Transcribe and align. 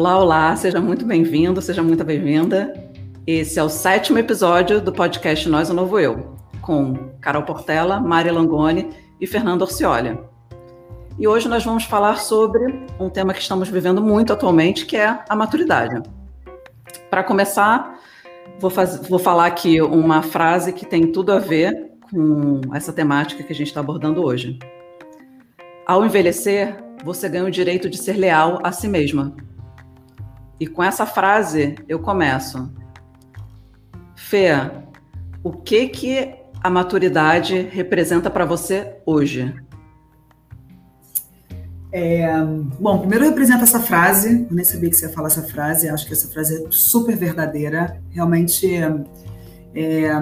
Olá, 0.00 0.18
olá, 0.18 0.56
seja 0.56 0.80
muito 0.80 1.04
bem-vindo, 1.04 1.60
seja 1.60 1.82
muito 1.82 2.02
bem-vinda. 2.02 2.72
Esse 3.26 3.58
é 3.58 3.62
o 3.62 3.68
sétimo 3.68 4.18
episódio 4.18 4.80
do 4.80 4.90
podcast 4.90 5.46
Nós 5.46 5.68
o 5.68 5.74
Novo 5.74 5.98
Eu, 6.00 6.38
com 6.62 7.10
Carol 7.20 7.42
Portela, 7.42 8.00
Mari 8.00 8.30
Langoni 8.30 8.88
e 9.20 9.26
Fernando 9.26 9.60
Orcioli. 9.60 10.18
E 11.18 11.28
hoje 11.28 11.50
nós 11.50 11.66
vamos 11.66 11.84
falar 11.84 12.16
sobre 12.16 12.82
um 12.98 13.10
tema 13.10 13.34
que 13.34 13.42
estamos 13.42 13.68
vivendo 13.68 14.00
muito 14.00 14.32
atualmente, 14.32 14.86
que 14.86 14.96
é 14.96 15.18
a 15.28 15.36
maturidade. 15.36 16.02
Para 17.10 17.22
começar, 17.22 18.00
vou, 18.58 18.70
faz... 18.70 19.06
vou 19.06 19.18
falar 19.18 19.44
aqui 19.44 19.82
uma 19.82 20.22
frase 20.22 20.72
que 20.72 20.86
tem 20.86 21.12
tudo 21.12 21.30
a 21.30 21.38
ver 21.38 21.90
com 22.10 22.62
essa 22.72 22.90
temática 22.90 23.42
que 23.42 23.52
a 23.52 23.56
gente 23.56 23.68
está 23.68 23.80
abordando 23.80 24.24
hoje. 24.24 24.58
Ao 25.86 26.06
envelhecer, 26.06 26.74
você 27.04 27.28
ganha 27.28 27.44
o 27.44 27.50
direito 27.50 27.90
de 27.90 27.98
ser 27.98 28.16
leal 28.16 28.60
a 28.62 28.72
si 28.72 28.88
mesma. 28.88 29.34
E 30.60 30.66
com 30.66 30.82
essa 30.82 31.06
frase 31.06 31.74
eu 31.88 31.98
começo. 31.98 32.70
Fê, 34.14 34.50
o 35.42 35.50
que 35.50 35.88
que 35.88 36.34
a 36.62 36.68
maturidade 36.68 37.58
representa 37.72 38.28
para 38.28 38.44
você 38.44 38.96
hoje? 39.06 39.54
É, 41.92 42.30
bom, 42.78 42.98
primeiro 42.98 43.24
representa 43.24 43.64
essa 43.64 43.80
frase, 43.80 44.46
eu 44.48 44.54
nem 44.54 44.64
sabia 44.64 44.90
que 44.90 44.94
você 44.94 45.06
ia 45.06 45.12
falar 45.12 45.26
essa 45.26 45.42
frase, 45.42 45.88
acho 45.88 46.06
que 46.06 46.12
essa 46.12 46.28
frase 46.28 46.62
é 46.62 46.66
super 46.70 47.16
verdadeira. 47.16 48.00
Realmente, 48.10 48.68
é, 49.74 50.16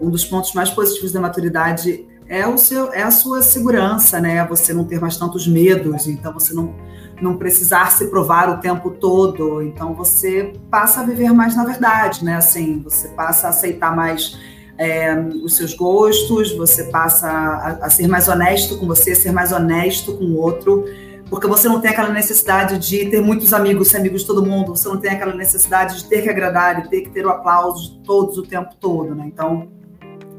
um 0.00 0.10
dos 0.10 0.24
pontos 0.24 0.52
mais 0.52 0.70
positivos 0.70 1.12
da 1.12 1.20
maturidade 1.20 2.04
é, 2.28 2.46
o 2.46 2.58
seu, 2.58 2.92
é 2.92 3.02
a 3.02 3.10
sua 3.10 3.40
segurança, 3.40 4.20
né? 4.20 4.44
Você 4.48 4.74
não 4.74 4.84
ter 4.84 5.00
mais 5.00 5.16
tantos 5.16 5.48
medos, 5.48 6.06
então 6.06 6.32
você 6.32 6.52
não, 6.52 6.74
não 7.20 7.36
precisar 7.36 7.90
se 7.92 8.06
provar 8.06 8.48
o 8.50 8.58
tempo 8.58 8.90
todo, 8.90 9.62
então 9.62 9.94
você 9.94 10.52
passa 10.70 11.00
a 11.00 11.04
viver 11.04 11.32
mais 11.32 11.56
na 11.56 11.64
verdade, 11.64 12.24
né? 12.24 12.36
Assim, 12.36 12.80
você 12.82 13.08
passa 13.08 13.48
a 13.48 13.50
aceitar 13.50 13.94
mais 13.94 14.38
é, 14.78 15.18
os 15.42 15.56
seus 15.56 15.74
gostos, 15.74 16.52
você 16.56 16.84
passa 16.84 17.28
a, 17.28 17.86
a, 17.86 17.90
ser 17.90 18.06
mais 18.06 18.28
honesto 18.28 18.78
com 18.78 18.86
você, 18.86 19.14
ser 19.14 19.32
mais 19.32 19.52
honesto 19.52 20.16
com 20.16 20.24
o 20.24 20.36
outro, 20.36 20.84
porque 21.28 21.46
você 21.46 21.68
não 21.68 21.80
tem 21.80 21.90
aquela 21.90 22.10
necessidade 22.10 22.78
de 22.78 23.06
ter 23.06 23.20
muitos 23.20 23.52
amigos, 23.52 23.88
ser 23.88 23.98
amigos 23.98 24.22
de 24.22 24.26
todo 24.28 24.46
mundo, 24.46 24.76
você 24.76 24.88
não 24.88 24.96
tem 24.96 25.10
aquela 25.10 25.34
necessidade 25.34 25.98
de 25.98 26.04
ter 26.08 26.22
que 26.22 26.30
agradar 26.30 26.78
e 26.78 26.88
ter 26.88 27.02
que 27.02 27.10
ter 27.10 27.26
o 27.26 27.30
aplauso 27.30 27.92
de 27.92 27.98
todos 28.04 28.38
o 28.38 28.42
tempo 28.42 28.74
todo, 28.78 29.14
né? 29.14 29.24
Então, 29.26 29.68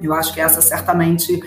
eu 0.02 0.14
acho 0.14 0.34
que 0.34 0.40
essa 0.40 0.62
certamente 0.62 1.40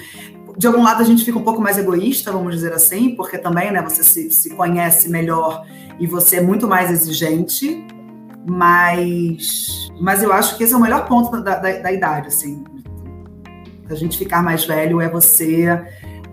de 0.56 0.66
algum 0.66 0.82
lado 0.82 1.00
a 1.02 1.04
gente 1.04 1.24
fica 1.24 1.38
um 1.38 1.42
pouco 1.42 1.60
mais 1.60 1.78
egoísta, 1.78 2.32
vamos 2.32 2.54
dizer 2.54 2.72
assim, 2.72 3.14
porque 3.14 3.38
também, 3.38 3.70
né, 3.70 3.82
você 3.82 4.02
se, 4.02 4.30
se 4.30 4.50
conhece 4.50 5.08
melhor 5.08 5.64
e 5.98 6.06
você 6.06 6.36
é 6.36 6.40
muito 6.40 6.68
mais 6.68 6.90
exigente, 6.90 7.86
mas, 8.46 9.90
mas 10.00 10.22
eu 10.22 10.32
acho 10.32 10.56
que 10.56 10.64
esse 10.64 10.74
é 10.74 10.76
o 10.76 10.80
melhor 10.80 11.06
ponto 11.06 11.40
da, 11.42 11.56
da, 11.56 11.78
da 11.78 11.92
idade, 11.92 12.28
assim, 12.28 12.64
a 13.90 13.94
gente 13.94 14.18
ficar 14.18 14.42
mais 14.42 14.64
velho 14.64 15.00
é 15.00 15.08
você 15.08 15.66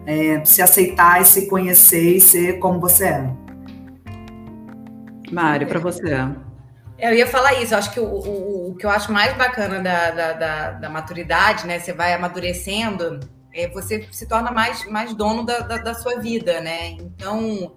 é, 0.05 0.43
se 0.45 0.61
aceitar 0.61 1.21
e 1.21 1.25
se 1.25 1.47
conhecer 1.47 2.15
e 2.15 2.21
ser 2.21 2.59
como 2.59 2.79
você 2.79 3.05
é. 3.05 3.29
Mário, 5.31 5.67
para 5.67 5.79
você. 5.79 6.03
Eu 6.97 7.13
ia 7.13 7.27
falar 7.27 7.61
isso, 7.61 7.73
eu 7.73 7.77
acho 7.77 7.91
que 7.91 7.99
o, 7.99 8.05
o, 8.05 8.71
o 8.71 8.75
que 8.75 8.85
eu 8.85 8.89
acho 8.89 9.11
mais 9.11 9.35
bacana 9.37 9.79
da, 9.79 10.11
da, 10.11 10.33
da, 10.33 10.71
da 10.71 10.89
maturidade, 10.89 11.67
né? 11.67 11.79
Você 11.79 11.93
vai 11.93 12.13
amadurecendo 12.13 13.19
é, 13.53 13.67
você 13.69 14.07
se 14.11 14.27
torna 14.27 14.51
mais, 14.51 14.85
mais 14.85 15.13
dono 15.13 15.43
da, 15.43 15.59
da, 15.59 15.77
da 15.77 15.93
sua 15.93 16.19
vida, 16.19 16.61
né? 16.61 16.91
Então, 16.91 17.73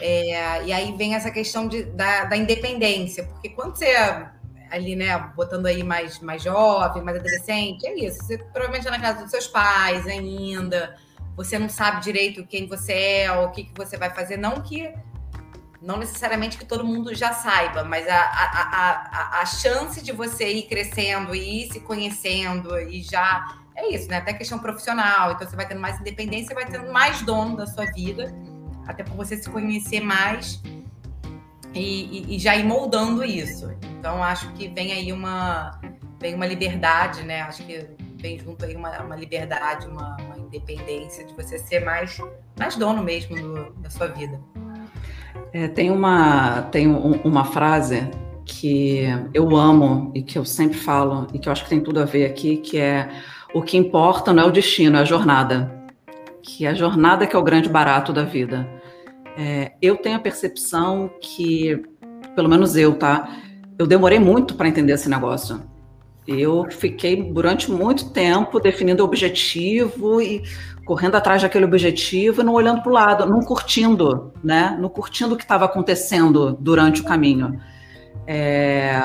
é, 0.00 0.64
e 0.64 0.72
aí 0.72 0.94
vem 0.96 1.14
essa 1.14 1.30
questão 1.30 1.68
de, 1.68 1.84
da, 1.84 2.24
da 2.24 2.36
independência, 2.36 3.24
porque 3.24 3.50
quando 3.50 3.76
você 3.76 3.86
é 3.86 4.30
ali, 4.70 4.96
né, 4.96 5.16
botando 5.34 5.66
aí 5.66 5.82
mais, 5.82 6.18
mais 6.20 6.42
jovem, 6.42 7.02
mais 7.02 7.18
adolescente, 7.18 7.86
é 7.86 7.94
isso. 7.94 8.24
Você 8.24 8.38
provavelmente 8.38 8.86
é 8.86 8.90
na 8.90 9.00
casa 9.00 9.22
dos 9.22 9.30
seus 9.30 9.46
pais 9.46 10.06
ainda, 10.06 10.96
você 11.36 11.58
não 11.58 11.68
sabe 11.68 12.02
direito 12.02 12.46
quem 12.46 12.66
você 12.66 12.92
é, 12.92 13.32
ou 13.32 13.46
o 13.46 13.50
que, 13.52 13.64
que 13.64 13.72
você 13.76 13.96
vai 13.96 14.10
fazer, 14.10 14.36
não 14.36 14.60
que 14.60 14.92
não 15.80 15.98
necessariamente 15.98 16.58
que 16.58 16.64
todo 16.64 16.84
mundo 16.84 17.14
já 17.14 17.32
saiba, 17.32 17.84
mas 17.84 18.08
a, 18.08 18.18
a, 18.18 19.38
a, 19.38 19.40
a, 19.40 19.46
chance 19.46 20.02
de 20.02 20.10
você 20.10 20.50
ir 20.50 20.62
crescendo 20.64 21.34
e 21.34 21.62
ir 21.62 21.72
se 21.72 21.80
conhecendo 21.80 22.76
e 22.80 23.02
já 23.02 23.56
é 23.76 23.94
isso, 23.94 24.08
né? 24.08 24.16
Até 24.16 24.32
questão 24.32 24.58
profissional. 24.58 25.32
Então, 25.32 25.46
você 25.46 25.54
vai 25.54 25.68
tendo 25.68 25.80
mais 25.80 26.00
independência, 26.00 26.54
vai 26.54 26.66
tendo 26.66 26.90
mais 26.90 27.22
dono 27.22 27.56
da 27.56 27.66
sua 27.66 27.84
vida, 27.92 28.34
até 28.86 29.04
por 29.04 29.16
você 29.16 29.36
se 29.36 29.48
conhecer 29.50 30.00
mais 30.00 30.62
e, 31.74 31.80
e, 31.80 32.36
e, 32.36 32.38
já 32.38 32.56
ir 32.56 32.64
moldando 32.64 33.22
isso. 33.22 33.70
Então, 33.98 34.22
acho 34.22 34.50
que 34.54 34.68
vem 34.68 34.92
aí 34.92 35.12
uma, 35.12 35.78
vem 36.18 36.34
uma 36.34 36.46
liberdade, 36.46 37.22
né? 37.22 37.42
Acho 37.42 37.64
que 37.64 37.86
vem 38.16 38.38
junto 38.38 38.64
aí 38.64 38.74
uma, 38.74 38.98
uma 39.02 39.14
liberdade, 39.16 39.86
uma, 39.86 40.16
uma, 40.20 40.38
independência 40.38 41.24
de 41.24 41.34
você 41.34 41.58
ser 41.58 41.84
mais, 41.84 42.16
mais 42.58 42.76
dono 42.76 43.02
mesmo 43.02 43.36
do, 43.36 43.72
da 43.74 43.90
sua 43.90 44.06
vida. 44.06 44.40
É, 45.52 45.68
tem 45.68 45.90
uma, 45.90 46.62
tem 46.62 46.88
um, 46.88 47.20
uma 47.22 47.44
frase 47.44 48.08
que 48.44 49.02
eu 49.34 49.56
amo 49.56 50.12
e 50.14 50.22
que 50.22 50.38
eu 50.38 50.44
sempre 50.44 50.78
falo 50.78 51.26
e 51.34 51.38
que 51.38 51.48
eu 51.48 51.52
acho 51.52 51.64
que 51.64 51.70
tem 51.70 51.80
tudo 51.80 52.00
a 52.00 52.04
ver 52.04 52.26
aqui, 52.26 52.58
que 52.58 52.78
é 52.78 53.08
o 53.56 53.62
que 53.62 53.78
importa 53.78 54.34
não 54.34 54.42
é 54.42 54.46
o 54.46 54.50
destino, 54.50 54.98
é 54.98 55.00
a 55.00 55.04
jornada. 55.04 55.72
Que 56.42 56.66
a 56.66 56.74
jornada 56.74 57.26
que 57.26 57.34
é 57.34 57.38
o 57.38 57.42
grande 57.42 57.70
barato 57.70 58.12
da 58.12 58.22
vida. 58.22 58.68
É, 59.34 59.72
eu 59.80 59.96
tenho 59.96 60.16
a 60.16 60.20
percepção 60.20 61.10
que, 61.22 61.82
pelo 62.34 62.50
menos 62.50 62.76
eu, 62.76 62.92
tá? 62.98 63.34
Eu 63.78 63.86
demorei 63.86 64.18
muito 64.18 64.54
para 64.56 64.68
entender 64.68 64.92
esse 64.92 65.08
negócio. 65.08 65.62
Eu 66.28 66.66
fiquei 66.70 67.32
durante 67.32 67.70
muito 67.70 68.10
tempo 68.10 68.60
definindo 68.60 69.02
objetivo 69.02 70.20
e 70.20 70.42
correndo 70.84 71.14
atrás 71.14 71.40
daquele 71.40 71.64
objetivo 71.64 72.42
e 72.42 72.44
não 72.44 72.52
olhando 72.52 72.82
para 72.82 72.90
o 72.90 72.94
lado, 72.94 73.24
não 73.24 73.40
curtindo, 73.40 74.34
né? 74.44 74.76
Não 74.78 74.90
curtindo 74.90 75.32
o 75.32 75.36
que 75.36 75.44
estava 75.44 75.64
acontecendo 75.64 76.54
durante 76.60 77.00
o 77.00 77.04
caminho. 77.04 77.58
É, 78.26 79.00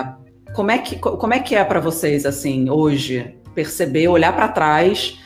como 0.53 0.71
é 0.71 0.77
que 0.77 0.97
como 0.97 1.33
é 1.33 1.39
que 1.39 1.55
é 1.55 1.63
para 1.63 1.79
vocês 1.79 2.25
assim 2.25 2.69
hoje 2.69 3.39
perceber, 3.53 4.07
olhar 4.07 4.33
para 4.33 4.47
trás 4.47 5.19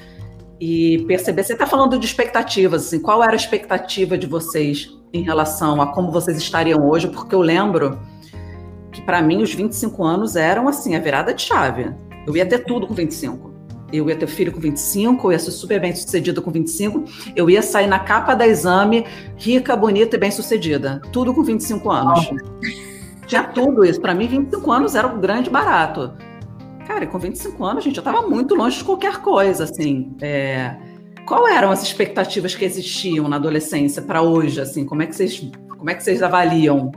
e 0.59 1.03
perceber. 1.07 1.43
Você 1.43 1.53
está 1.53 1.65
falando 1.67 1.97
de 1.99 2.05
expectativas, 2.05 2.87
assim, 2.87 2.99
qual 2.99 3.23
era 3.23 3.33
a 3.33 3.35
expectativa 3.35 4.17
de 4.17 4.27
vocês 4.27 4.89
em 5.13 5.23
relação 5.23 5.81
a 5.81 5.93
como 5.93 6.11
vocês 6.11 6.37
estariam 6.37 6.87
hoje? 6.87 7.07
Porque 7.07 7.35
eu 7.35 7.41
lembro 7.41 7.99
que 8.91 9.01
para 9.01 9.21
mim 9.21 9.41
os 9.41 9.53
25 9.53 10.03
anos 10.03 10.35
eram 10.35 10.67
assim 10.67 10.95
a 10.95 10.99
virada 10.99 11.33
de 11.33 11.41
chave. 11.41 11.93
Eu 12.25 12.35
ia 12.35 12.45
ter 12.45 12.59
tudo 12.59 12.87
com 12.87 12.93
25. 12.93 13.53
Eu 13.93 14.09
ia 14.09 14.15
ter 14.15 14.27
filho 14.27 14.51
com 14.51 14.59
25, 14.59 15.27
eu 15.27 15.31
ia 15.31 15.39
ser 15.39 15.51
super 15.51 15.79
bem 15.79 15.95
sucedida 15.95 16.41
com 16.41 16.51
25, 16.51 17.05
eu 17.35 17.49
ia 17.49 17.61
sair 17.61 17.87
na 17.87 17.99
capa 17.99 18.33
da 18.33 18.45
exame 18.45 19.05
rica, 19.37 19.75
bonita 19.75 20.15
e 20.15 20.19
bem 20.19 20.31
sucedida. 20.31 21.01
Tudo 21.11 21.33
com 21.33 21.43
25 21.43 21.91
anos. 21.91 22.29
Tinha 23.27 23.43
tudo 23.43 23.85
isso. 23.85 24.01
Para 24.01 24.13
mim, 24.13 24.27
25 24.27 24.71
anos 24.71 24.95
era 24.95 25.07
um 25.07 25.19
grande 25.19 25.49
barato. 25.49 26.13
Cara, 26.85 27.07
com 27.07 27.17
25 27.17 27.63
anos, 27.63 27.83
gente, 27.83 27.95
já 27.95 28.01
estava 28.01 28.21
muito 28.21 28.53
longe 28.55 28.77
de 28.77 28.83
qualquer 28.83 29.21
coisa, 29.21 29.63
assim. 29.63 30.15
É... 30.21 30.75
Qual 31.25 31.47
eram 31.47 31.71
as 31.71 31.81
expectativas 31.81 32.53
que 32.53 32.63
existiam 32.63 33.27
na 33.27 33.37
adolescência 33.37 34.01
para 34.01 34.21
hoje, 34.21 34.61
assim? 34.61 34.85
Como 34.85 35.01
é 35.01 35.07
que 35.07 35.15
vocês, 35.15 35.39
como 35.69 35.89
é 35.89 35.95
que 35.95 36.03
vocês 36.03 36.21
avaliam? 36.21 36.91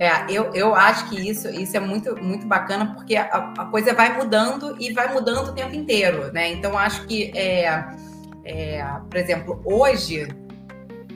É, 0.00 0.10
eu, 0.28 0.50
eu 0.54 0.74
acho 0.74 1.08
que 1.10 1.28
isso, 1.28 1.48
isso 1.48 1.76
é 1.76 1.80
muito, 1.80 2.16
muito 2.20 2.46
bacana, 2.46 2.94
porque 2.94 3.16
a, 3.16 3.52
a 3.56 3.66
coisa 3.66 3.92
vai 3.92 4.16
mudando 4.16 4.74
e 4.80 4.92
vai 4.92 5.12
mudando 5.12 5.48
o 5.48 5.52
tempo 5.52 5.74
inteiro, 5.76 6.32
né? 6.32 6.50
Então, 6.50 6.76
acho 6.76 7.06
que, 7.06 7.30
é, 7.36 7.84
é, 8.44 8.82
por 9.08 9.16
exemplo, 9.16 9.60
hoje, 9.64 10.26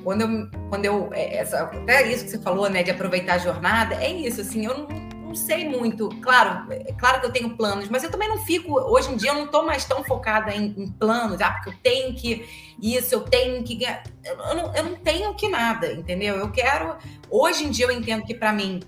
quando 0.04 0.20
eu, 0.20 0.48
quando 0.68 0.84
eu 0.84 1.08
é, 1.12 1.38
essa, 1.38 1.62
até 1.62 2.06
isso 2.06 2.24
que 2.24 2.30
você 2.30 2.38
falou, 2.38 2.68
né, 2.68 2.82
de 2.82 2.90
aproveitar 2.90 3.34
a 3.34 3.38
jornada, 3.38 3.94
é 3.96 4.12
isso, 4.12 4.42
assim, 4.42 4.66
eu 4.66 4.76
não 4.76 4.86
sei 5.34 5.68
muito. 5.68 6.08
Claro, 6.20 6.66
é 6.70 6.92
claro 6.92 7.20
que 7.20 7.26
eu 7.26 7.32
tenho 7.32 7.56
planos, 7.56 7.88
mas 7.88 8.02
eu 8.02 8.10
também 8.10 8.28
não 8.28 8.38
fico. 8.38 8.72
Hoje 8.72 9.12
em 9.12 9.16
dia 9.16 9.30
eu 9.30 9.34
não 9.34 9.44
estou 9.44 9.64
mais 9.64 9.84
tão 9.84 10.04
focada 10.04 10.54
em, 10.54 10.74
em, 10.76 10.90
planos, 10.90 11.40
ah, 11.40 11.52
porque 11.52 11.70
eu 11.70 11.74
tenho 11.82 12.14
que 12.14 12.74
isso, 12.80 13.14
eu 13.14 13.20
tenho 13.20 13.62
que 13.62 13.76
ganhar. 13.76 14.02
Eu 14.24 14.54
não, 14.54 14.74
eu 14.74 14.84
não 14.84 14.96
tenho 14.96 15.34
que 15.34 15.48
nada, 15.48 15.92
entendeu? 15.92 16.36
Eu 16.36 16.50
quero. 16.50 16.96
Hoje 17.30 17.64
em 17.64 17.70
dia 17.70 17.86
eu 17.86 17.92
entendo 17.92 18.24
que 18.24 18.34
para 18.34 18.52
mim 18.52 18.80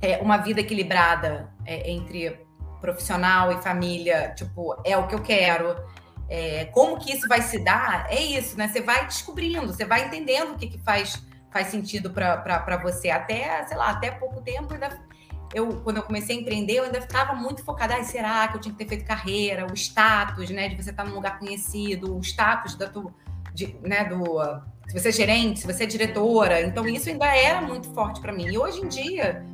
é 0.00 0.18
uma 0.18 0.38
vida 0.38 0.60
equilibrada 0.60 1.52
é, 1.64 1.90
entre 1.90 2.38
profissional 2.80 3.50
e 3.52 3.62
família, 3.62 4.34
tipo, 4.36 4.76
é 4.84 4.96
o 4.96 5.06
que 5.06 5.14
eu 5.14 5.22
quero. 5.22 5.74
É, 6.28 6.66
como 6.66 6.98
que 6.98 7.12
isso 7.12 7.28
vai 7.28 7.42
se 7.42 7.58
dar? 7.62 8.06
É 8.10 8.20
isso, 8.20 8.56
né? 8.56 8.68
Você 8.68 8.80
vai 8.80 9.06
descobrindo, 9.06 9.66
você 9.66 9.84
vai 9.84 10.06
entendendo 10.06 10.52
o 10.52 10.56
que, 10.56 10.68
que 10.68 10.78
faz 10.78 11.22
faz 11.54 11.68
sentido 11.68 12.10
para 12.10 12.76
você. 12.82 13.10
Até, 13.10 13.64
sei 13.66 13.76
lá, 13.76 13.90
até 13.90 14.10
pouco 14.10 14.40
tempo 14.40 14.74
ainda 14.74 14.90
eu, 15.54 15.80
quando 15.82 15.98
eu 15.98 16.02
comecei 16.02 16.36
a 16.36 16.40
empreender, 16.40 16.74
eu 16.74 16.84
ainda 16.84 16.98
estava 16.98 17.34
muito 17.34 17.62
focada, 17.64 17.96
ah, 17.96 18.04
será 18.04 18.48
que 18.48 18.56
eu 18.56 18.60
tinha 18.60 18.72
que 18.72 18.78
ter 18.78 18.88
feito 18.88 19.06
carreira, 19.06 19.66
o 19.70 19.74
status, 19.74 20.50
né, 20.50 20.68
de 20.68 20.82
você 20.82 20.90
estar 20.90 21.04
num 21.04 21.14
lugar 21.14 21.38
conhecido, 21.38 22.16
o 22.16 22.20
status 22.20 22.74
da 22.74 22.88
tua, 22.88 23.14
de, 23.54 23.76
né, 23.82 24.04
do, 24.04 24.40
se 24.88 24.98
você 24.98 25.08
é 25.08 25.12
gerente, 25.12 25.60
se 25.60 25.66
você 25.66 25.84
é 25.84 25.86
diretora. 25.86 26.60
Então, 26.60 26.86
isso 26.86 27.08
ainda 27.08 27.26
era 27.26 27.60
muito 27.60 27.88
forte 27.94 28.20
para 28.20 28.32
mim. 28.32 28.46
E 28.46 28.58
hoje 28.58 28.80
em 28.80 28.88
dia, 28.88 29.44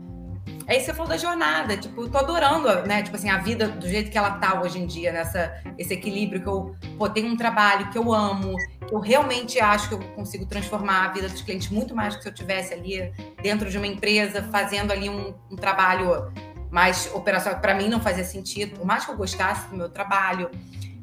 é 0.67 0.77
isso 0.77 0.87
que 0.87 0.91
você 0.91 0.95
falou 0.95 1.09
da 1.09 1.17
jornada. 1.17 1.77
Tipo, 1.77 2.09
tô 2.09 2.19
adorando, 2.19 2.87
né? 2.87 3.03
Tipo 3.03 3.17
assim, 3.17 3.29
a 3.29 3.39
vida 3.39 3.69
do 3.69 3.89
jeito 3.89 4.11
que 4.11 4.19
ela 4.19 4.33
tá 4.33 4.61
hoje 4.61 4.79
em 4.79 4.87
dia, 4.87 5.13
nessa, 5.13 5.53
esse 5.79 5.95
equilíbrio 5.95 6.43
que 6.43 6.49
eu 6.49 6.77
pô, 6.99 7.09
tenho 7.09 7.29
um 7.29 7.37
trabalho 7.37 7.91
que 7.91 7.99
eu 7.99 8.13
amo, 8.13 8.55
que 8.87 8.95
eu 8.95 9.01
realmente 9.01 9.59
acho 9.61 9.89
que 9.89 9.95
eu 9.95 10.01
consigo 10.15 10.47
transformar 10.47 11.07
a 11.07 11.09
vida 11.09 11.29
dos 11.29 11.43
clientes 11.43 11.69
muito 11.71 11.95
mais 11.95 12.15
do 12.15 12.19
que 12.19 12.23
se 12.25 12.29
eu 12.29 12.35
tivesse 12.35 12.75
ali 12.75 13.13
dentro 13.43 13.71
de 13.71 13.77
uma 13.77 13.87
empresa, 13.87 14.43
fazendo 14.45 14.93
ali 14.93 15.09
um, 15.09 15.35
um 15.51 15.57
trabalho 15.57 16.33
mais 16.71 17.11
operacional. 17.15 17.61
Para 17.61 17.75
mim 17.75 17.89
não 17.89 18.01
fazia 18.01 18.25
sentido, 18.25 18.79
por 18.79 18.87
mais 18.87 19.05
que 19.05 19.11
eu 19.11 19.17
gostasse 19.17 19.69
do 19.69 19.77
meu 19.77 19.89
trabalho, 19.89 20.51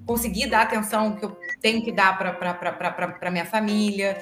conseguir 0.05 0.47
dar 0.47 0.61
atenção 0.61 1.11
que 1.17 1.25
eu 1.25 1.37
tenho 1.61 1.83
que 1.83 1.91
dar 1.91 2.17
para 2.17 3.29
minha 3.29 3.45
família. 3.45 4.17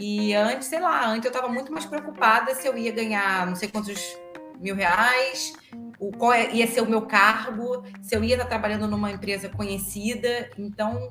E 0.00 0.34
antes, 0.34 0.66
sei 0.66 0.80
lá, 0.80 1.06
antes 1.06 1.24
eu 1.24 1.30
estava 1.30 1.48
muito 1.48 1.72
mais 1.72 1.86
preocupada 1.86 2.54
se 2.54 2.66
eu 2.66 2.76
ia 2.76 2.90
ganhar 2.92 3.46
não 3.46 3.54
sei 3.54 3.68
quantos 3.68 4.18
mil 4.60 4.74
reais, 4.74 5.52
o, 5.98 6.10
qual 6.12 6.32
é, 6.32 6.52
ia 6.52 6.66
ser 6.66 6.80
o 6.80 6.88
meu 6.88 7.02
cargo, 7.02 7.82
se 8.02 8.14
eu 8.14 8.22
ia 8.22 8.34
estar 8.34 8.46
trabalhando 8.46 8.86
numa 8.86 9.10
empresa 9.10 9.48
conhecida. 9.48 10.50
Então, 10.58 11.08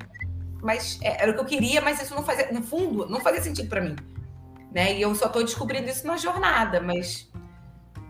mas 0.62 1.00
é, 1.02 1.24
era 1.24 1.32
o 1.32 1.34
que 1.34 1.40
eu 1.40 1.46
queria, 1.46 1.82
mas 1.82 2.02
isso 2.02 2.16
não 2.16 2.24
fazia, 2.24 2.52
no 2.52 2.62
fundo, 2.62 3.08
não 3.10 3.20
fazia 3.20 3.42
sentido 3.42 3.70
para 3.70 3.82
mim. 3.82 3.96
Né? 4.72 4.98
E 4.98 5.02
eu 5.02 5.14
só 5.16 5.28
estou 5.28 5.44
descobrindo 5.44 5.90
isso 5.90 6.06
na 6.06 6.18
jornada, 6.18 6.82
mas 6.82 7.30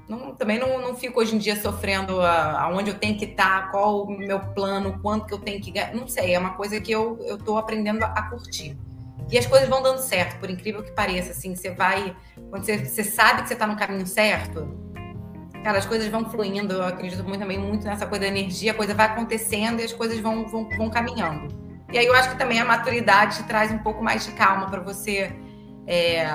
não, 0.07 0.34
também 0.34 0.57
não, 0.57 0.81
não 0.81 0.95
fico 0.95 1.19
hoje 1.19 1.36
em 1.36 1.38
dia 1.38 1.56
sofrendo 1.62 2.22
aonde 2.22 2.92
eu 2.92 2.98
teno 2.98 3.18
que 3.18 3.25
estar, 3.25 3.69
qual 3.72 4.04
o 4.04 4.18
meu 4.18 4.39
plano, 4.39 5.00
quanto 5.01 5.25
que 5.25 5.34
eu 5.34 5.39
tenho 5.39 5.62
que 5.62 5.72
ganhar. 5.72 5.94
Não 5.94 6.07
sei, 6.07 6.34
é 6.34 6.39
uma 6.39 6.54
coisa 6.54 6.80
que 6.80 6.92
eu 6.92 7.18
estou 7.30 7.57
aprendendo 7.57 8.04
a, 8.04 8.07
a 8.07 8.30
curtir. 8.30 8.78
E 9.30 9.38
as 9.38 9.45
coisas 9.45 9.68
vão 9.68 9.84
dando 9.84 10.00
certo, 10.00 10.39
por 10.39 10.50
incrível 10.50 10.81
que 10.81 10.92
pareça. 10.92 11.31
Assim, 11.31 11.54
você 11.54 11.72
vai. 11.72 12.16
Quando 12.50 12.63
você, 12.63 12.78
você 12.78 13.04
sabe 13.04 13.42
que 13.42 13.50
você 13.50 13.56
está 13.56 13.68
no 13.68 13.75
caminho 13.75 14.07
certo, 14.07 14.87
Cara, 15.67 15.79
as 15.79 15.85
coisas 15.85 16.07
vão 16.07 16.23
fluindo, 16.23 16.75
eu 16.75 16.85
acredito 16.85 17.25
muito 17.25 17.41
também 17.41 17.59
muito 17.59 17.85
nessa 17.85 18.07
coisa 18.07 18.21
da 18.21 18.27
energia, 18.29 18.71
a 18.71 18.73
coisa 18.73 18.93
vai 18.93 19.07
acontecendo 19.07 19.81
e 19.81 19.83
as 19.83 19.91
coisas 19.91 20.17
vão, 20.17 20.47
vão, 20.47 20.69
vão 20.77 20.89
caminhando. 20.89 21.53
E 21.91 21.97
aí 21.97 22.05
eu 22.05 22.13
acho 22.13 22.29
que 22.29 22.37
também 22.37 22.57
a 22.57 22.63
maturidade 22.63 23.43
traz 23.43 23.69
um 23.69 23.77
pouco 23.79 24.01
mais 24.01 24.25
de 24.25 24.31
calma 24.31 24.67
para 24.67 24.79
você 24.79 25.29
é, 25.85 26.25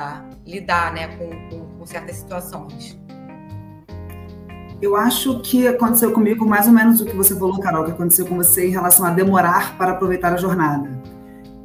lidar 0.44 0.92
né, 0.92 1.16
com, 1.16 1.30
com, 1.48 1.78
com 1.78 1.86
certas 1.86 2.16
situações. 2.16 3.00
Eu 4.82 4.96
acho 4.96 5.40
que 5.40 5.66
aconteceu 5.66 6.12
comigo 6.12 6.44
mais 6.44 6.66
ou 6.66 6.74
menos 6.74 7.00
o 7.00 7.06
que 7.06 7.16
você 7.16 7.34
falou, 7.34 7.58
Carol, 7.58 7.86
que 7.86 7.92
aconteceu 7.92 8.26
com 8.26 8.36
você 8.36 8.68
em 8.68 8.70
relação 8.70 9.06
a 9.06 9.12
demorar 9.12 9.78
para 9.78 9.92
aproveitar 9.92 10.34
a 10.34 10.36
jornada. 10.36 10.90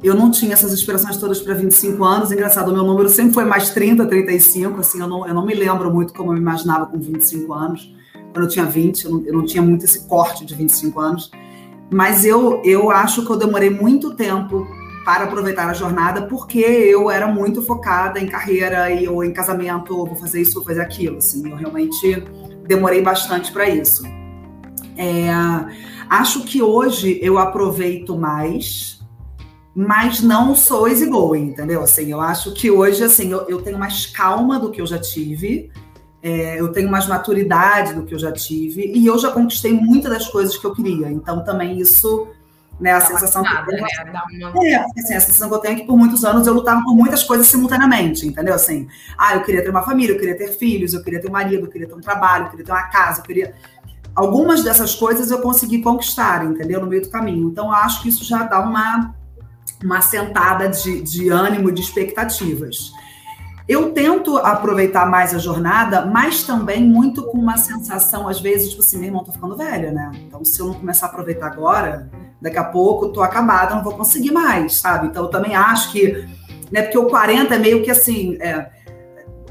Eu 0.02 0.14
não 0.14 0.30
tinha 0.30 0.52
essas 0.52 0.72
inspirações 0.72 1.16
todas 1.16 1.40
para 1.40 1.54
25 1.54 2.04
anos. 2.04 2.30
Engraçado, 2.30 2.70
o 2.70 2.72
meu 2.72 2.84
número 2.84 3.08
sempre 3.08 3.34
foi 3.34 3.44
mais 3.44 3.70
30, 3.70 4.06
35. 4.06 4.80
Assim, 4.80 5.00
eu 5.00 5.08
não, 5.08 5.26
eu 5.26 5.34
não 5.34 5.44
me 5.44 5.54
lembro 5.54 5.92
muito 5.92 6.14
como 6.14 6.30
eu 6.30 6.34
me 6.34 6.40
imaginava 6.40 6.86
com 6.86 6.98
25 6.98 7.52
anos. 7.52 7.92
Quando 8.32 8.44
eu 8.44 8.48
tinha 8.48 8.64
20, 8.64 9.04
eu 9.04 9.10
não, 9.10 9.24
eu 9.26 9.32
não 9.34 9.44
tinha 9.44 9.62
muito 9.62 9.84
esse 9.84 10.06
corte 10.06 10.44
de 10.44 10.54
25 10.54 11.00
anos. 11.00 11.30
Mas 11.90 12.24
eu, 12.24 12.62
eu 12.64 12.90
acho 12.90 13.24
que 13.24 13.32
eu 13.32 13.36
demorei 13.36 13.70
muito 13.70 14.14
tempo 14.14 14.66
para 15.04 15.24
aproveitar 15.24 15.68
a 15.68 15.72
jornada, 15.72 16.22
porque 16.26 16.58
eu 16.58 17.10
era 17.10 17.26
muito 17.26 17.62
focada 17.62 18.20
em 18.20 18.26
carreira 18.26 18.90
e, 18.90 19.08
ou 19.08 19.24
em 19.24 19.32
casamento, 19.32 19.96
ou 19.96 20.06
vou 20.06 20.14
fazer 20.14 20.42
isso, 20.42 20.54
vou 20.54 20.64
fazer 20.64 20.82
aquilo. 20.82 21.16
Assim, 21.16 21.50
eu 21.50 21.56
realmente 21.56 22.22
demorei 22.66 23.02
bastante 23.02 23.50
para 23.50 23.68
isso. 23.68 24.04
É, 24.96 25.30
acho 26.10 26.44
que 26.44 26.60
hoje 26.60 27.18
eu 27.22 27.38
aproveito 27.38 28.16
mais 28.16 28.97
mas 29.74 30.20
não 30.20 30.54
sou 30.54 30.88
easygoing, 30.88 31.48
entendeu? 31.48 31.82
Assim, 31.82 32.10
eu 32.10 32.20
acho 32.20 32.52
que 32.52 32.70
hoje, 32.70 33.04
assim, 33.04 33.30
eu, 33.30 33.48
eu 33.48 33.62
tenho 33.62 33.78
mais 33.78 34.06
calma 34.06 34.58
do 34.58 34.70
que 34.70 34.80
eu 34.80 34.86
já 34.86 34.98
tive, 34.98 35.70
é, 36.22 36.60
eu 36.60 36.72
tenho 36.72 36.90
mais 36.90 37.06
maturidade 37.06 37.94
do 37.94 38.04
que 38.04 38.14
eu 38.14 38.18
já 38.18 38.32
tive, 38.32 38.92
e 38.92 39.06
eu 39.06 39.18
já 39.18 39.30
conquistei 39.30 39.72
muitas 39.72 40.10
das 40.10 40.28
coisas 40.28 40.56
que 40.56 40.66
eu 40.66 40.74
queria. 40.74 41.10
Então, 41.10 41.44
também 41.44 41.78
isso, 41.78 42.26
né, 42.80 42.92
a 42.92 42.98
Dá 42.98 43.06
sensação 43.06 43.44
que 43.44 43.52
eu 43.52 43.66
tenho, 43.66 43.82
né? 43.82 44.50
uma... 44.52 44.66
é, 44.66 44.84
assim, 44.98 45.14
a 45.14 45.20
sensação 45.20 45.48
que 45.48 45.54
eu 45.54 45.58
tenho 45.60 45.76
é 45.76 45.80
que 45.80 45.86
por 45.86 45.96
muitos 45.96 46.24
anos 46.24 46.46
eu 46.46 46.54
lutava 46.54 46.82
por 46.82 46.94
muitas 46.94 47.22
coisas 47.22 47.46
simultaneamente, 47.46 48.26
entendeu? 48.26 48.54
Assim, 48.54 48.88
ah, 49.16 49.36
eu 49.36 49.42
queria 49.42 49.62
ter 49.62 49.70
uma 49.70 49.82
família, 49.82 50.14
eu 50.14 50.18
queria 50.18 50.36
ter 50.36 50.48
filhos, 50.48 50.92
eu 50.92 51.04
queria 51.04 51.20
ter 51.20 51.28
um 51.28 51.32
marido, 51.32 51.66
eu 51.66 51.70
queria 51.70 51.86
ter 51.86 51.94
um 51.94 52.00
trabalho, 52.00 52.46
eu 52.46 52.50
queria 52.50 52.64
ter 52.64 52.72
uma 52.72 52.88
casa, 52.88 53.20
eu 53.20 53.24
queria 53.24 53.54
algumas 54.18 54.64
dessas 54.64 54.96
coisas 54.96 55.30
eu 55.30 55.40
consegui 55.40 55.80
conquistar, 55.80 56.44
entendeu? 56.44 56.80
No 56.80 56.88
meio 56.88 57.02
do 57.02 57.08
caminho. 57.08 57.48
Então, 57.50 57.66
eu 57.66 57.72
acho 57.72 58.02
que 58.02 58.08
isso 58.08 58.24
já 58.24 58.42
dá 58.42 58.58
uma 58.58 59.14
uma 59.82 60.00
sentada 60.00 60.68
de, 60.68 61.02
de 61.02 61.28
ânimo, 61.28 61.70
de 61.70 61.80
expectativas. 61.80 62.92
Eu 63.68 63.92
tento 63.92 64.38
aproveitar 64.38 65.04
mais 65.04 65.34
a 65.34 65.38
jornada, 65.38 66.06
mas 66.06 66.42
também 66.42 66.82
muito 66.82 67.24
com 67.24 67.36
uma 67.36 67.58
sensação, 67.58 68.26
às 68.26 68.40
vezes, 68.40 68.70
tipo 68.70 68.80
assim, 68.80 68.96
meu 68.96 69.06
irmão, 69.08 69.22
tô 69.22 69.30
ficando 69.30 69.56
velha, 69.56 69.92
né? 69.92 70.10
Então, 70.26 70.42
se 70.42 70.58
eu 70.58 70.68
não 70.68 70.74
começar 70.74 71.06
a 71.06 71.08
aproveitar 71.10 71.48
agora, 71.48 72.10
daqui 72.40 72.56
a 72.56 72.64
pouco 72.64 73.10
tô 73.10 73.22
acabada, 73.22 73.74
não 73.74 73.84
vou 73.84 73.94
conseguir 73.94 74.30
mais, 74.30 74.76
sabe? 74.76 75.08
Então, 75.08 75.24
eu 75.24 75.28
também 75.28 75.54
acho 75.54 75.92
que, 75.92 76.26
né, 76.72 76.80
porque 76.80 76.96
o 76.96 77.08
40 77.08 77.54
é 77.54 77.58
meio 77.58 77.84
que 77.84 77.90
assim, 77.90 78.38
é, 78.40 78.70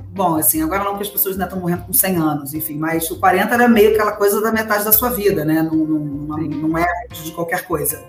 bom, 0.09 0.37
assim, 0.37 0.63
agora 0.63 0.83
não 0.83 0.95
que 0.95 1.03
as 1.03 1.09
pessoas 1.09 1.35
ainda 1.35 1.45
estão 1.45 1.59
morrendo 1.59 1.83
com 1.83 1.93
100 1.93 2.15
anos, 2.15 2.53
enfim, 2.55 2.75
mas 2.75 3.09
o 3.11 3.19
40 3.19 3.53
era 3.53 3.67
meio 3.67 3.93
aquela 3.93 4.13
coisa 4.13 4.41
da 4.41 4.51
metade 4.51 4.83
da 4.83 4.91
sua 4.91 5.11
vida, 5.11 5.45
né? 5.45 5.61
Não, 5.61 5.75
não, 5.75 5.99
não, 5.99 6.37
não 6.37 6.77
é 6.77 6.87
de 7.11 7.31
qualquer 7.33 7.67
coisa. 7.67 8.03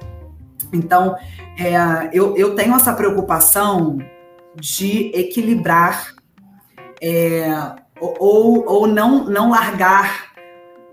Então, 0.72 1.16
é, 1.58 2.10
eu, 2.12 2.36
eu 2.36 2.54
tenho 2.54 2.74
essa 2.74 2.92
preocupação 2.92 3.98
de 4.54 5.10
equilibrar 5.14 6.14
é, 7.00 7.48
ou, 8.00 8.64
ou 8.66 8.86
não, 8.86 9.24
não 9.24 9.50
largar 9.50 10.32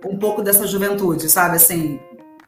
um 0.06 0.18
pouco 0.18 0.42
dessa 0.42 0.68
juventude, 0.68 1.30
sabe? 1.30 1.56
Assim, 1.56 2.00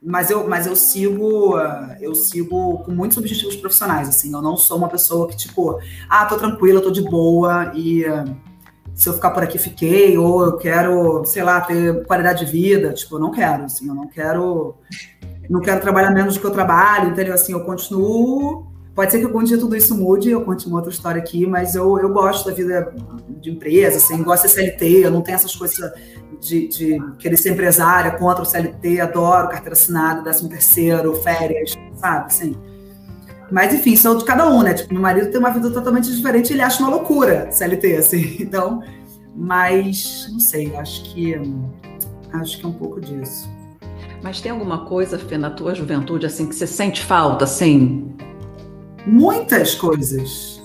mas 0.01 0.29
eu, 0.29 0.47
mas 0.47 0.67
eu 0.67 0.75
sigo 0.75 1.55
eu 1.99 2.13
sigo 2.13 2.79
com 2.79 2.91
muitos 2.91 3.17
objetivos 3.17 3.55
profissionais, 3.55 4.07
assim. 4.07 4.31
Eu 4.31 4.41
não 4.41 4.55
sou 4.55 4.77
uma 4.77 4.87
pessoa 4.87 5.27
que, 5.27 5.35
tipo, 5.35 5.79
ah, 6.07 6.25
tô 6.25 6.37
tranquila, 6.37 6.81
tô 6.81 6.91
de 6.91 7.01
boa 7.01 7.71
e 7.75 8.05
se 8.97 9.07
eu 9.07 9.13
ficar 9.13 9.29
por 9.29 9.43
aqui, 9.43 9.59
fiquei, 9.59 10.17
ou 10.17 10.43
eu 10.43 10.57
quero, 10.57 11.23
sei 11.23 11.43
lá, 11.43 11.61
ter 11.61 12.03
qualidade 12.05 12.45
de 12.45 12.51
vida. 12.51 12.93
Tipo, 12.93 13.15
eu 13.15 13.19
não 13.19 13.31
quero, 13.31 13.65
assim, 13.65 13.87
eu 13.87 13.93
não 13.93 14.07
quero 14.07 14.75
não 15.49 15.61
quero 15.61 15.81
trabalhar 15.81 16.11
menos 16.11 16.35
do 16.35 16.39
que 16.39 16.45
eu 16.45 16.51
trabalho, 16.51 17.09
entendeu? 17.09 17.33
Assim, 17.33 17.53
eu 17.53 17.61
continuo. 17.61 18.67
Pode 18.93 19.11
ser 19.11 19.19
que 19.19 19.25
algum 19.25 19.43
dia 19.43 19.59
tudo 19.59 19.75
isso 19.75 19.95
mude, 19.95 20.31
eu 20.31 20.41
conte 20.41 20.65
uma 20.67 20.77
outra 20.77 20.91
história 20.91 21.21
aqui, 21.21 21.45
mas 21.45 21.75
eu, 21.75 21.99
eu 21.99 22.11
gosto 22.11 22.49
da 22.49 22.55
vida 22.55 22.93
de 23.39 23.51
empresa, 23.51 23.97
assim, 23.97 24.23
gosto 24.23 24.47
de 24.47 24.53
CLT, 24.53 25.05
eu 25.05 25.11
não 25.11 25.21
tenho 25.21 25.35
essas 25.35 25.55
coisas 25.55 25.93
de, 26.41 26.67
de 26.67 26.97
querer 27.19 27.37
ser 27.37 27.51
empresária 27.51 28.11
contra 28.13 28.41
o 28.41 28.45
CLT, 28.45 28.99
adoro 28.99 29.49
carteira 29.49 29.73
assinada, 29.73 30.23
décimo 30.23 30.49
terceiro, 30.49 31.13
férias, 31.21 31.77
sabe, 31.95 32.25
assim. 32.25 32.55
Mas, 33.51 33.71
enfim, 33.71 33.95
são 33.95 34.17
de 34.17 34.25
cada 34.25 34.49
um, 34.49 34.63
né? 34.63 34.73
Tipo, 34.73 34.91
meu 34.91 35.01
marido 35.01 35.29
tem 35.29 35.39
uma 35.39 35.51
vida 35.51 35.69
totalmente 35.69 36.11
diferente, 36.13 36.51
ele 36.51 36.63
acha 36.63 36.81
uma 36.81 36.89
loucura 36.89 37.51
CLT, 37.51 37.97
assim. 37.97 38.37
Então, 38.41 38.81
mas, 39.35 40.27
não 40.31 40.39
sei, 40.39 40.75
acho 40.75 41.03
que 41.03 41.35
acho 42.33 42.57
que 42.57 42.65
é 42.65 42.67
um 42.67 42.73
pouco 42.73 42.99
disso. 42.99 43.47
Mas 44.21 44.41
tem 44.41 44.51
alguma 44.51 44.85
coisa, 44.85 45.17
Fê, 45.17 45.37
na 45.37 45.49
tua 45.49 45.75
juventude, 45.75 46.25
assim, 46.25 46.47
que 46.47 46.55
você 46.55 46.67
sente 46.67 47.03
falta, 47.03 47.45
assim? 47.45 48.15
Muitas 49.05 49.75
coisas. 49.75 50.61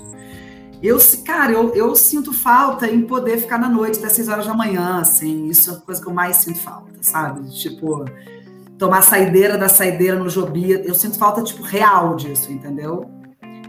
Eu, 0.83 0.99
cara, 1.25 1.53
eu, 1.53 1.73
eu 1.75 1.95
sinto 1.95 2.33
falta 2.33 2.89
em 2.89 3.03
poder 3.03 3.39
ficar 3.39 3.59
na 3.59 3.69
noite 3.69 4.01
até 4.01 4.09
6 4.09 4.29
horas 4.29 4.47
da 4.47 4.55
manhã, 4.55 4.99
assim. 5.01 5.47
Isso 5.47 5.71
é 5.71 5.75
a 5.75 5.77
coisa 5.77 6.01
que 6.03 6.09
eu 6.09 6.13
mais 6.13 6.37
sinto 6.37 6.59
falta, 6.59 6.91
sabe? 7.03 7.49
Tipo, 7.51 8.05
tomar 8.79 9.03
saideira 9.03 9.57
da 9.57 9.69
saideira 9.69 10.19
no 10.19 10.29
Jobi. 10.29 10.73
Eu 10.73 10.95
sinto 10.95 11.17
falta, 11.19 11.43
tipo, 11.43 11.63
real 11.63 12.17
disso, 12.17 12.51
entendeu? 12.51 13.09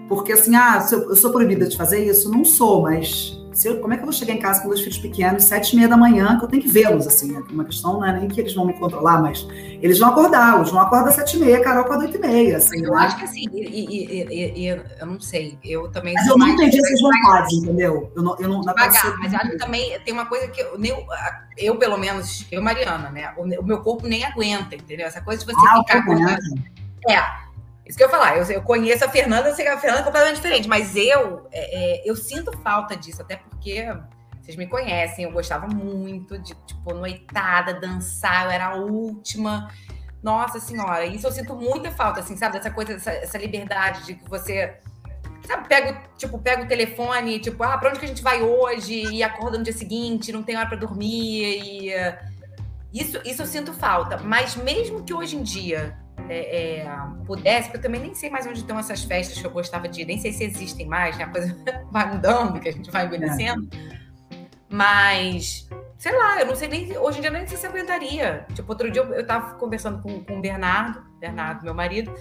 Porque, 0.09 0.33
assim, 0.33 0.55
ah, 0.55 0.83
eu 0.91 1.15
sou 1.15 1.31
proibida 1.31 1.67
de 1.67 1.77
fazer 1.77 2.03
isso? 2.03 2.31
Não 2.31 2.43
sou, 2.43 2.81
mas 2.81 3.37
eu, 3.63 3.79
como 3.79 3.93
é 3.93 3.97
que 3.97 4.01
eu 4.03 4.05
vou 4.05 4.13
chegar 4.13 4.33
em 4.33 4.39
casa 4.39 4.61
com 4.61 4.67
dois 4.67 4.81
filhos 4.81 4.97
pequenos, 4.97 5.43
sete 5.43 5.73
e 5.73 5.75
meia 5.75 5.87
da 5.87 5.97
manhã, 5.97 6.37
que 6.37 6.45
eu 6.45 6.49
tenho 6.49 6.61
que 6.61 6.69
vê-los, 6.69 7.07
assim, 7.07 7.35
é 7.35 7.39
uma 7.51 7.65
questão 7.65 7.93
não 7.93 8.05
é 8.05 8.19
nem 8.19 8.27
que 8.27 8.39
eles 8.39 8.53
vão 8.53 8.65
me 8.65 8.73
controlar, 8.73 9.21
mas 9.21 9.47
eles 9.81 9.99
vão 9.99 10.09
acordar, 10.09 10.57
eles 10.57 10.71
vão 10.71 10.79
acordar 10.79 11.09
às 11.09 11.15
sete 11.15 11.37
e 11.37 11.39
meia, 11.39 11.61
Carol 11.61 11.83
acorda 11.83 12.05
oito 12.05 12.17
e 12.17 12.19
meia, 12.19 12.57
assim, 12.57 12.83
Eu 12.83 12.91
né? 12.91 12.97
acho 12.99 13.17
que 13.17 13.23
assim, 13.25 13.45
e, 13.51 14.15
e, 14.29 14.65
e, 14.65 14.67
eu 14.67 15.05
não 15.05 15.19
sei, 15.19 15.57
eu 15.63 15.91
também... 15.91 16.13
Mas 16.13 16.27
eu 16.27 16.37
não 16.37 16.47
entendi 16.47 16.79
essas 16.79 17.01
vontades, 17.01 17.53
entendeu? 17.53 18.11
Eu 18.15 18.23
não, 18.23 18.35
eu 18.39 18.49
não, 18.49 18.63
Pagar, 18.63 19.17
mas 19.19 19.33
acho 19.33 19.51
que 19.51 19.57
também 19.57 19.99
tem 20.01 20.13
uma 20.13 20.25
coisa 20.25 20.47
que 20.47 20.61
eu, 20.61 20.79
eu, 20.83 21.05
eu, 21.57 21.75
pelo 21.77 21.97
menos, 21.97 22.45
eu, 22.51 22.61
Mariana, 22.61 23.09
né, 23.09 23.33
o, 23.37 23.43
o 23.43 23.63
meu 23.63 23.81
corpo 23.81 24.07
nem 24.07 24.23
aguenta, 24.23 24.75
entendeu? 24.75 25.05
Essa 25.05 25.21
coisa 25.21 25.45
de 25.45 25.53
você 25.53 25.67
ah, 25.67 25.83
ficar... 25.85 26.37
É, 27.09 27.42
isso 27.85 27.97
que 27.97 28.03
eu 28.03 28.09
falar, 28.09 28.37
eu, 28.37 28.43
eu 28.45 28.61
conheço 28.61 29.03
a 29.03 29.09
Fernanda, 29.09 29.49
eu 29.49 29.55
sei 29.55 29.65
que 29.65 29.71
a 29.71 29.77
Fernanda 29.77 30.01
é 30.01 30.05
completamente 30.05 30.37
diferente, 30.37 30.67
mas 30.67 30.95
eu, 30.95 31.47
é, 31.51 32.01
é, 32.01 32.09
eu 32.09 32.15
sinto 32.15 32.57
falta 32.59 32.95
disso, 32.95 33.21
até 33.21 33.35
porque 33.35 33.85
vocês 34.41 34.57
me 34.57 34.67
conhecem, 34.67 35.25
eu 35.25 35.31
gostava 35.31 35.67
muito 35.67 36.37
de, 36.37 36.53
tipo, 36.65 36.93
noitada, 36.93 37.73
dançar, 37.73 38.45
eu 38.45 38.51
era 38.51 38.67
a 38.67 38.75
última. 38.75 39.69
Nossa 40.21 40.57
senhora, 40.59 41.05
isso 41.05 41.27
eu 41.27 41.31
sinto 41.31 41.53
muita 41.55 41.91
falta, 41.91 42.21
assim, 42.21 42.37
sabe? 42.37 42.57
Dessa 42.57 42.71
coisa, 42.71 42.93
dessa, 42.93 43.11
essa 43.11 43.37
liberdade 43.37 44.05
de 44.05 44.15
que 44.15 44.29
você 44.29 44.79
sabe, 45.45 45.67
pego, 45.67 45.97
tipo, 46.17 46.39
pego 46.39 46.63
o 46.63 46.67
telefone, 46.67 47.39
tipo, 47.39 47.61
ah, 47.63 47.77
pra 47.77 47.89
onde 47.89 47.99
que 47.99 48.05
a 48.05 48.07
gente 48.07 48.23
vai 48.23 48.41
hoje? 48.41 48.93
E 49.13 49.21
acorda 49.21 49.57
no 49.57 49.63
dia 49.63 49.73
seguinte, 49.73 50.31
não 50.31 50.43
tem 50.43 50.55
hora 50.55 50.67
para 50.67 50.77
dormir. 50.77 51.59
E, 51.61 51.93
isso, 52.93 53.19
isso 53.25 53.41
eu 53.41 53.45
sinto 53.45 53.73
falta. 53.73 54.17
Mas 54.17 54.55
mesmo 54.55 55.03
que 55.03 55.13
hoje 55.13 55.35
em 55.35 55.43
dia 55.43 55.97
é, 56.29 56.77
é, 56.77 56.97
pudesse, 57.25 57.69
porque 57.69 57.77
eu 57.77 57.81
também 57.81 58.01
nem 58.01 58.13
sei 58.13 58.29
mais 58.29 58.45
onde 58.45 58.59
estão 58.59 58.77
essas 58.77 59.03
festas 59.03 59.39
que 59.39 59.45
eu 59.45 59.51
gostava 59.51 59.87
de 59.87 60.01
ir, 60.01 60.05
nem 60.05 60.19
sei 60.19 60.31
se 60.31 60.43
existem 60.43 60.87
mais, 60.87 61.17
né? 61.17 61.25
A 61.25 61.29
coisa 61.29 61.55
vai 61.91 62.13
mudando, 62.13 62.59
que 62.59 62.69
a 62.69 62.71
gente 62.71 62.89
vai 62.91 63.05
envelhecendo. 63.05 63.67
Mas, 64.69 65.69
sei 65.97 66.17
lá, 66.17 66.39
eu 66.39 66.47
não 66.47 66.55
sei 66.55 66.67
nem, 66.67 66.97
hoje 66.97 67.19
em 67.19 67.21
dia 67.21 67.29
nem 67.29 67.45
sei 67.45 67.57
se 67.57 67.67
aguentaria. 67.67 68.45
Tipo, 68.53 68.71
outro 68.71 68.89
dia 68.89 69.01
eu, 69.01 69.13
eu 69.13 69.25
tava 69.25 69.55
conversando 69.55 70.01
com, 70.01 70.23
com 70.23 70.37
o 70.37 70.41
Bernardo, 70.41 71.03
Bernardo, 71.19 71.63
meu 71.63 71.73
marido, 71.73 72.13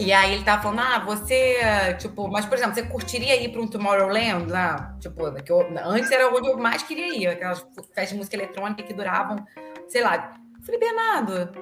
e 0.00 0.14
aí 0.14 0.32
ele 0.32 0.44
tava 0.44 0.62
falando, 0.62 0.80
ah, 0.80 0.98
você, 1.00 1.58
tipo, 1.98 2.26
mas 2.26 2.46
por 2.46 2.56
exemplo, 2.56 2.74
você 2.74 2.82
curtiria 2.84 3.36
ir 3.36 3.52
para 3.52 3.60
um 3.60 3.66
Tomorrowland 3.66 4.50
lá? 4.50 4.96
Tipo, 4.98 5.30
que 5.42 5.52
eu, 5.52 5.60
antes 5.84 6.10
era 6.10 6.34
onde 6.34 6.48
eu 6.48 6.56
mais 6.56 6.82
queria 6.82 7.14
ir, 7.14 7.26
aquelas 7.26 7.60
festas 7.94 8.08
de 8.08 8.14
música 8.14 8.34
eletrônica 8.34 8.82
que 8.82 8.94
duravam, 8.94 9.44
sei 9.88 10.02
lá. 10.02 10.40
Eu 10.58 10.64
falei, 10.64 10.80
Bernardo, 10.80 11.52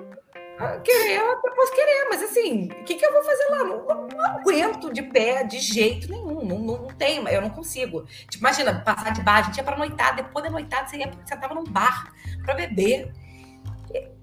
querer, 0.83 1.19
eu 1.19 1.41
posso 1.55 1.73
querer, 1.73 2.09
mas 2.11 2.23
assim, 2.23 2.65
o 2.67 2.85
que, 2.85 2.95
que 2.95 3.07
eu 3.07 3.13
vou 3.13 3.23
fazer 3.23 3.47
lá? 3.51 3.65
Não, 3.65 4.09
não, 4.09 4.27
aguento 4.27 4.93
de 4.93 5.03
pé 5.03 5.45
de 5.45 5.59
jeito 5.59 6.11
nenhum, 6.11 6.45
não, 6.45 6.59
não, 6.59 6.83
não 6.83 6.89
tem, 6.89 7.25
eu 7.29 7.41
não 7.41 7.51
consigo. 7.51 8.05
Tipo, 8.29 8.39
imagina, 8.39 8.81
passar 8.81 9.13
de 9.13 9.23
bar, 9.23 9.39
a 9.39 9.43
gente 9.43 9.57
ia 9.57 9.65
pra 9.65 9.77
noitada, 9.77 10.23
depois 10.23 10.45
da 10.45 10.51
noitada 10.51 10.89
você 10.89 10.97
ia, 10.97 11.11
você 11.11 11.37
tava 11.37 11.55
num 11.55 11.65
bar 11.65 12.13
para 12.45 12.55
beber. 12.55 13.13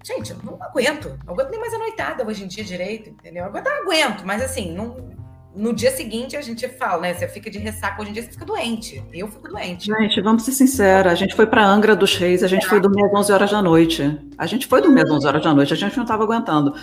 Gente, 0.03 0.31
eu 0.31 0.37
não 0.43 0.61
aguento. 0.61 1.17
Não 1.25 1.33
aguento 1.33 1.49
nem 1.49 1.59
mais 1.59 1.73
a 1.73 1.79
noitada 1.79 2.25
hoje 2.25 2.43
em 2.43 2.47
dia 2.47 2.63
direito, 2.63 3.09
entendeu? 3.09 3.45
Agora 3.45 3.81
aguento, 3.81 4.23
mas 4.23 4.41
assim, 4.41 4.71
não, 4.71 5.14
no 5.55 5.73
dia 5.73 5.91
seguinte 5.91 6.35
a 6.35 6.41
gente 6.41 6.67
fala, 6.67 7.01
né? 7.01 7.13
Você 7.13 7.27
fica 7.27 7.49
de 7.49 7.57
ressaca 7.57 8.01
hoje 8.01 8.11
em 8.11 8.13
dia, 8.13 8.23
você 8.23 8.31
fica 8.31 8.45
doente. 8.45 9.03
Eu 9.13 9.27
fico 9.27 9.47
doente. 9.47 9.85
Gente, 9.85 10.21
vamos 10.21 10.43
ser 10.43 10.51
sinceros. 10.51 11.11
A 11.11 11.15
gente 11.15 11.33
foi 11.33 11.47
para 11.47 11.65
Angra 11.65 11.95
dos 11.95 12.15
Reis, 12.15 12.43
a 12.43 12.47
gente 12.47 12.65
é. 12.65 12.69
foi 12.69 12.79
dormir 12.79 13.05
às 13.05 13.13
11 13.13 13.31
horas 13.31 13.51
da 13.51 13.61
noite. 13.61 14.19
A 14.37 14.45
gente 14.45 14.67
foi 14.67 14.81
dormir 14.81 15.01
às 15.01 15.09
11 15.09 15.27
horas 15.27 15.43
da 15.43 15.53
noite, 15.53 15.73
a 15.73 15.77
gente 15.77 15.95
não 15.95 16.03
estava 16.03 16.23
aguentando. 16.23 16.75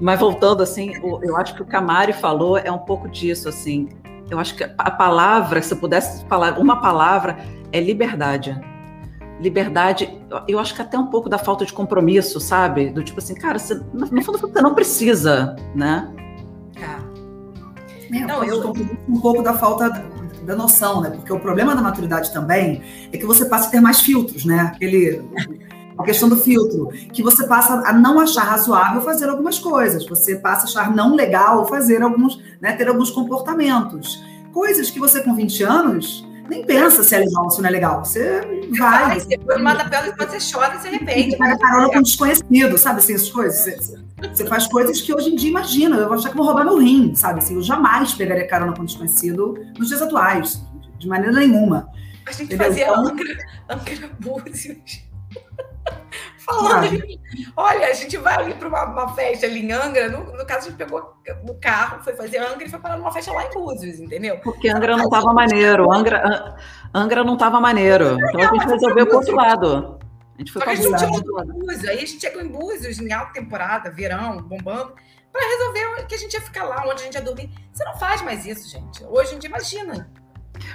Mas 0.00 0.18
voltando 0.18 0.62
assim, 0.62 0.92
eu 1.22 1.36
acho 1.36 1.54
que 1.54 1.62
o 1.62 1.66
Camari 1.66 2.12
falou 2.12 2.56
é 2.56 2.70
um 2.70 2.78
pouco 2.78 3.08
disso, 3.08 3.48
assim. 3.48 3.88
Eu 4.30 4.38
acho 4.38 4.54
que 4.56 4.64
a 4.64 4.90
palavra, 4.90 5.60
se 5.60 5.74
eu 5.74 5.78
pudesse 5.78 6.24
falar 6.26 6.58
uma 6.58 6.80
palavra, 6.80 7.36
é 7.72 7.80
liberdade 7.80 8.58
liberdade, 9.40 10.08
eu 10.46 10.60
acho 10.60 10.74
que 10.74 10.80
até 10.80 10.96
um 10.96 11.08
pouco 11.08 11.28
da 11.28 11.36
falta 11.36 11.66
de 11.66 11.72
compromisso, 11.72 12.38
sabe? 12.38 12.90
Do 12.90 13.02
tipo 13.02 13.18
assim, 13.18 13.34
cara, 13.34 13.58
você, 13.58 13.74
no 13.92 14.22
fundo 14.22 14.38
você 14.38 14.62
não 14.62 14.74
precisa, 14.74 15.56
né? 15.74 16.08
É. 18.14 18.26
Não, 18.26 18.44
eu 18.44 18.72
um 19.08 19.20
pouco 19.20 19.42
da 19.42 19.54
falta 19.54 19.90
da 20.44 20.54
noção, 20.54 21.00
né? 21.00 21.10
Porque 21.10 21.32
o 21.32 21.40
problema 21.40 21.74
da 21.74 21.82
maturidade 21.82 22.32
também 22.32 22.82
é 23.12 23.16
que 23.16 23.24
você 23.24 23.46
passa 23.46 23.68
a 23.68 23.70
ter 23.70 23.80
mais 23.80 24.00
filtros, 24.00 24.44
né? 24.44 24.72
Aquele 24.74 25.22
a 25.96 26.02
questão 26.02 26.28
do 26.28 26.36
filtro, 26.36 26.88
que 27.12 27.22
você 27.22 27.46
passa 27.46 27.74
a 27.86 27.92
não 27.92 28.18
achar 28.18 28.42
razoável 28.42 29.00
fazer 29.00 29.28
algumas 29.28 29.60
coisas, 29.60 30.04
você 30.06 30.34
passa 30.34 30.62
a 30.62 30.64
achar 30.64 30.94
não 30.94 31.14
legal 31.14 31.66
fazer 31.68 32.02
alguns, 32.02 32.42
né, 32.60 32.72
ter 32.72 32.88
alguns 32.88 33.10
comportamentos. 33.10 34.20
Coisas 34.52 34.90
que 34.90 34.98
você 34.98 35.22
com 35.22 35.34
20 35.34 35.62
anos 35.62 36.26
nem 36.48 36.64
pensa 36.64 37.02
se 37.02 37.14
é 37.14 37.18
legal 37.18 37.44
ou 37.44 37.50
se 37.50 37.60
não 37.60 37.68
é 37.68 37.72
legal. 37.72 38.04
Você 38.04 38.40
vai. 38.78 39.04
Ai, 39.04 39.20
você 39.20 39.38
foi 39.38 39.56
uma 39.56 39.74
da 39.74 39.84
pior 39.84 40.06
e 40.06 40.12
você 40.12 40.52
chora 40.52 40.76
e 40.76 40.80
se 40.80 40.88
arrepende. 40.88 41.30
Você 41.30 41.36
pega 41.38 41.58
carona 41.58 41.90
com 41.90 42.02
desconhecido, 42.02 42.78
sabe 42.78 42.98
assim, 42.98 43.14
essas 43.14 43.30
coisas. 43.30 43.94
Você, 44.32 44.46
faz 44.46 44.66
coisas 44.66 45.00
que 45.00 45.14
hoje 45.14 45.30
em 45.30 45.36
dia, 45.36 45.50
imagina, 45.50 45.96
eu 45.96 46.08
vou 46.08 46.16
achar 46.16 46.30
que 46.30 46.36
vou 46.36 46.46
roubar 46.46 46.64
meu 46.64 46.78
rim, 46.78 47.14
sabe? 47.14 47.40
Assim, 47.40 47.54
eu 47.54 47.62
jamais 47.62 48.14
pegaria 48.14 48.46
carona 48.46 48.74
com 48.74 48.84
desconhecido 48.84 49.54
nos 49.78 49.88
dias 49.88 50.02
atuais, 50.02 50.62
de 50.98 51.08
maneira 51.08 51.36
nenhuma. 51.36 51.88
A 52.26 52.32
gente 52.32 52.44
Entendeu? 52.44 52.66
fazia 52.66 52.84
então, 52.84 53.06
Angra, 53.06 53.36
Angra 53.68 54.10
Búzios. 54.18 55.03
Falando, 56.44 56.88
gente, 56.88 57.20
olha, 57.56 57.86
a 57.86 57.92
gente 57.94 58.16
vai 58.18 58.34
ali 58.34 58.54
para 58.54 58.68
uma, 58.68 58.84
uma, 58.84 59.14
festa 59.14 59.46
ali 59.46 59.64
em 59.64 59.72
Angra. 59.72 60.10
No, 60.10 60.24
no, 60.36 60.46
caso, 60.46 60.66
a 60.66 60.70
gente 60.70 60.76
pegou 60.76 61.14
o 61.48 61.54
carro, 61.54 62.02
foi 62.02 62.14
fazer 62.14 62.38
Angra 62.38 62.64
e 62.64 62.68
foi 62.68 62.78
parar 62.78 62.98
numa 62.98 63.10
festa 63.10 63.32
lá 63.32 63.46
em 63.46 63.50
Búzios, 63.50 63.98
entendeu? 63.98 64.38
Porque 64.40 64.68
Angra 64.68 64.96
não 64.96 65.04
estava 65.04 65.32
maneiro. 65.32 65.90
Angra, 65.90 66.56
Angra 66.94 67.24
não 67.24 67.34
estava 67.34 67.58
maneiro. 67.60 68.18
Então 68.28 68.40
a 68.40 68.52
gente 68.54 68.66
resolveu 68.66 69.06
pro 69.06 69.16
outro 69.16 69.34
lado. 69.34 69.98
A 70.34 70.38
gente 70.38 70.52
foi 70.52 70.62
para 70.62 70.74
Búzios. 70.74 71.88
Aí 71.88 71.96
a 71.96 72.00
gente 72.00 72.20
chegou 72.20 72.42
em 72.42 72.48
Búzios, 72.48 72.98
em 72.98 73.10
alta 73.10 73.32
temporada, 73.32 73.90
verão, 73.90 74.42
bombando, 74.42 74.94
para 75.32 75.48
resolver 75.48 76.06
que 76.06 76.14
a 76.14 76.18
gente 76.18 76.34
ia 76.34 76.42
ficar 76.42 76.64
lá, 76.64 76.82
onde 76.86 77.00
a 77.00 77.04
gente 77.04 77.14
ia 77.14 77.22
dormir. 77.22 77.50
Você 77.72 77.84
não 77.84 77.96
faz 77.96 78.20
mais 78.20 78.44
isso, 78.44 78.68
gente. 78.68 79.02
Hoje 79.04 79.34
em 79.34 79.38
dia, 79.38 79.48
imagina. 79.48 80.10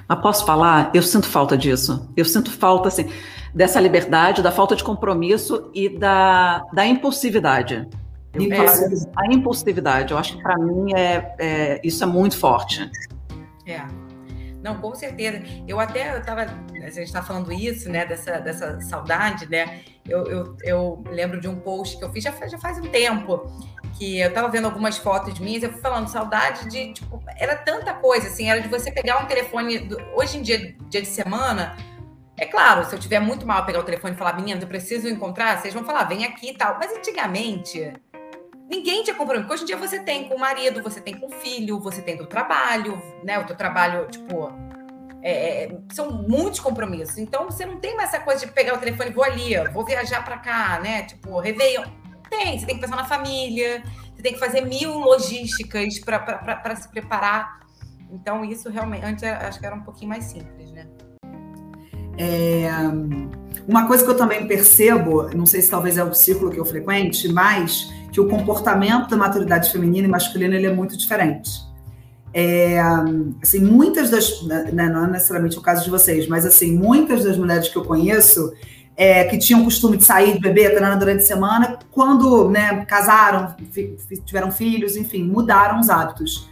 Mas 0.07 0.21
posso 0.21 0.45
falar? 0.45 0.91
Eu 0.93 1.01
sinto 1.01 1.27
falta 1.27 1.57
disso. 1.57 2.09
Eu 2.15 2.25
sinto 2.25 2.51
falta, 2.51 2.87
assim 2.87 3.09
dessa 3.53 3.79
liberdade, 3.79 4.41
da 4.41 4.51
falta 4.51 4.75
de 4.75 4.83
compromisso 4.83 5.69
e 5.73 5.89
da, 5.89 6.65
da 6.73 6.85
impulsividade. 6.85 7.87
É, 8.33 9.11
a 9.15 9.33
impulsividade, 9.33 10.11
eu 10.11 10.17
acho 10.17 10.37
que 10.37 10.43
para 10.43 10.57
mim 10.57 10.93
é, 10.93 11.35
é, 11.39 11.81
isso 11.83 12.03
é 12.03 12.07
muito 12.07 12.37
forte. 12.37 12.89
É. 13.65 13.81
Não, 14.61 14.75
com 14.75 14.93
certeza. 14.93 15.41
Eu 15.67 15.79
até 15.79 16.15
eu 16.15 16.21
tava, 16.21 16.41
a 16.41 16.89
gente 16.89 16.99
está 16.99 17.23
falando 17.23 17.51
isso, 17.51 17.89
né, 17.89 18.05
dessa, 18.05 18.39
dessa 18.39 18.79
saudade, 18.81 19.49
né? 19.49 19.79
Eu, 20.07 20.25
eu, 20.25 20.57
eu, 20.63 21.03
lembro 21.09 21.39
de 21.39 21.47
um 21.47 21.55
post 21.55 21.97
que 21.97 22.03
eu 22.03 22.11
fiz 22.11 22.23
já, 22.23 22.31
já 22.47 22.57
faz 22.57 22.77
um 22.77 22.89
tempo, 22.89 23.49
que 23.99 24.19
eu 24.19 24.29
estava 24.29 24.47
vendo 24.47 24.65
algumas 24.65 24.97
fotos 24.97 25.37
minhas, 25.39 25.61
eu 25.61 25.71
fui 25.73 25.81
falando 25.81 26.07
saudade 26.07 26.69
de, 26.69 26.93
tipo, 26.93 27.21
era 27.37 27.55
tanta 27.55 27.93
coisa, 27.93 28.27
assim, 28.27 28.49
era 28.49 28.61
de 28.61 28.69
você 28.69 28.91
pegar 28.91 29.21
um 29.21 29.25
telefone, 29.25 29.77
do, 29.79 30.01
hoje 30.15 30.37
em 30.37 30.41
dia, 30.41 30.73
dia 30.89 31.01
de 31.01 31.07
semana, 31.07 31.75
é 32.37 32.45
claro, 32.45 32.85
se 32.85 32.95
eu 32.95 32.99
tiver 32.99 33.19
muito 33.19 33.45
mal 33.45 33.65
pegar 33.65 33.79
o 33.79 33.83
telefone 33.83 34.13
e 34.13 34.17
falar, 34.17 34.33
menina, 34.37 34.61
eu 34.61 34.67
preciso 34.67 35.09
encontrar, 35.09 35.59
vocês 35.59 35.73
vão 35.73 35.83
falar, 35.83 36.05
vem 36.05 36.23
aqui 36.23 36.51
e 36.51 36.53
tal. 36.53 36.77
Mas 36.79 36.95
antigamente, 36.95 37.91
ninguém 38.69 39.03
tinha 39.03 39.13
compromisso. 39.13 39.51
Hoje 39.51 39.63
em 39.63 39.65
dia 39.65 39.75
você 39.75 39.99
tem 39.99 40.29
com 40.29 40.35
o 40.35 40.39
marido, 40.39 40.81
você 40.81 41.01
tem 41.01 41.19
com 41.19 41.27
o 41.27 41.31
filho, 41.31 41.81
você 41.81 42.01
tem 42.01 42.15
do 42.15 42.25
trabalho, 42.25 43.01
né? 43.25 43.37
O 43.39 43.45
teu 43.45 43.57
trabalho, 43.57 44.07
tipo, 44.07 44.49
é, 45.21 45.65
é, 45.65 45.77
são 45.91 46.11
muitos 46.11 46.61
compromissos. 46.61 47.17
Então 47.17 47.43
você 47.43 47.65
não 47.65 47.77
tem 47.77 47.93
mais 47.97 48.13
essa 48.13 48.23
coisa 48.23 48.45
de 48.45 48.51
pegar 48.53 48.73
o 48.73 48.77
telefone 48.77 49.11
vou 49.11 49.25
ali, 49.25 49.55
vou 49.73 49.83
viajar 49.83 50.23
para 50.23 50.37
cá, 50.37 50.79
né? 50.79 51.03
Tipo, 51.03 51.39
Réveillon. 51.39 51.98
Tem, 52.29 52.59
você 52.59 52.65
tem 52.65 52.75
que 52.75 52.81
pensar 52.81 52.95
na 52.95 53.05
família, 53.05 53.83
você 54.15 54.21
tem 54.21 54.33
que 54.33 54.39
fazer 54.39 54.61
mil 54.61 54.99
logísticas 54.99 55.99
para 55.99 56.75
se 56.75 56.89
preparar. 56.89 57.59
Então, 58.11 58.43
isso 58.43 58.69
realmente, 58.69 59.05
antes 59.05 59.23
acho 59.23 59.59
que 59.59 59.65
era 59.65 59.75
um 59.75 59.81
pouquinho 59.81 60.09
mais 60.09 60.25
simples, 60.25 60.71
né? 60.71 60.87
É, 62.17 62.69
uma 63.67 63.87
coisa 63.87 64.03
que 64.03 64.09
eu 64.09 64.17
também 64.17 64.45
percebo, 64.45 65.29
não 65.35 65.45
sei 65.45 65.61
se 65.61 65.69
talvez 65.69 65.97
é 65.97 66.03
o 66.03 66.13
círculo 66.13 66.51
que 66.51 66.59
eu 66.59 66.65
frequente, 66.65 67.31
mas 67.31 67.89
que 68.11 68.19
o 68.19 68.27
comportamento 68.27 69.09
da 69.09 69.15
maturidade 69.15 69.71
feminina 69.71 70.07
e 70.07 70.11
masculina 70.11 70.55
ele 70.55 70.65
é 70.65 70.73
muito 70.73 70.97
diferente. 70.97 71.49
É, 72.33 72.79
assim, 73.41 73.59
muitas 73.59 74.09
das, 74.09 74.43
né, 74.43 74.89
não 74.89 75.05
é 75.05 75.11
necessariamente 75.11 75.57
o 75.57 75.61
caso 75.61 75.83
de 75.83 75.89
vocês, 75.89 76.27
mas 76.27 76.45
assim, 76.45 76.77
muitas 76.77 77.23
das 77.23 77.37
mulheres 77.37 77.69
que 77.69 77.77
eu 77.77 77.85
conheço 77.85 78.53
é, 78.99 79.23
que 79.23 79.37
tinham 79.37 79.63
costume 79.63 79.95
de 79.95 80.03
sair 80.03 80.33
de 80.33 80.39
beber 80.39 80.73
durante 80.73 81.23
a 81.23 81.25
semana, 81.25 81.79
quando 81.89 82.49
né, 82.49 82.83
casaram, 82.83 83.55
tiveram 84.25 84.51
filhos, 84.51 84.97
enfim, 84.97 85.23
mudaram 85.23 85.79
os 85.79 85.89
hábitos. 85.89 86.49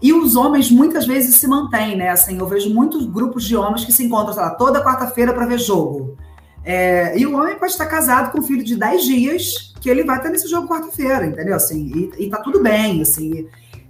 E 0.00 0.10
os 0.10 0.34
homens 0.34 0.70
muitas 0.70 1.06
vezes 1.06 1.34
se 1.34 1.46
mantêm, 1.46 1.94
né? 1.94 2.08
Assim, 2.08 2.38
eu 2.38 2.46
vejo 2.46 2.72
muitos 2.72 3.04
grupos 3.04 3.44
de 3.44 3.54
homens 3.54 3.84
que 3.84 3.92
se 3.92 4.02
encontram, 4.02 4.34
lá, 4.34 4.48
toda 4.52 4.82
quarta-feira 4.82 5.34
para 5.34 5.44
ver 5.44 5.60
jogo. 5.60 6.16
É, 6.64 7.18
e 7.18 7.26
o 7.26 7.36
homem 7.36 7.58
pode 7.58 7.72
estar 7.72 7.84
casado 7.84 8.32
com 8.32 8.38
um 8.38 8.42
filho 8.42 8.64
de 8.64 8.76
10 8.76 9.04
dias, 9.04 9.74
que 9.78 9.90
ele 9.90 10.04
vai 10.04 10.16
estar 10.16 10.30
nesse 10.30 10.48
jogo 10.48 10.66
quarta-feira, 10.66 11.26
entendeu? 11.26 11.54
Assim, 11.54 12.10
e, 12.18 12.24
e 12.24 12.30
tá 12.30 12.38
tudo 12.38 12.62
bem, 12.62 13.02
assim. 13.02 13.46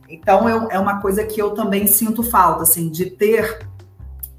Então, 0.08 0.48
eu, 0.48 0.68
é 0.68 0.80
uma 0.80 1.00
coisa 1.00 1.22
que 1.22 1.40
eu 1.40 1.52
também 1.52 1.86
sinto 1.86 2.24
falta, 2.24 2.64
assim, 2.64 2.90
de 2.90 3.06
ter 3.06 3.68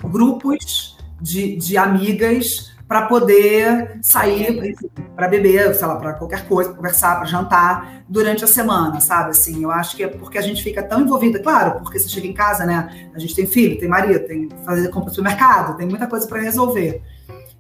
grupos 0.04 0.98
de, 1.22 1.56
de 1.56 1.78
amigas 1.78 2.75
para 2.88 3.08
poder 3.08 3.98
sair 4.02 4.76
para 5.16 5.28
beber, 5.28 5.74
sei 5.74 5.88
lá, 5.88 5.96
para 5.96 6.14
qualquer 6.14 6.48
coisa, 6.48 6.70
pra 6.70 6.78
conversar, 6.78 7.16
para 7.16 7.26
jantar 7.26 8.04
durante 8.08 8.44
a 8.44 8.48
semana, 8.48 9.00
sabe? 9.00 9.32
Assim, 9.32 9.64
eu 9.64 9.72
acho 9.72 9.96
que 9.96 10.04
é 10.04 10.08
porque 10.08 10.38
a 10.38 10.42
gente 10.42 10.62
fica 10.62 10.84
tão 10.84 11.02
envolvida, 11.02 11.40
claro, 11.40 11.80
porque 11.80 11.98
você 11.98 12.08
chega 12.10 12.28
em 12.28 12.34
casa, 12.34 12.66
né? 12.66 13.10
A 13.16 13.20
gente 13.20 13.36
tem 13.36 13.48
filho, 13.48 13.80
tem 13.80 13.90
marido, 13.90 14.28
tem 14.28 14.50
que 14.50 14.56
fazer 14.64 14.90
compra 14.90 15.10
no 15.10 15.16
supermercado, 15.16 15.78
tem 15.78 15.88
muita 15.88 16.06
coisa 16.06 16.28
para 16.28 16.40
resolver. 16.42 17.02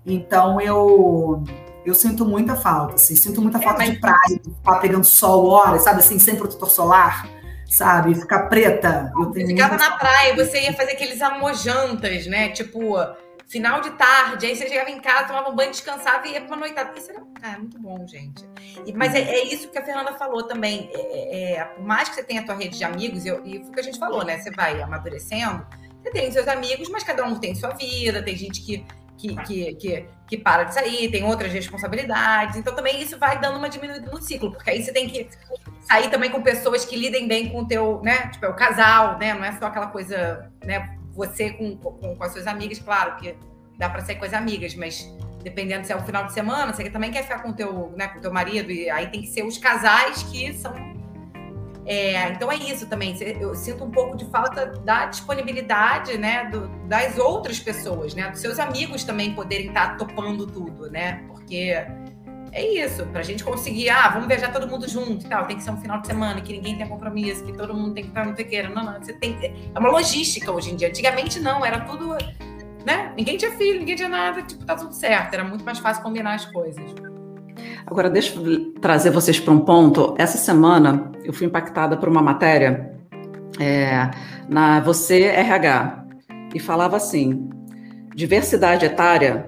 Então 0.06 0.62
eu 0.62 1.44
eu 1.86 1.94
sinto 1.94 2.26
muita 2.26 2.56
falta, 2.56 2.96
assim, 2.96 3.16
sinto 3.16 3.42
muita 3.42 3.60
é, 3.60 3.62
falta 3.62 3.84
é, 3.84 3.88
mas... 3.88 3.96
de 3.96 4.02
praia, 4.02 4.42
ficar 4.44 4.76
pegando 4.80 5.04
sol 5.04 5.48
horas, 5.48 5.84
sabe 5.84 6.00
assim, 6.00 6.20
sem 6.20 6.36
protetor 6.36 6.70
solar 6.70 7.36
sabe? 7.68 8.16
Ficar 8.16 8.44
preta. 8.48 9.12
Eu 9.20 9.34
ficava 9.34 9.76
na 9.76 9.92
praia, 9.98 10.36
você 10.36 10.62
ia 10.62 10.74
fazer 10.74 10.92
aqueles 10.92 11.22
amojantas, 11.22 12.26
né? 12.28 12.50
Tipo, 12.50 12.98
final 13.48 13.82
de 13.82 13.92
tarde, 13.92 14.46
aí 14.46 14.56
você 14.56 14.68
chegava 14.68 14.90
em 14.90 15.00
casa, 15.00 15.28
tomava 15.28 15.50
um 15.50 15.56
banho, 15.56 15.72
descansava 15.72 16.28
e 16.28 16.32
ia 16.32 16.42
para 16.42 16.48
uma 16.48 16.58
noitada. 16.58 16.98
Isso 16.98 17.12
era 17.12 17.24
ah, 17.44 17.58
muito 17.60 17.80
bom, 17.80 18.06
gente. 18.08 18.44
E, 18.86 18.94
mas 18.94 19.14
é, 19.14 19.22
é, 19.22 19.44
isso 19.46 19.70
que 19.70 19.78
a 19.78 19.86
Fernanda 19.86 20.14
falou 20.14 20.44
também. 20.44 20.90
É, 20.94 21.00
é, 21.00 21.52
é, 21.54 21.66
por 21.66 21.84
mais 21.84 22.10
que 22.10 22.16
você 22.16 22.24
tenha 22.24 22.42
a 22.42 22.46
tua 22.46 22.56
rede 22.56 22.78
de 22.78 22.84
amigos, 22.84 23.26
eu, 23.26 23.46
e 23.46 23.60
foi 23.60 23.70
o 23.70 23.72
que 23.72 23.80
a 23.80 23.84
gente 23.84 24.00
falou, 24.00 24.24
né? 24.24 24.40
Você 24.40 24.52
vai 24.52 24.82
amadurecendo, 24.82 25.66
você 26.02 26.12
tem 26.12 26.32
seus 26.32 26.48
amigos, 26.48 26.90
mas 26.90 27.04
cada 27.04 27.24
um 27.24 27.36
tem 27.40 27.54
sua 27.56 27.72
vida, 27.72 28.24
tem 28.24 28.36
gente 28.36 28.62
que 28.62 28.86
que, 29.18 29.36
que, 29.44 29.76
que, 29.76 30.06
que, 30.28 30.38
para 30.38 30.66
de 30.66 30.74
sair, 30.74 31.10
tem 31.10 31.24
outras 31.24 31.52
responsabilidades. 31.52 32.58
Então, 32.58 32.76
também 32.76 33.02
isso 33.02 33.18
vai 33.18 33.40
dando 33.40 33.58
uma 33.58 33.70
diminuída 33.70 34.12
no 34.12 34.22
ciclo, 34.22 34.52
porque 34.52 34.70
aí 34.70 34.84
você 34.84 34.92
tem 34.92 35.08
que 35.08 35.30
sair 35.82 36.10
também 36.10 36.30
com 36.30 36.42
pessoas 36.42 36.86
que 36.86 36.96
lidem 36.96 37.28
bem 37.28 37.50
com 37.50 37.62
o 37.62 37.68
teu, 37.68 38.02
né? 38.04 38.28
Tipo, 38.28 38.46
é 38.46 38.50
o 38.50 38.56
casal, 38.56 39.18
né? 39.18 39.34
Não 39.34 39.44
é 39.44 39.54
só 39.54 39.68
aquela 39.68 39.88
coisa, 39.88 40.52
né? 40.64 40.98
Você 41.16 41.52
com, 41.52 41.78
com, 41.78 42.16
com 42.16 42.24
as 42.24 42.34
suas 42.34 42.46
amigas, 42.46 42.80
claro 42.80 43.16
que 43.16 43.36
dá 43.78 43.90
para 43.90 44.02
sair 44.02 44.18
com 44.18 44.26
as 44.26 44.34
amigas, 44.34 44.76
mas 44.76 45.10
dependendo 45.44 45.86
se 45.86 45.94
é 45.94 45.96
o 45.96 46.04
final 46.04 46.26
de 46.26 46.34
semana, 46.34 46.74
você 46.74 46.90
também 46.90 47.12
quer 47.12 47.24
ficar 47.24 47.40
com 47.40 47.54
teu, 47.54 47.94
né, 47.96 48.08
com 48.08 48.20
teu 48.20 48.34
marido, 48.34 48.72
e 48.72 48.90
aí 48.90 49.08
tem 49.08 49.22
que 49.22 49.28
ser 49.28 49.44
os 49.44 49.58
casais 49.58 50.24
que 50.24 50.52
são. 50.54 50.74
É, 51.86 52.30
então 52.30 52.52
é 52.52 52.56
isso 52.56 52.88
também. 52.88 53.16
Eu 53.40 53.54
sinto 53.54 53.84
um 53.84 53.92
pouco 53.92 54.18
de 54.18 54.26
falta 54.26 54.66
da 54.66 55.06
disponibilidade, 55.06 56.18
né, 56.18 56.46
do, 56.46 56.68
das 56.88 57.20
outras 57.20 57.60
pessoas, 57.60 58.16
né, 58.16 58.32
dos 58.32 58.40
seus 58.40 58.58
amigos 58.58 59.04
também 59.04 59.36
poderem 59.36 59.68
estar 59.68 59.98
topando 59.98 60.48
tudo, 60.48 60.90
né, 60.90 61.24
porque 61.28 61.76
é 62.56 62.86
isso, 62.86 63.06
para 63.08 63.20
a 63.20 63.24
gente 63.24 63.44
conseguir, 63.44 63.90
ah, 63.90 64.08
vamos 64.08 64.30
viajar 64.30 64.50
todo 64.50 64.66
mundo 64.66 64.88
junto 64.88 65.26
e 65.26 65.30
tal, 65.30 65.46
tem 65.46 65.58
que 65.58 65.64
ser 65.64 65.72
um 65.72 65.78
final 65.78 66.00
de 66.00 66.08
semana, 66.08 66.40
que 66.40 66.54
ninguém 66.54 66.78
tem 66.78 66.88
compromisso, 66.88 67.44
que 67.44 67.52
todo 67.52 67.74
mundo 67.74 67.94
tem 67.94 68.04
que 68.04 68.10
estar 68.10 68.26
no 68.26 68.34
tequeira. 68.34 68.70
Não, 68.70 68.86
não, 68.86 68.94
você 68.94 69.12
tem. 69.12 69.38
É 69.44 69.78
uma 69.78 69.90
logística 69.90 70.50
hoje 70.50 70.72
em 70.72 70.78
dia. 70.78 70.88
Antigamente 70.88 71.42
não, 71.42 71.66
era 71.66 71.82
tudo. 71.82 72.16
Né? 72.86 73.12
Ninguém 73.18 73.36
tinha 73.36 73.52
filho, 73.52 73.80
ninguém 73.80 73.98
tinha 73.98 74.08
nada, 74.08 74.42
tipo, 74.42 74.64
tá 74.64 74.74
tudo 74.74 74.94
certo. 74.94 75.34
Era 75.34 75.44
muito 75.44 75.66
mais 75.66 75.80
fácil 75.80 76.02
combinar 76.02 76.36
as 76.36 76.46
coisas. 76.46 76.96
Agora, 77.86 78.10
deixa 78.10 78.40
eu 78.40 78.74
trazer 78.76 79.10
vocês 79.10 79.38
para 79.38 79.54
um 79.54 79.60
ponto. 79.60 80.16
Essa 80.18 80.38
semana 80.38 81.12
eu 81.26 81.34
fui 81.34 81.48
impactada 81.48 81.98
por 81.98 82.08
uma 82.08 82.22
matéria 82.22 82.96
é, 83.60 84.10
na 84.48 84.80
Você 84.80 85.24
RH 85.24 86.06
e 86.54 86.60
falava 86.60 86.96
assim: 86.96 87.50
diversidade 88.16 88.86
etária 88.86 89.46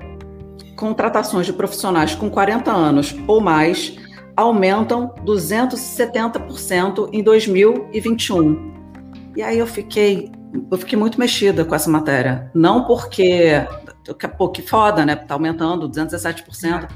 contratações 0.77 1.45
de 1.45 1.51
profissionais 1.51 2.15
com 2.15 2.29
40 2.29 2.71
anos 2.71 3.15
ou 3.27 3.41
mais 3.41 3.97
aumentam 4.35 5.13
270% 5.25 7.09
em 7.11 7.23
2021. 7.23 8.77
E 9.35 9.41
aí 9.41 9.57
eu 9.57 9.67
fiquei, 9.67 10.31
eu 10.71 10.77
fiquei 10.77 10.97
muito 10.97 11.19
mexida 11.19 11.65
com 11.65 11.73
essa 11.73 11.89
matéria. 11.89 12.49
Não 12.53 12.85
porque, 12.85 13.65
pô, 14.37 14.49
que 14.49 14.61
foda, 14.61 15.05
né? 15.05 15.15
Tá 15.15 15.33
aumentando 15.33 15.89
217%. 15.89 16.87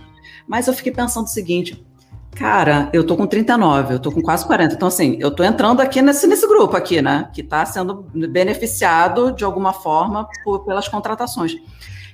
Mas 0.48 0.68
eu 0.68 0.74
fiquei 0.74 0.92
pensando 0.92 1.26
o 1.26 1.30
seguinte, 1.30 1.84
cara, 2.32 2.90
eu 2.94 3.04
tô 3.04 3.18
com 3.18 3.26
39, 3.26 3.96
eu 3.96 4.00
tô 4.00 4.12
com 4.12 4.22
quase 4.22 4.46
40. 4.46 4.76
Então, 4.76 4.88
assim, 4.88 5.18
eu 5.20 5.32
tô 5.32 5.44
entrando 5.44 5.82
aqui 5.82 6.02
nesse, 6.02 6.28
nesse 6.28 6.48
grupo 6.48 6.78
aqui, 6.78 7.02
né? 7.02 7.30
Que 7.34 7.42
tá 7.42 7.66
sendo 7.66 8.06
beneficiado 8.14 9.32
de 9.32 9.44
alguma 9.44 9.74
forma 9.74 10.28
por, 10.44 10.60
pelas 10.66 10.88
contratações. 10.88 11.56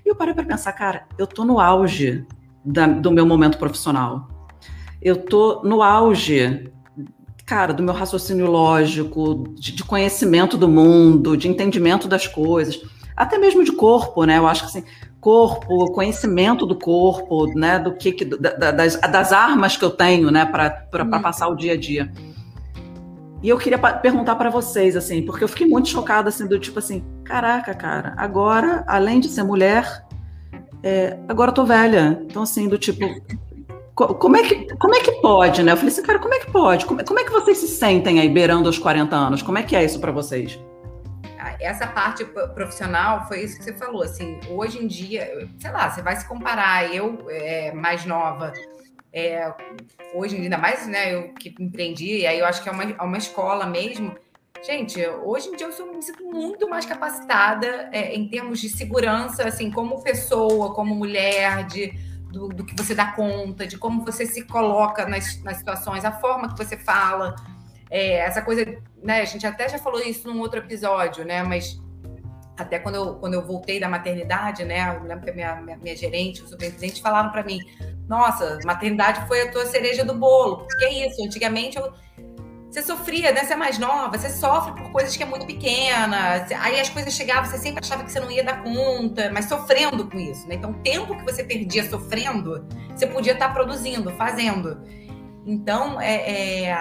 E 0.08 0.10
eu 0.10 0.16
parei 0.16 0.34
para 0.34 0.46
pensar, 0.46 0.72
cara, 0.72 1.06
eu 1.18 1.28
tô 1.28 1.44
no 1.44 1.60
auge 1.60 2.26
da, 2.64 2.88
do 2.88 3.12
meu 3.12 3.26
momento 3.26 3.58
profissional. 3.58 4.30
Eu 5.02 5.18
tô 5.18 5.62
no 5.66 5.84
auge, 5.84 6.72
cara, 7.46 7.74
do 7.74 7.84
meu 7.84 7.94
raciocínio 7.94 8.50
lógico, 8.50 9.44
de, 9.60 9.74
de 9.74 9.84
conhecimento 9.84 10.58
do 10.58 10.70
mundo, 10.70 11.36
de 11.36 11.50
entendimento 11.50 12.08
das 12.08 12.26
coisas, 12.26 12.82
até 13.18 13.38
mesmo 13.38 13.66
de 13.66 13.74
corpo, 13.74 14.24
né? 14.24 14.38
Eu 14.38 14.48
acho 14.48 14.62
que 14.62 14.68
assim, 14.70 14.86
corpo, 15.20 15.92
conhecimento 15.92 16.66
do 16.66 16.80
corpo, 16.80 17.46
né? 17.48 17.78
Do 17.78 17.94
que, 17.94 18.14
que 18.14 18.24
das, 18.24 18.96
das 18.96 19.34
armas 19.34 19.76
que 19.76 19.84
eu 19.84 19.92
tenho, 19.92 20.32
né? 20.32 20.46
Para 20.46 21.04
uhum. 21.04 21.22
passar 21.22 21.50
o 21.50 21.56
dia 21.56 21.74
a 21.74 21.78
dia. 21.78 22.14
E 23.41 23.50
eu 23.50 23.58
queria 23.58 23.77
perguntar 23.77 24.36
para 24.36 24.50
vocês, 24.50 24.96
assim, 24.96 25.21
porque 25.21 25.43
eu 25.43 25.47
fiquei 25.47 25.67
muito 25.67 25.89
chocada, 25.89 26.30
assim, 26.30 26.47
do 26.47 26.60
tipo 26.60 26.80
assim, 26.80 27.06
caraca, 27.23 27.73
cara, 27.73 28.13
agora, 28.17 28.84
além 28.88 29.19
de 29.19 29.28
ser 29.28 29.43
mulher, 29.43 30.04
é, 30.82 31.17
agora 31.28 31.52
eu 31.52 31.54
tô 31.54 31.65
velha. 31.65 32.19
Então, 32.23 32.43
assim, 32.43 32.67
do 32.67 32.78
tipo, 32.78 33.06
como 33.93 34.38
é, 34.38 34.43
que, 34.43 34.76
como 34.78 34.95
é 34.95 35.00
que 35.02 35.12
pode, 35.21 35.62
né? 35.62 35.71
Eu 35.71 35.78
falei 35.78 35.91
assim, 35.91 36.04
cara, 36.04 36.19
como 36.19 36.34
é 36.34 36.39
que 36.39 36.52
pode? 36.52 36.86
Como, 36.86 37.04
como 37.04 37.19
é 37.19 37.23
que 37.23 37.32
vocês 37.32 37.58
se 37.58 37.67
sentem 37.67 38.19
aí 38.19 38.30
beirando 38.30 38.69
os 38.69 38.80
40 38.80 39.15
anos? 39.15 39.41
Como 39.41 39.58
é 39.58 39.63
que 39.63 39.76
é 39.76 39.84
isso 39.84 40.00
para 40.00 40.12
vocês? 40.12 40.60
Ah, 41.39 41.56
essa 41.60 41.86
parte 41.88 42.26
profissional 42.26 43.28
foi 43.28 43.43
isso 43.43 43.58
que 43.58 43.63
você 43.63 43.73
falou, 43.73 44.02
assim, 44.02 44.39
hoje 44.50 44.84
em 44.84 44.88
dia, 44.88 45.47
sei 45.60 45.71
lá, 45.71 45.89
você 45.89 46.02
vai 46.02 46.15
se 46.15 46.28
comparar, 46.28 46.93
eu 46.93 47.26
é, 47.30 47.71
mais 47.71 48.06
nova, 48.06 48.52
é, 49.17 49.51
hoje 50.13 50.36
ainda 50.36 50.60
mais, 50.60 50.86
né, 50.86 51.15
eu 51.15 51.34
que 51.34 51.56
empreendi, 51.60 52.19
e 52.19 52.27
aí 52.27 52.38
eu 52.38 52.45
acho 52.45 52.62
que 52.62 52.69
é 52.69 52.71
uma, 52.71 52.84
é 52.84 53.01
uma 53.01 53.17
escola 53.17 53.65
mesmo. 53.65 54.15
Gente, 54.63 55.03
hoje 55.23 55.49
em 55.49 55.56
dia 55.56 55.65
eu 55.65 55.71
sou, 55.71 55.91
me 55.91 56.03
sinto 56.03 56.23
muito 56.23 56.69
mais 56.69 56.86
capacitada 56.86 57.89
é, 57.91 58.13
em 58.13 58.27
termos 58.27 58.60
de 58.60 58.69
segurança, 58.69 59.47
assim, 59.47 59.71
como 59.71 60.03
pessoa, 60.03 60.75
como 60.75 60.93
mulher, 60.93 61.65
de, 61.65 61.93
do, 62.32 62.49
do, 62.49 62.63
que 62.63 62.75
você 62.75 62.93
dá 62.93 63.12
conta, 63.12 63.65
de 63.65 63.75
como 63.75 64.06
você 64.06 64.23
se 64.23 64.43
coloca 64.45 65.08
nas, 65.08 65.41
nas 65.41 65.58
situações, 65.58 66.06
a 66.06 66.12
forma 66.12 66.53
que 66.53 66.63
você 66.63 66.77
fala. 66.77 67.36
É, 67.89 68.17
essa 68.17 68.43
coisa, 68.43 68.65
né, 69.01 69.21
a 69.21 69.25
gente 69.25 69.47
até 69.47 69.67
já 69.67 69.80
falou 69.80 69.99
isso 69.99 70.27
num 70.27 70.39
outro 70.41 70.60
episódio, 70.60 71.25
né, 71.25 71.41
mas 71.41 71.82
até 72.56 72.77
quando 72.77 72.95
eu, 72.95 73.15
quando 73.15 73.34
eu 73.34 73.45
voltei 73.45 73.80
da 73.80 73.88
maternidade, 73.88 74.63
né? 74.65 74.95
Eu 74.95 75.03
lembro 75.03 75.23
que 75.23 75.30
a 75.30 75.34
minha, 75.34 75.56
minha, 75.62 75.77
minha 75.77 75.95
gerente, 75.95 76.41
o 76.41 76.47
superintendente 76.47 77.01
falaram 77.01 77.32
para 77.32 77.43
mim: 77.43 77.60
Nossa, 78.08 78.60
maternidade 78.65 79.28
foi 79.28 79.41
a 79.41 79.52
tua 79.52 79.65
cereja 79.65 80.04
do 80.04 80.13
bolo. 80.13 80.65
Porque 80.67 80.86
é 80.86 81.08
isso, 81.08 81.24
antigamente 81.24 81.78
eu, 81.78 81.91
você 82.70 82.82
sofria, 82.82 83.32
né? 83.32 83.43
Você 83.43 83.54
é 83.54 83.56
mais 83.56 83.78
nova, 83.78 84.17
você 84.17 84.30
sofre 84.30 84.74
por 84.74 84.91
coisas 84.91 85.15
que 85.15 85.24
é 85.24 85.26
muito 85.26 85.46
pequena. 85.46 86.46
Aí 86.60 86.80
as 86.80 86.89
coisas 86.89 87.13
chegavam, 87.13 87.46
você 87.46 87.58
sempre 87.58 87.84
achava 87.84 88.04
que 88.04 88.12
você 88.12 88.20
não 88.20 88.32
ia 88.32 88.43
dar 88.43 88.63
conta, 88.63 89.30
mas 89.34 89.46
sofrendo 89.46 90.10
com 90.10 90.17
isso, 90.17 90.48
né? 90.48 90.56
Então, 90.56 90.72
o 90.72 90.76
tempo 90.76 91.17
que 91.17 91.24
você 91.24 91.43
perdia 91.43 91.89
sofrendo, 91.89 92.65
você 92.96 93.08
podia 93.08 93.34
estar 93.34 93.54
produzindo, 93.54 94.12
fazendo. 94.12 94.82
Então, 95.46 96.00
é, 96.00 96.65
é 96.65 96.78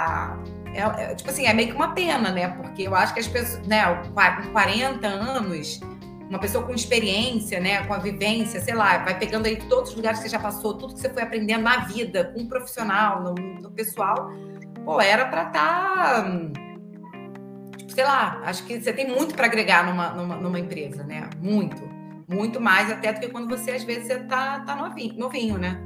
é, 0.77 0.83
é, 0.83 1.15
tipo 1.15 1.31
assim, 1.31 1.47
é 1.47 1.55
meio 1.55 1.71
que 1.71 1.75
uma 1.75 1.95
pena, 1.95 2.31
né? 2.31 2.49
Porque 2.49 2.83
eu 2.83 2.95
acho 2.95 3.15
que 3.15 3.21
as 3.21 3.27
pessoas, 3.27 3.67
né, 3.67 3.83
com 3.95 4.53
40 4.53 5.07
anos, 5.09 5.81
uma 6.29 6.39
pessoa 6.39 6.65
com 6.65 6.75
experiência, 6.75 7.61
né, 7.61 7.85
com 7.85 7.95
a 7.95 7.99
vivência, 7.99 8.61
sei 8.61 8.75
lá, 8.75 8.99
vai 8.99 9.19
pegando 9.19 9.47
aí 9.47 9.57
todos 9.57 9.91
os 9.91 9.97
lugares 9.97 10.19
que 10.19 10.25
você 10.25 10.31
já 10.31 10.39
passou, 10.39 10.75
tudo 10.75 10.95
que 10.95 11.01
você 11.01 11.09
foi 11.09 11.23
aprendendo 11.23 11.63
na 11.63 11.79
vida, 11.85 12.33
com 12.33 12.41
um 12.41 12.49
profissional, 12.49 13.23
no, 13.23 13.35
no 13.35 13.71
pessoal, 13.71 14.31
pô, 14.85 15.01
era 15.01 15.27
para 15.27 15.43
estar. 15.45 16.25
Tá, 16.25 16.31
tipo, 17.77 17.93
sei 17.93 18.05
lá, 18.05 18.41
acho 18.45 18.65
que 18.65 18.81
você 18.81 18.93
tem 18.93 19.09
muito 19.09 19.35
para 19.35 19.47
agregar 19.47 19.87
numa, 19.87 20.11
numa, 20.11 20.37
numa, 20.37 20.59
empresa, 20.59 21.05
né? 21.05 21.29
Muito. 21.41 21.81
Muito 22.29 22.61
mais 22.61 22.91
até 22.91 23.13
do 23.13 23.21
que 23.21 23.29
quando 23.29 23.49
você, 23.49 23.71
às 23.71 23.85
vezes, 23.85 24.09
você 24.09 24.19
tá, 24.25 24.61
tá 24.61 24.75
novinho, 24.75 25.17
novinho, 25.17 25.59
né? 25.59 25.81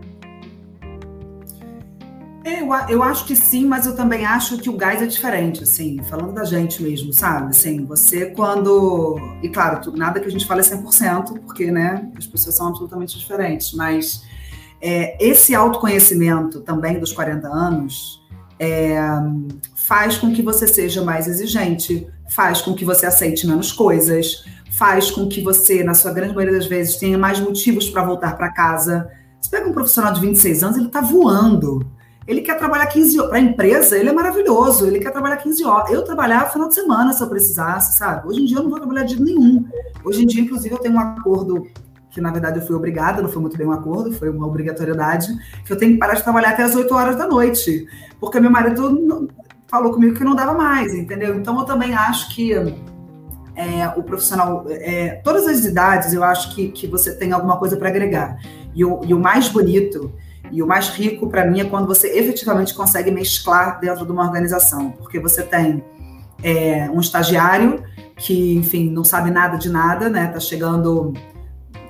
É, 2.43 2.63
eu, 2.63 2.69
eu 2.89 3.03
acho 3.03 3.27
que 3.27 3.37
sim, 3.37 3.67
mas 3.67 3.87
eu 3.87 3.95
também 3.95 4.25
acho 4.25 4.57
que 4.59 4.71
o 4.71 4.77
gás 4.77 5.03
é 5.03 5.07
diferente, 5.07 5.63
assim, 5.63 6.03
falando 6.05 6.33
da 6.33 6.45
gente 6.45 6.83
mesmo, 6.83 7.13
sabe? 7.13 7.51
Assim, 7.51 7.85
você 7.85 8.27
quando. 8.27 9.19
E 9.43 9.49
claro, 9.49 9.93
nada 9.95 10.19
que 10.21 10.27
a 10.27 10.31
gente 10.31 10.47
fale 10.47 10.61
é 10.61 10.65
100%, 10.65 11.39
porque, 11.41 11.71
né, 11.71 12.11
as 12.17 12.27
pessoas 12.27 12.57
são 12.57 12.69
absolutamente 12.69 13.19
diferentes, 13.19 13.75
mas 13.75 14.25
é, 14.81 15.17
esse 15.23 15.55
autoconhecimento 15.55 16.61
também 16.61 16.99
dos 16.99 17.13
40 17.13 17.47
anos 17.47 18.23
é, 18.59 18.99
faz 19.75 20.17
com 20.17 20.33
que 20.33 20.41
você 20.41 20.67
seja 20.67 21.03
mais 21.03 21.27
exigente, 21.29 22.09
faz 22.31 22.63
com 22.63 22.75
que 22.75 22.87
você 22.87 23.05
aceite 23.05 23.47
menos 23.47 23.71
coisas, 23.71 24.45
faz 24.71 25.11
com 25.11 25.29
que 25.29 25.43
você, 25.43 25.85
na 25.85 25.93
sua 25.93 26.11
grande 26.11 26.35
maioria 26.35 26.59
das 26.59 26.67
vezes, 26.67 26.97
tenha 26.97 27.19
mais 27.19 27.39
motivos 27.39 27.91
para 27.91 28.03
voltar 28.03 28.35
para 28.39 28.51
casa. 28.51 29.11
Você 29.39 29.51
pega 29.51 29.69
um 29.69 29.73
profissional 29.73 30.15
de 30.15 30.21
26 30.23 30.63
anos, 30.63 30.77
ele 30.79 30.87
está 30.87 31.03
voando 31.03 32.00
ele 32.31 32.43
quer 32.43 32.57
trabalhar 32.57 32.87
15 32.87 33.19
horas. 33.19 33.31
Para 33.31 33.39
a 33.39 33.43
empresa, 33.43 33.99
ele 33.99 34.09
é 34.09 34.13
maravilhoso. 34.13 34.87
Ele 34.87 35.01
quer 35.01 35.11
trabalhar 35.11 35.37
15 35.39 35.65
horas. 35.65 35.91
Eu 35.91 36.05
trabalhava 36.05 36.51
final 36.51 36.69
de 36.69 36.75
semana 36.77 37.13
se 37.13 37.21
eu 37.21 37.29
precisasse, 37.29 37.99
sabe? 37.99 38.29
Hoje 38.29 38.43
em 38.43 38.45
dia 38.45 38.59
eu 38.59 38.63
não 38.63 38.71
vou 38.71 38.79
trabalhar 38.79 39.03
de 39.03 39.21
nenhum. 39.21 39.67
Hoje 40.05 40.23
em 40.23 40.27
dia, 40.27 40.41
inclusive, 40.41 40.73
eu 40.73 40.79
tenho 40.79 40.95
um 40.95 41.01
acordo 41.01 41.67
que 42.09 42.21
na 42.21 42.31
verdade 42.31 42.59
eu 42.59 42.67
fui 42.67 42.75
obrigada, 42.75 43.23
não 43.23 43.29
foi 43.29 43.41
muito 43.41 43.57
bem 43.57 43.67
um 43.67 43.73
acordo, 43.73 44.13
foi 44.13 44.29
uma 44.29 44.45
obrigatoriedade, 44.45 45.29
que 45.65 45.73
eu 45.73 45.77
tenho 45.77 45.93
que 45.93 45.99
parar 45.99 46.15
de 46.15 46.23
trabalhar 46.25 46.51
até 46.51 46.65
as 46.65 46.75
8 46.75 46.93
horas 46.93 47.17
da 47.17 47.27
noite, 47.27 47.87
porque 48.19 48.41
meu 48.41 48.51
marido 48.51 49.29
falou 49.69 49.93
comigo 49.93 50.17
que 50.17 50.25
não 50.25 50.35
dava 50.35 50.53
mais, 50.53 50.93
entendeu? 50.93 51.37
Então 51.37 51.57
eu 51.57 51.65
também 51.65 51.95
acho 51.95 52.35
que 52.35 52.53
é, 52.53 53.89
o 53.97 54.03
profissional, 54.03 54.67
é, 54.69 55.21
todas 55.23 55.47
as 55.47 55.65
idades, 55.65 56.13
eu 56.13 56.25
acho 56.25 56.53
que, 56.53 56.69
que 56.73 56.89
você 56.89 57.15
tem 57.15 57.31
alguma 57.31 57.57
coisa 57.57 57.77
para 57.77 57.89
agregar. 57.89 58.41
E 58.75 58.85
o, 58.85 59.01
e 59.05 59.15
o 59.15 59.19
mais 59.19 59.49
bonito 59.49 60.13
e 60.51 60.63
o 60.63 60.67
mais 60.67 60.89
rico 60.89 61.29
para 61.29 61.45
mim 61.45 61.61
é 61.61 61.65
quando 61.65 61.87
você 61.87 62.09
efetivamente 62.19 62.75
consegue 62.75 63.11
mesclar 63.11 63.81
dentro 63.81 64.05
de 64.05 64.13
uma 64.13 64.25
organização, 64.25 64.91
porque 64.93 65.19
você 65.19 65.43
tem 65.43 65.85
é, 66.43 66.91
um 66.91 67.01
estagiário 67.01 67.83
que, 68.17 68.55
enfim, 68.55 68.91
não 68.91 69.05
sabe 69.05 69.31
nada 69.31 69.57
de 69.57 69.71
nada, 69.71 70.09
né? 70.09 70.27
Tá 70.29 70.41
chegando 70.41 71.15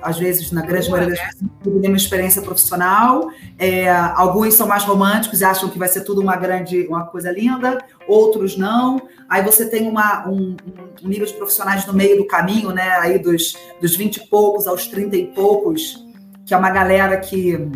às 0.03 0.19
vezes, 0.19 0.51
na 0.51 0.63
grande 0.63 0.91
maioria 0.91 1.15
das 1.15 1.35
pessoas, 1.35 1.87
uma 1.87 1.97
experiência 1.97 2.43
profissional. 2.43 3.31
É, 3.59 3.89
alguns 3.91 4.55
são 4.55 4.67
mais 4.67 4.85
românticos 4.85 5.41
e 5.41 5.45
acham 5.45 5.69
que 5.69 5.79
vai 5.79 5.89
ser 5.89 6.03
tudo 6.03 6.21
uma 6.21 6.37
grande, 6.37 6.87
uma 6.87 7.05
coisa 7.05 7.31
linda, 7.31 7.79
outros 8.09 8.57
não. 8.57 9.01
Aí 9.29 9.43
você 9.43 9.69
tem 9.69 9.89
uma, 9.89 10.27
um, 10.29 10.57
um 11.03 11.09
nível 11.09 11.27
de 11.27 11.35
profissionais 11.35 11.87
no 11.87 11.93
meio 11.93 12.17
do 12.17 12.27
caminho, 12.27 12.71
né? 12.71 12.91
Aí 12.99 13.19
dos, 13.19 13.57
dos 13.81 13.95
20 13.95 14.17
e 14.17 14.27
poucos 14.27 14.67
aos 14.67 14.87
30 14.87 15.17
e 15.17 15.27
poucos, 15.27 16.07
que 16.47 16.55
é 16.55 16.57
uma 16.57 16.71
galera 16.71 17.19
que, 17.19 17.71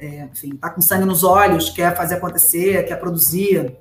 é, 0.00 0.28
enfim, 0.32 0.56
tá 0.56 0.70
com 0.70 0.80
sangue 0.80 1.04
nos 1.04 1.24
olhos, 1.24 1.70
quer 1.70 1.96
fazer 1.96 2.16
acontecer, 2.16 2.86
quer 2.86 2.96
produzir 2.96 3.76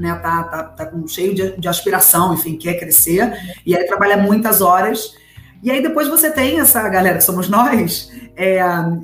né, 0.00 0.14
tá, 0.14 0.42
tá, 0.44 0.64
tá 0.64 0.86
com, 0.86 1.06
cheio 1.06 1.34
de, 1.34 1.60
de, 1.60 1.68
aspiração, 1.68 2.32
enfim, 2.32 2.56
quer 2.56 2.74
crescer, 2.74 3.32
e 3.66 3.76
aí 3.76 3.86
trabalha 3.86 4.16
muitas 4.16 4.60
horas. 4.60 5.14
E 5.62 5.70
aí 5.70 5.82
depois 5.82 6.08
você 6.08 6.30
tem 6.30 6.58
essa 6.58 6.88
galera 6.88 7.18
que 7.18 7.24
somos 7.24 7.46
nós, 7.50 8.10
é, 8.34 8.62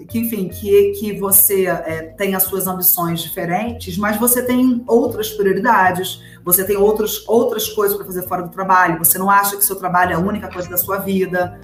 que, 0.09 0.21
enfim, 0.21 0.49
que, 0.49 0.93
que 0.93 1.21
você 1.21 1.67
é, 1.67 2.15
tem 2.17 2.35
as 2.35 2.45
suas 2.45 2.67
ambições 2.67 3.21
diferentes, 3.21 3.99
mas 3.99 4.17
você 4.17 4.43
tem 4.43 4.83
outras 4.87 5.29
prioridades, 5.29 6.23
você 6.43 6.65
tem 6.65 6.79
outros, 6.79 7.29
outras 7.29 7.69
coisas 7.69 7.95
para 7.95 8.07
fazer 8.07 8.23
fora 8.23 8.43
do 8.43 8.49
trabalho, 8.49 8.99
você 8.99 9.19
não 9.19 9.31
acha 9.31 9.55
que 9.55 9.65
seu 9.65 9.77
trabalho 9.77 10.13
é 10.13 10.15
a 10.15 10.19
única 10.19 10.49
coisa 10.49 10.71
da 10.71 10.79
sua 10.79 10.97
vida. 10.97 11.61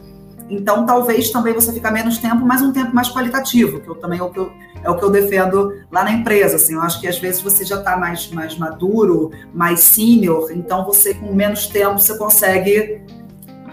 Então, 0.53 0.85
talvez 0.85 1.31
também 1.31 1.55
você 1.55 1.73
fica 1.73 1.91
menos 1.91 2.19
tempo, 2.19 2.45
mas 2.45 2.61
um 2.61 2.73
tempo 2.73 2.95
mais 2.95 3.09
qualitativo, 3.09 3.81
que 3.81 3.89
eu 3.89 3.95
também 3.95 4.19
é 4.19 4.23
o 4.23 4.29
que 4.29 4.39
eu, 4.39 4.53
é 4.85 4.91
o 4.91 4.99
que 4.99 5.03
eu 5.03 5.11
defendo 5.11 5.83
lá 5.91 6.05
na 6.05 6.13
empresa. 6.13 6.57
Assim, 6.57 6.75
eu 6.75 6.83
acho 6.83 7.01
que 7.01 7.09
às 7.09 7.19
vezes 7.19 7.41
você 7.41 7.65
já 7.65 7.79
está 7.79 7.97
mais, 7.97 8.31
mais 8.31 8.59
maduro, 8.59 9.31
mais 9.55 9.81
senior, 9.81 10.53
então 10.53 10.85
você 10.85 11.15
com 11.15 11.33
menos 11.33 11.67
tempo 11.67 11.99
você 11.99 12.19
consegue 12.19 13.01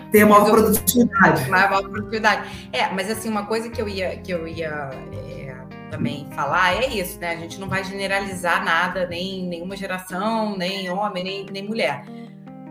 ter 0.10 0.24
maior 0.24 0.50
produtividade. 0.50 1.50
Maior 1.50 1.82
produtividade. 1.82 2.70
É, 2.72 2.90
mas 2.94 3.12
assim, 3.12 3.30
uma 3.30 3.46
coisa 3.46 3.70
que 3.70 3.82
eu 3.82 3.90
ia, 3.90 4.16
que 4.16 4.32
eu 4.32 4.48
ia 4.48 4.90
é, 5.12 5.58
também 5.92 6.30
falar 6.32 6.76
é 6.76 6.88
isso, 6.88 7.20
né? 7.20 7.34
A 7.34 7.36
gente 7.36 7.60
não 7.60 7.68
vai 7.68 7.84
generalizar 7.84 8.64
nada, 8.64 9.06
nem 9.06 9.46
nenhuma 9.46 9.76
geração, 9.76 10.58
nem 10.58 10.90
homem, 10.90 11.26
nem, 11.26 11.46
nem 11.52 11.68
mulher. 11.68 12.06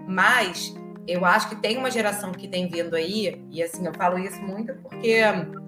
Mas 0.08 0.74
eu 1.08 1.24
acho 1.24 1.48
que 1.48 1.56
tem 1.56 1.78
uma 1.78 1.90
geração 1.90 2.32
que 2.32 2.46
tem 2.46 2.68
vindo 2.68 2.94
aí, 2.94 3.42
e 3.50 3.62
assim, 3.62 3.84
eu 3.86 3.94
falo 3.94 4.18
isso 4.18 4.38
muito 4.42 4.74
porque, 4.74 5.22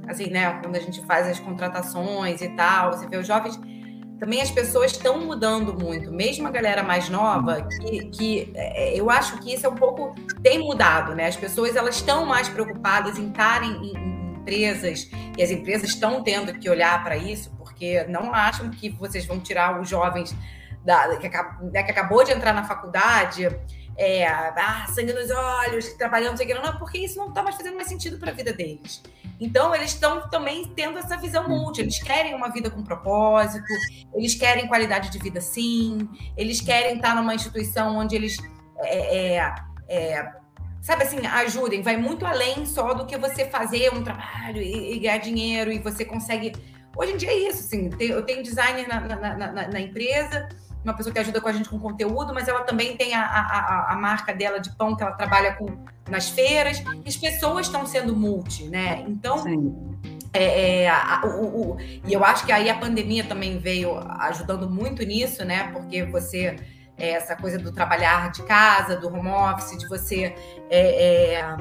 assim, 0.06 0.28
né, 0.28 0.60
quando 0.62 0.76
a 0.76 0.80
gente 0.80 1.04
faz 1.06 1.26
as 1.26 1.40
contratações 1.40 2.42
e 2.42 2.48
tal, 2.50 2.92
você 2.92 3.08
vê 3.08 3.16
os 3.16 3.26
jovens, 3.26 3.58
também 4.18 4.42
as 4.42 4.50
pessoas 4.50 4.92
estão 4.92 5.18
mudando 5.18 5.72
muito, 5.72 6.12
mesmo 6.12 6.46
a 6.46 6.50
galera 6.50 6.82
mais 6.82 7.08
nova, 7.08 7.62
que, 7.62 8.04
que 8.10 8.52
é, 8.54 8.94
eu 8.94 9.08
acho 9.08 9.38
que 9.38 9.54
isso 9.54 9.64
é 9.64 9.68
um 9.70 9.74
pouco, 9.74 10.14
tem 10.42 10.58
mudado, 10.58 11.14
né? 11.14 11.26
As 11.26 11.36
pessoas, 11.36 11.74
elas 11.74 11.96
estão 11.96 12.26
mais 12.26 12.46
preocupadas 12.46 13.18
em 13.18 13.28
estarem 13.28 13.70
em, 13.70 13.96
em 13.96 14.32
empresas, 14.34 15.10
e 15.38 15.42
as 15.42 15.50
empresas 15.50 15.88
estão 15.88 16.22
tendo 16.22 16.52
que 16.52 16.68
olhar 16.68 17.02
para 17.02 17.16
isso, 17.16 17.50
porque 17.56 18.04
não 18.04 18.34
acham 18.34 18.68
que 18.68 18.90
vocês 18.90 19.24
vão 19.24 19.40
tirar 19.40 19.80
os 19.80 19.88
jovens 19.88 20.36
da, 20.84 21.16
que, 21.16 21.28
né, 21.72 21.82
que 21.82 21.90
acabou 21.90 22.22
de 22.22 22.32
entrar 22.32 22.52
na 22.52 22.64
faculdade 22.64 23.48
é, 23.96 24.26
ah, 24.26 24.86
sangue 24.88 25.12
nos 25.12 25.30
olhos, 25.30 25.92
trabalhando, 25.94 26.38
não 26.38 26.46
que, 26.46 26.54
não, 26.54 26.78
porque 26.78 26.98
isso 26.98 27.18
não 27.18 27.28
está 27.28 27.42
mais 27.42 27.56
fazendo 27.56 27.76
mais 27.76 27.88
sentido 27.88 28.18
para 28.18 28.30
a 28.30 28.34
vida 28.34 28.52
deles. 28.52 29.02
Então, 29.38 29.74
eles 29.74 29.92
estão 29.92 30.28
também 30.28 30.66
tendo 30.74 30.98
essa 30.98 31.16
visão 31.16 31.48
multi. 31.48 31.80
Eles 31.80 32.02
querem 32.02 32.34
uma 32.34 32.48
vida 32.50 32.70
com 32.70 32.82
propósito, 32.82 33.72
eles 34.14 34.34
querem 34.34 34.68
qualidade 34.68 35.10
de 35.10 35.18
vida, 35.18 35.40
sim, 35.40 36.08
eles 36.36 36.60
querem 36.60 36.96
estar 36.96 37.14
numa 37.14 37.34
instituição 37.34 37.96
onde 37.96 38.16
eles. 38.16 38.36
É, 38.78 39.36
é, 39.36 39.54
é, 39.88 40.32
sabe 40.80 41.04
assim, 41.04 41.26
ajudem, 41.26 41.82
vai 41.82 41.96
muito 41.96 42.24
além 42.24 42.64
só 42.64 42.94
do 42.94 43.06
que 43.06 43.16
você 43.18 43.44
fazer 43.46 43.92
um 43.92 44.02
trabalho 44.02 44.62
e, 44.62 44.94
e 44.94 44.98
ganhar 44.98 45.18
dinheiro 45.18 45.72
e 45.72 45.78
você 45.78 46.04
consegue. 46.04 46.52
Hoje 46.96 47.12
em 47.12 47.16
dia 47.16 47.30
é 47.30 47.48
isso, 47.48 47.60
assim, 47.60 47.90
eu 48.00 48.22
tenho 48.24 48.42
designer 48.42 48.88
na, 48.88 49.00
na, 49.00 49.36
na, 49.36 49.68
na 49.68 49.80
empresa 49.80 50.48
uma 50.84 50.94
pessoa 50.94 51.12
que 51.12 51.18
ajuda 51.18 51.40
com 51.40 51.48
a 51.48 51.52
gente 51.52 51.68
com 51.68 51.78
conteúdo, 51.78 52.32
mas 52.32 52.48
ela 52.48 52.62
também 52.62 52.96
tem 52.96 53.14
a, 53.14 53.22
a, 53.22 53.92
a 53.92 53.96
marca 53.96 54.32
dela 54.34 54.58
de 54.58 54.70
pão 54.70 54.96
que 54.96 55.02
ela 55.02 55.12
trabalha 55.12 55.54
com 55.54 55.66
nas 56.08 56.28
feiras. 56.28 56.82
E 57.04 57.08
as 57.08 57.16
pessoas 57.16 57.66
estão 57.66 57.86
sendo 57.86 58.16
multi, 58.16 58.64
né? 58.64 59.04
Então, 59.06 59.44
é, 60.32 60.82
é, 60.82 60.88
a, 60.88 61.22
o, 61.24 61.72
o, 61.72 61.80
e 61.80 62.12
eu 62.12 62.24
acho 62.24 62.46
que 62.46 62.52
aí 62.52 62.68
a 62.68 62.78
pandemia 62.78 63.24
também 63.24 63.58
veio 63.58 63.98
ajudando 64.20 64.68
muito 64.68 65.02
nisso, 65.04 65.44
né? 65.44 65.70
Porque 65.72 66.04
você 66.04 66.56
é, 66.96 67.10
essa 67.12 67.34
coisa 67.34 67.58
do 67.58 67.72
trabalhar 67.72 68.30
de 68.30 68.42
casa, 68.42 68.96
do 68.96 69.08
home 69.08 69.28
office, 69.28 69.78
de 69.78 69.88
você 69.88 70.34
é, 70.70 71.34
é, 71.38 71.56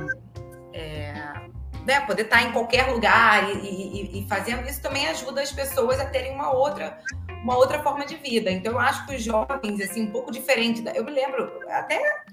é 0.74 1.50
né, 1.86 2.02
poder 2.02 2.24
estar 2.24 2.44
em 2.44 2.52
qualquer 2.52 2.92
lugar 2.92 3.50
e, 3.50 3.58
e, 3.58 4.20
e, 4.20 4.28
fazendo 4.28 4.68
isso 4.68 4.82
também 4.82 5.08
ajuda 5.08 5.42
as 5.42 5.52
pessoas 5.52 6.00
a 6.00 6.06
terem 6.06 6.36
uma 6.36 6.52
outra 6.52 7.00
uma 7.44 7.56
outra 7.56 7.82
forma 7.82 8.06
de 8.06 8.16
vida. 8.16 8.52
Então, 8.52 8.74
eu 8.74 8.80
acho 8.80 9.06
que 9.06 9.16
os 9.16 9.24
jovens, 9.24 9.82
assim, 9.82 10.04
um 10.04 10.12
pouco 10.12 10.32
diferente. 10.32 10.82
Da... 10.82 10.92
Eu 10.92 11.04
me 11.04 11.12
lembro, 11.12 11.52
até 11.70 12.24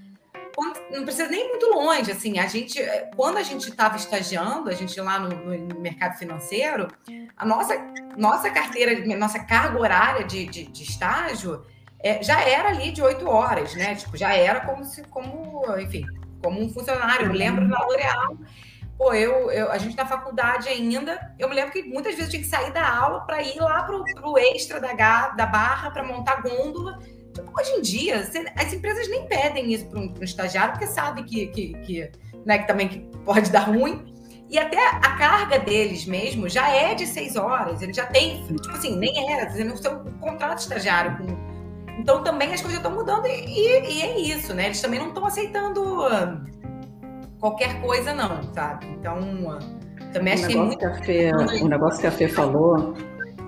não 0.91 1.05
precisa 1.05 1.29
nem 1.29 1.51
muito 1.51 1.67
longe, 1.67 2.11
assim, 2.11 2.39
a 2.39 2.47
gente, 2.47 2.81
quando 3.15 3.37
a 3.37 3.43
gente 3.43 3.69
estava 3.69 3.97
estagiando, 3.97 4.71
a 4.71 4.73
gente 4.73 4.99
lá 5.01 5.19
no, 5.19 5.29
no, 5.29 5.81
mercado 5.81 6.17
financeiro, 6.17 6.89
a 7.37 7.45
nossa, 7.45 7.77
nossa 8.17 8.51
carteira, 8.51 9.05
nossa 9.17 9.39
carga 9.39 9.79
horária 9.79 10.25
de, 10.25 10.47
de, 10.47 10.65
de 10.65 10.83
estágio 10.83 11.63
é, 12.01 12.23
já 12.23 12.41
era 12.41 12.69
ali 12.69 12.93
de 12.93 13.03
oito 13.03 13.29
horas, 13.29 13.75
né? 13.75 13.95
Tipo, 13.95 14.17
já 14.17 14.35
era 14.35 14.61
como 14.61 14.85
se, 14.85 15.03
como, 15.05 15.65
enfim, 15.79 16.07
como 16.43 16.61
um 16.61 16.69
funcionário. 16.69 17.27
Eu 17.27 17.33
lembro 17.33 17.67
na 17.67 17.79
L'Oréal, 17.83 18.37
Pô, 18.97 19.13
eu, 19.13 19.51
eu, 19.51 19.71
a 19.71 19.77
gente 19.77 19.95
na 19.95 20.07
faculdade 20.07 20.69
ainda, 20.69 21.35
eu 21.39 21.49
me 21.49 21.55
lembro 21.55 21.71
que 21.71 21.83
muitas 21.83 22.15
vezes 22.15 22.31
tinha 22.31 22.43
que 22.43 22.49
sair 22.49 22.73
da 22.73 22.89
aula 22.89 23.21
para 23.21 23.43
ir 23.43 23.61
lá 23.61 23.83
pro, 23.83 24.03
pro 24.15 24.39
extra 24.39 24.81
da, 24.81 25.29
da 25.29 25.47
barra 25.47 25.91
para 25.91 26.03
montar 26.03 26.41
gôndola. 26.41 26.99
Tipo, 27.35 27.53
hoje 27.61 27.71
em 27.73 27.83
dia, 27.83 28.17
as 28.57 28.73
empresas 28.73 29.07
nem 29.09 29.27
pedem 29.27 29.71
isso 29.71 29.87
para 29.87 30.01
um, 30.01 30.15
um, 30.19 30.25
estagiário, 30.25 30.73
porque 30.73 30.87
sabe 30.87 31.25
que, 31.25 31.47
que, 31.49 31.75
que, 31.81 32.11
né, 32.47 32.59
que 32.59 32.67
também 32.67 32.89
que 32.89 33.01
pode 33.25 33.51
dar 33.51 33.69
ruim. 33.69 34.15
E 34.49 34.59
até 34.59 34.79
a 34.79 35.17
carga 35.17 35.59
deles 35.59 36.07
mesmo 36.07 36.49
já 36.49 36.71
é 36.71 36.95
de 36.95 37.07
seis 37.07 37.37
horas. 37.37 37.83
Ele 37.83 37.93
já 37.93 38.07
tem, 38.07 38.47
tipo 38.47 38.71
assim, 38.71 38.97
nem 38.97 39.31
era, 39.31 39.45
dizendo 39.45 39.75
o 39.75 39.77
seu 39.77 39.99
contrato 40.21 40.59
estagiário. 40.59 41.19
Com... 41.19 41.97
Então 41.99 42.23
também 42.23 42.55
as 42.55 42.63
coisas 42.63 42.79
estão 42.79 42.95
mudando 42.95 43.27
e, 43.27 43.31
e, 43.31 43.99
e, 43.99 44.03
é 44.03 44.19
isso, 44.21 44.55
né? 44.55 44.67
Eles 44.67 44.81
também 44.81 45.01
não 45.01 45.09
estão 45.09 45.27
aceitando 45.27 45.83
qualquer 47.41 47.81
coisa, 47.81 48.15
não, 48.15 48.43
sabe? 48.55 48.87
Então, 48.99 49.19
também 50.13 50.35
achei 50.35 50.57
muito. 50.57 50.79
Café, 50.79 51.31
o 51.63 51.69
negócio 51.69 52.01
que 52.01 52.07
a 52.07 52.11
Fê 52.11 52.29
falou, 52.29 52.95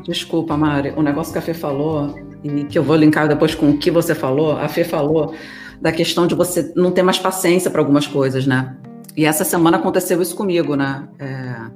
desculpa, 0.02 0.56
Mari, 0.56 0.92
o 0.96 1.02
negócio 1.02 1.32
que 1.32 1.38
a 1.38 1.42
Fê 1.42 1.54
falou, 1.54 2.14
e 2.42 2.64
que 2.64 2.78
eu 2.78 2.82
vou 2.82 2.96
linkar 2.96 3.28
depois 3.28 3.54
com 3.54 3.70
o 3.70 3.78
que 3.78 3.90
você 3.90 4.14
falou, 4.14 4.52
a 4.58 4.68
Fê 4.68 4.84
falou 4.84 5.34
da 5.80 5.92
questão 5.92 6.26
de 6.26 6.34
você 6.34 6.72
não 6.74 6.90
ter 6.90 7.02
mais 7.02 7.18
paciência 7.18 7.70
para 7.70 7.80
algumas 7.80 8.06
coisas, 8.06 8.46
né? 8.46 8.76
E 9.16 9.24
essa 9.24 9.44
semana 9.44 9.78
aconteceu 9.78 10.20
isso 10.22 10.36
comigo, 10.36 10.76
né? 10.76 11.08
É 11.18 11.67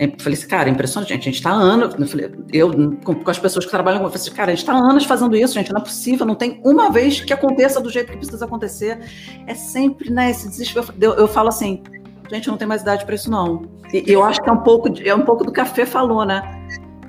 eu 0.00 0.12
falei 0.18 0.38
assim, 0.38 0.48
cara, 0.48 0.70
impressionante, 0.70 1.10
gente, 1.10 1.20
a 1.20 1.24
gente 1.24 1.34
está 1.34 1.50
anos, 1.50 1.94
eu, 1.98 2.06
falei, 2.06 2.30
eu 2.54 2.70
com, 3.04 3.14
com, 3.16 3.30
as 3.30 3.38
pessoas 3.38 3.66
que 3.66 3.70
trabalham 3.70 4.00
com 4.00 4.06
eu 4.06 4.10
falei 4.10 4.22
assim, 4.22 4.34
cara, 4.34 4.50
a 4.50 4.54
gente 4.54 4.64
está 4.64 4.72
anos 4.72 5.04
fazendo 5.04 5.36
isso, 5.36 5.52
gente, 5.52 5.70
não 5.70 5.80
é 5.82 5.84
possível, 5.84 6.24
não 6.24 6.34
tem 6.34 6.58
uma 6.64 6.90
vez 6.90 7.20
que 7.20 7.34
aconteça 7.34 7.82
do 7.82 7.90
jeito 7.90 8.10
que 8.10 8.16
precisa 8.16 8.46
acontecer. 8.46 8.98
É 9.46 9.54
sempre, 9.54 10.10
né, 10.10 10.30
esse 10.30 10.48
desespero. 10.48 10.86
Eu, 10.98 11.12
eu 11.12 11.28
falo 11.28 11.50
assim, 11.50 11.82
gente, 12.30 12.48
eu 12.48 12.52
não 12.52 12.56
tenho 12.56 12.68
mais 12.70 12.80
idade 12.80 13.04
para 13.04 13.14
isso, 13.14 13.30
não. 13.30 13.68
E 13.92 14.10
eu 14.10 14.24
acho 14.24 14.40
que 14.40 14.48
é 14.48 14.52
um 14.52 14.62
pouco, 14.62 14.88
é 15.04 15.14
um 15.14 15.22
pouco 15.22 15.44
do 15.44 15.52
que 15.52 15.60
a 15.60 15.66
Fê 15.66 15.84
falou, 15.84 16.24
né? 16.24 16.42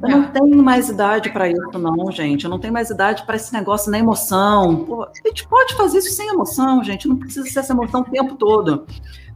Eu 0.04 0.10
não 0.10 0.24
tenho 0.32 0.64
mais 0.64 0.90
idade 0.90 1.30
para 1.30 1.48
isso, 1.48 1.78
não, 1.78 2.12
gente. 2.12 2.46
Eu 2.46 2.50
não 2.50 2.60
tenho 2.60 2.74
mais 2.74 2.90
idade 2.90 3.24
para 3.24 3.36
esse 3.36 3.54
negócio 3.54 3.92
na 3.92 4.00
emoção. 4.00 4.84
Pô, 4.84 5.04
a 5.04 5.28
gente 5.28 5.48
pode 5.48 5.76
fazer 5.76 6.00
isso 6.00 6.12
sem 6.12 6.28
emoção, 6.28 6.84
gente. 6.84 7.08
Não 7.08 7.18
precisa 7.18 7.48
ser 7.48 7.60
essa 7.60 7.74
emoção 7.74 8.02
o 8.02 8.06
tempo 8.06 8.36
todo. 8.36 8.86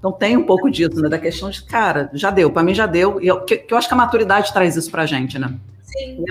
Então 0.05 0.11
tem 0.11 0.37
um 0.37 0.43
pouco 0.43 0.69
disso, 0.69 1.01
né? 1.01 1.09
Da 1.09 1.17
questão 1.17 1.49
de, 1.49 1.63
cara, 1.63 2.11
já 2.13 2.29
deu, 2.29 2.51
para 2.51 2.61
mim 2.61 2.75
já 2.75 2.85
deu. 2.85 3.19
E 3.19 3.25
eu, 3.25 3.41
que, 3.43 3.57
que 3.57 3.73
eu 3.73 3.77
acho 3.77 3.87
que 3.87 3.93
a 3.95 3.97
maturidade 3.97 4.53
traz 4.53 4.75
isso 4.75 4.91
pra 4.91 5.07
gente, 5.07 5.39
né? 5.39 5.51
Sim. 5.81 6.23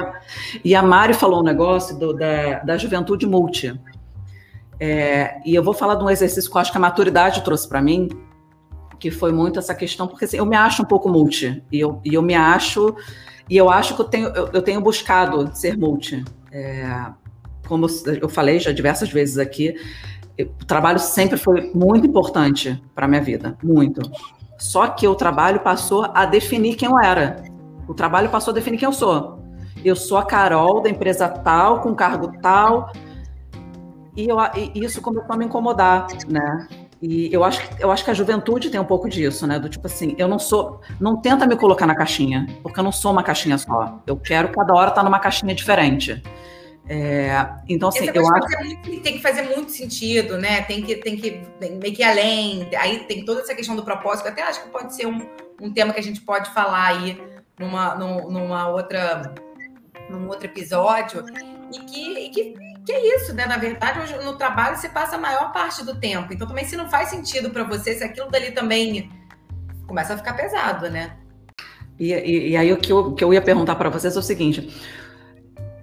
E 0.64 0.76
a, 0.76 0.82
Mari 0.82 1.12
falou 1.12 1.40
um 1.40 1.42
negócio 1.42 1.98
do, 1.98 2.12
da, 2.12 2.60
da 2.60 2.78
juventude 2.78 3.26
multi. 3.26 3.76
É, 4.78 5.40
e 5.44 5.56
eu 5.56 5.62
vou 5.62 5.74
falar 5.74 5.96
de 5.96 6.04
um 6.04 6.10
exercício 6.10 6.48
que 6.48 6.56
eu 6.56 6.60
acho 6.60 6.70
que 6.70 6.78
a 6.78 6.80
maturidade 6.80 7.42
trouxe 7.42 7.68
para 7.68 7.82
mim, 7.82 8.08
que 9.00 9.10
foi 9.10 9.32
muito 9.32 9.58
essa 9.58 9.74
questão, 9.74 10.06
porque 10.06 10.24
assim, 10.24 10.36
eu 10.36 10.46
me 10.46 10.56
acho 10.56 10.82
um 10.82 10.84
pouco 10.84 11.08
multi, 11.08 11.60
e 11.72 11.80
eu, 11.80 12.00
e 12.04 12.14
eu 12.14 12.22
me 12.22 12.34
acho, 12.34 12.94
e 13.50 13.56
eu 13.56 13.70
acho 13.70 13.96
que 13.96 14.00
eu 14.00 14.04
tenho, 14.04 14.28
eu, 14.28 14.50
eu 14.52 14.62
tenho 14.62 14.80
buscado 14.80 15.50
ser 15.52 15.76
multi. 15.76 16.24
É, 16.52 17.06
como 17.66 17.86
eu 18.20 18.28
falei 18.28 18.60
já 18.60 18.70
diversas 18.70 19.10
vezes 19.10 19.38
aqui, 19.38 19.74
o 20.38 20.64
trabalho 20.64 20.98
sempre 20.98 21.36
foi 21.36 21.70
muito 21.74 22.06
importante 22.06 22.82
para 22.94 23.06
minha 23.06 23.22
vida, 23.22 23.56
muito. 23.62 24.00
Só 24.58 24.86
que 24.88 25.06
o 25.06 25.14
trabalho 25.14 25.60
passou 25.60 26.10
a 26.14 26.24
definir 26.24 26.76
quem 26.76 26.88
eu 26.88 26.98
era. 26.98 27.44
O 27.86 27.94
trabalho 27.94 28.30
passou 28.30 28.52
a 28.52 28.54
definir 28.54 28.78
quem 28.78 28.86
eu 28.86 28.92
sou. 28.92 29.38
Eu 29.84 29.94
sou 29.94 30.16
a 30.16 30.24
Carol 30.24 30.80
da 30.80 30.88
empresa 30.88 31.28
tal, 31.28 31.80
com 31.80 31.94
cargo 31.94 32.32
tal. 32.40 32.90
E, 34.16 34.28
eu, 34.28 34.38
e 34.56 34.84
isso 34.84 35.00
começou 35.02 35.34
a 35.34 35.36
me 35.36 35.44
incomodar, 35.44 36.06
né? 36.28 36.68
E 37.02 37.28
eu 37.30 37.44
acho, 37.44 37.60
eu 37.78 37.90
acho 37.90 38.02
que 38.02 38.10
a 38.10 38.14
juventude 38.14 38.70
tem 38.70 38.80
um 38.80 38.84
pouco 38.84 39.08
disso, 39.08 39.46
né? 39.46 39.58
Do 39.58 39.68
tipo 39.68 39.86
assim, 39.86 40.14
eu 40.16 40.26
não 40.26 40.38
sou. 40.38 40.80
Não 40.98 41.20
tenta 41.20 41.46
me 41.46 41.56
colocar 41.56 41.86
na 41.86 41.94
caixinha, 41.94 42.46
porque 42.62 42.80
eu 42.80 42.84
não 42.84 42.92
sou 42.92 43.12
uma 43.12 43.22
caixinha 43.22 43.58
só. 43.58 44.00
Eu 44.06 44.16
quero 44.16 44.48
cada 44.48 44.72
hora 44.72 44.88
estar 44.88 45.02
numa 45.02 45.18
caixinha 45.18 45.54
diferente. 45.54 46.22
É, 46.86 47.30
então, 47.66 47.88
assim, 47.88 48.10
eu 48.12 48.34
acho. 48.34 48.58
Muito, 48.58 49.00
tem 49.00 49.14
que 49.14 49.22
fazer 49.22 49.42
muito 49.42 49.72
sentido, 49.72 50.36
né? 50.36 50.62
Tem 50.62 50.82
que, 50.82 50.96
tem 50.96 51.16
que 51.16 51.42
tem, 51.58 51.78
meio 51.78 51.94
que 51.94 52.02
ir 52.02 52.04
além. 52.04 52.68
Aí 52.76 53.00
tem 53.00 53.24
toda 53.24 53.40
essa 53.40 53.54
questão 53.54 53.74
do 53.74 53.82
propósito. 53.82 54.26
Eu 54.26 54.32
até 54.32 54.42
acho 54.42 54.62
que 54.62 54.68
pode 54.68 54.94
ser 54.94 55.06
um, 55.06 55.26
um 55.60 55.72
tema 55.72 55.94
que 55.94 56.00
a 56.00 56.02
gente 56.02 56.20
pode 56.20 56.52
falar 56.52 56.88
aí 56.88 57.18
numa, 57.58 57.94
numa 57.94 58.68
outra, 58.68 59.34
num 60.10 60.28
outro 60.28 60.46
episódio. 60.46 61.24
E 61.72 61.78
que, 61.80 62.18
e 62.18 62.28
que, 62.28 62.54
que 62.84 62.92
é 62.92 63.16
isso, 63.16 63.32
né? 63.32 63.46
Na 63.46 63.56
verdade, 63.56 64.00
hoje, 64.00 64.22
no 64.22 64.36
trabalho 64.36 64.76
você 64.76 64.88
passa 64.88 65.16
a 65.16 65.18
maior 65.18 65.52
parte 65.52 65.82
do 65.82 65.98
tempo. 65.98 66.34
Então, 66.34 66.46
também, 66.46 66.66
se 66.66 66.76
não 66.76 66.90
faz 66.90 67.08
sentido 67.08 67.48
para 67.48 67.64
você, 67.64 67.94
se 67.94 68.04
aquilo 68.04 68.30
dali 68.30 68.52
também 68.52 69.10
começa 69.86 70.12
a 70.12 70.18
ficar 70.18 70.34
pesado, 70.34 70.90
né? 70.90 71.16
E, 71.98 72.12
e, 72.12 72.50
e 72.50 72.56
aí, 72.58 72.70
o 72.72 72.76
que 72.76 72.92
eu, 72.92 73.14
que 73.14 73.24
eu 73.24 73.32
ia 73.32 73.40
perguntar 73.40 73.76
para 73.76 73.88
vocês 73.88 74.14
é 74.14 74.18
o 74.18 74.22
seguinte: 74.22 74.68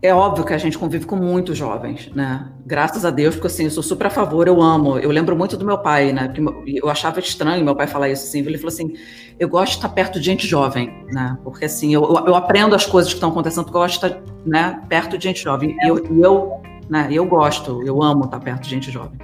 é 0.01 0.13
óbvio 0.13 0.43
que 0.43 0.53
a 0.53 0.57
gente 0.57 0.79
convive 0.79 1.05
com 1.05 1.15
muitos 1.15 1.55
jovens, 1.55 2.09
né? 2.15 2.49
Graças 2.65 3.05
a 3.05 3.11
Deus, 3.11 3.35
porque 3.35 3.47
assim, 3.47 3.65
eu 3.65 3.71
sou 3.71 3.83
super 3.83 4.07
a 4.07 4.09
favor, 4.09 4.47
eu 4.47 4.59
amo. 4.59 4.97
Eu 4.97 5.11
lembro 5.11 5.35
muito 5.35 5.55
do 5.55 5.63
meu 5.63 5.77
pai, 5.77 6.11
né? 6.11 6.33
Eu 6.65 6.89
achava 6.89 7.19
estranho 7.19 7.63
meu 7.63 7.75
pai 7.75 7.85
falar 7.85 8.09
isso 8.09 8.25
assim. 8.25 8.39
Ele 8.39 8.57
falou 8.57 8.69
assim: 8.69 8.93
eu 9.39 9.47
gosto 9.47 9.73
de 9.73 9.77
estar 9.77 9.89
perto 9.89 10.19
de 10.19 10.25
gente 10.25 10.47
jovem, 10.47 11.05
né? 11.11 11.37
Porque 11.43 11.65
assim, 11.65 11.93
eu, 11.93 12.01
eu 12.25 12.33
aprendo 12.33 12.73
as 12.73 12.85
coisas 12.85 13.11
que 13.11 13.17
estão 13.17 13.29
acontecendo 13.29 13.65
porque 13.65 13.77
eu 13.77 13.81
gosto 13.81 13.99
de 13.99 14.07
estar 14.07 14.33
né, 14.43 14.81
perto 14.89 15.19
de 15.19 15.23
gente 15.23 15.43
jovem. 15.43 15.77
E 15.83 15.87
eu, 15.87 16.03
eu, 16.19 16.61
né, 16.89 17.07
eu 17.11 17.23
gosto, 17.25 17.83
eu 17.83 18.01
amo 18.01 18.25
estar 18.25 18.39
perto 18.39 18.63
de 18.63 18.69
gente 18.71 18.89
jovem. 18.89 19.19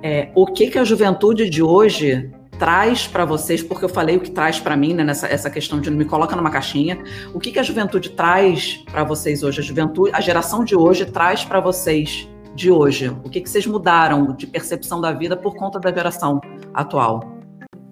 É, 0.00 0.30
o 0.34 0.46
que, 0.46 0.68
que 0.70 0.78
a 0.78 0.84
juventude 0.84 1.50
de 1.50 1.62
hoje 1.62 2.30
traz 2.58 3.06
para 3.06 3.24
vocês, 3.24 3.62
porque 3.62 3.84
eu 3.84 3.88
falei 3.88 4.16
o 4.16 4.20
que 4.20 4.30
traz 4.30 4.58
para 4.60 4.76
mim, 4.76 4.94
né, 4.94 5.04
nessa 5.04 5.26
essa 5.26 5.50
questão 5.50 5.80
de 5.80 5.90
não 5.90 5.98
me 5.98 6.04
coloca 6.04 6.34
numa 6.36 6.50
caixinha. 6.50 7.02
O 7.32 7.40
que, 7.40 7.52
que 7.52 7.58
a 7.58 7.62
juventude 7.62 8.10
traz 8.10 8.84
para 8.90 9.04
vocês 9.04 9.42
hoje? 9.42 9.60
A 9.60 9.64
juventude, 9.64 10.10
a 10.12 10.20
geração 10.20 10.64
de 10.64 10.76
hoje 10.76 11.04
traz 11.06 11.44
para 11.44 11.60
vocês 11.60 12.28
de 12.54 12.70
hoje? 12.70 13.08
O 13.24 13.28
que, 13.28 13.40
que 13.40 13.50
vocês 13.50 13.66
mudaram 13.66 14.34
de 14.34 14.46
percepção 14.46 15.00
da 15.00 15.12
vida 15.12 15.36
por 15.36 15.54
conta 15.56 15.78
da 15.80 15.92
geração 15.92 16.40
atual? 16.72 17.34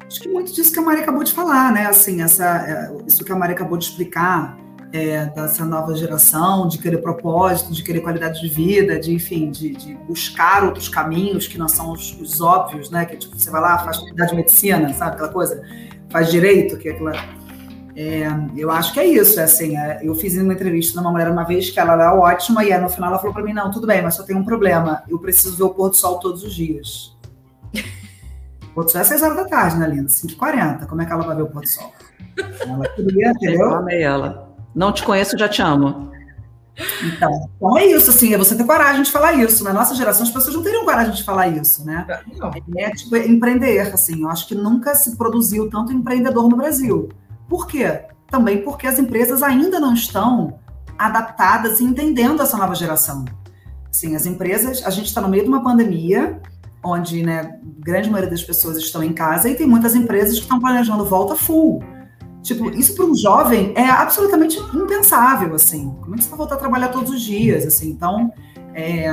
Acho 0.06 0.20
que 0.20 0.28
muito 0.28 0.52
disso 0.52 0.72
que 0.72 0.78
a 0.78 0.82
Maria 0.82 1.02
acabou 1.02 1.24
de 1.24 1.32
falar, 1.32 1.72
né? 1.72 1.86
Assim, 1.86 2.20
essa, 2.22 2.44
é, 2.44 2.96
isso 3.06 3.24
que 3.24 3.32
a 3.32 3.36
Maria 3.36 3.54
acabou 3.54 3.78
de 3.78 3.84
explicar, 3.84 4.58
é, 4.92 5.24
dessa 5.26 5.64
nova 5.64 5.94
geração, 5.94 6.68
de 6.68 6.78
querer 6.78 6.98
propósito, 6.98 7.72
de 7.72 7.82
querer 7.82 8.00
qualidade 8.00 8.40
de 8.40 8.48
vida, 8.48 9.00
de, 9.00 9.14
enfim, 9.14 9.50
de, 9.50 9.70
de 9.70 9.94
buscar 9.94 10.64
outros 10.64 10.88
caminhos 10.88 11.46
que 11.46 11.56
não 11.56 11.68
são 11.68 11.92
os, 11.92 12.12
os, 12.20 12.40
óbvios, 12.40 12.90
né? 12.90 13.06
Que 13.06 13.16
tipo, 13.16 13.38
você 13.38 13.50
vai 13.50 13.62
lá, 13.62 13.78
faz 13.78 13.96
faculdade 13.96 14.30
de 14.30 14.36
medicina, 14.36 14.92
sabe 14.92 15.14
aquela 15.14 15.30
coisa? 15.30 15.62
Faz 16.10 16.30
direito, 16.30 16.76
que 16.76 16.90
é 16.90 16.92
aquela. 16.92 17.12
É, 17.96 18.26
eu 18.56 18.70
acho 18.70 18.92
que 18.92 19.00
é 19.00 19.06
isso, 19.06 19.38
é 19.38 19.44
assim, 19.44 19.76
é, 19.76 20.00
eu 20.02 20.14
fiz 20.14 20.36
uma 20.38 20.52
entrevista 20.52 20.98
numa 20.98 21.10
mulher 21.10 21.30
uma 21.30 21.44
vez 21.44 21.70
que 21.70 21.78
ela 21.78 21.92
era 21.92 22.14
ótima 22.14 22.64
e 22.64 22.72
aí 22.72 22.80
no 22.80 22.88
final 22.88 23.10
ela 23.10 23.18
falou 23.18 23.34
para 23.34 23.42
mim, 23.42 23.52
não, 23.52 23.70
tudo 23.70 23.86
bem, 23.86 24.00
mas 24.00 24.14
só 24.14 24.22
tem 24.22 24.34
um 24.34 24.44
problema, 24.44 25.02
eu 25.10 25.18
preciso 25.18 25.58
ver 25.58 25.64
o 25.64 25.70
pôr 25.74 25.90
do 25.90 25.96
sol 25.96 26.18
todos 26.18 26.42
os 26.42 26.54
dias. 26.54 27.14
O 28.62 28.68
pôr 28.74 28.84
do 28.84 28.90
sol 28.90 29.02
é 29.02 29.04
6 29.04 29.22
horas 29.22 29.36
da 29.36 29.44
tarde, 29.44 29.76
né, 29.76 29.86
linda? 29.86 30.08
5h40, 30.08 30.86
como 30.86 31.02
é 31.02 31.06
que 31.06 31.12
ela 31.12 31.22
vai 31.22 31.36
ver 31.36 31.42
o 31.42 31.48
pôr 31.48 31.60
do 31.60 31.68
sol? 31.68 31.92
Ela 32.66 32.88
queria, 32.88 33.30
entendeu? 33.30 33.60
Eu 33.60 33.74
amei 33.74 34.02
ela. 34.02 34.41
Não 34.74 34.92
te 34.92 35.02
conheço, 35.02 35.38
já 35.38 35.48
te 35.48 35.60
amo. 35.60 36.10
Então, 37.04 37.50
então 37.56 37.78
é 37.78 37.86
isso, 37.86 38.10
assim, 38.10 38.32
é 38.32 38.38
você 38.38 38.56
ter 38.56 38.64
coragem 38.64 39.02
de 39.02 39.10
falar 39.10 39.34
isso. 39.34 39.62
Na 39.62 39.72
nossa 39.72 39.94
geração, 39.94 40.22
as 40.22 40.30
pessoas 40.30 40.54
não 40.54 40.62
teriam 40.62 40.84
coragem 40.84 41.12
de 41.12 41.22
falar 41.22 41.48
isso, 41.48 41.84
né? 41.84 42.06
Não. 42.38 42.50
É 42.76 42.90
tipo 42.90 43.14
empreender, 43.16 43.80
assim. 43.80 44.22
Eu 44.22 44.30
acho 44.30 44.46
que 44.48 44.54
nunca 44.54 44.94
se 44.94 45.16
produziu 45.16 45.68
tanto 45.68 45.92
empreendedor 45.92 46.48
no 46.48 46.56
Brasil. 46.56 47.10
Por 47.48 47.66
quê? 47.66 48.02
Também 48.28 48.62
porque 48.62 48.86
as 48.86 48.98
empresas 48.98 49.42
ainda 49.42 49.78
não 49.78 49.92
estão 49.92 50.58
adaptadas 50.98 51.80
e 51.80 51.84
entendendo 51.84 52.42
essa 52.42 52.56
nova 52.56 52.74
geração. 52.74 53.24
Sim, 53.90 54.16
as 54.16 54.24
empresas, 54.24 54.82
a 54.86 54.90
gente 54.90 55.06
está 55.06 55.20
no 55.20 55.28
meio 55.28 55.42
de 55.42 55.50
uma 55.50 55.62
pandemia, 55.62 56.40
onde, 56.82 57.22
né, 57.22 57.58
grande 57.78 58.08
maioria 58.10 58.30
das 58.30 58.42
pessoas 58.42 58.78
estão 58.78 59.02
em 59.02 59.12
casa 59.12 59.48
e 59.50 59.54
tem 59.54 59.66
muitas 59.66 59.94
empresas 59.94 60.36
que 60.36 60.42
estão 60.42 60.58
planejando 60.58 61.04
volta 61.04 61.36
full. 61.36 61.84
Tipo, 62.42 62.70
isso 62.70 62.96
para 62.96 63.04
um 63.04 63.14
jovem 63.14 63.72
é 63.76 63.88
absolutamente 63.88 64.58
impensável, 64.74 65.54
assim. 65.54 65.94
Como 66.00 66.14
é 66.14 66.18
que 66.18 66.24
você 66.24 66.30
vai 66.30 66.38
voltar 66.38 66.56
a 66.56 66.58
trabalhar 66.58 66.88
todos 66.88 67.10
os 67.12 67.22
dias, 67.22 67.64
assim? 67.64 67.90
Então, 67.90 68.32
é, 68.74 69.06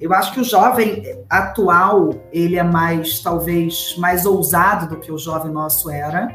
eu 0.00 0.14
acho 0.14 0.32
que 0.32 0.40
o 0.40 0.44
jovem 0.44 1.02
atual, 1.28 2.14
ele 2.32 2.56
é 2.56 2.62
mais, 2.62 3.20
talvez, 3.20 3.94
mais 3.98 4.24
ousado 4.24 4.88
do 4.88 4.96
que 4.96 5.12
o 5.12 5.18
jovem 5.18 5.52
nosso 5.52 5.90
era. 5.90 6.34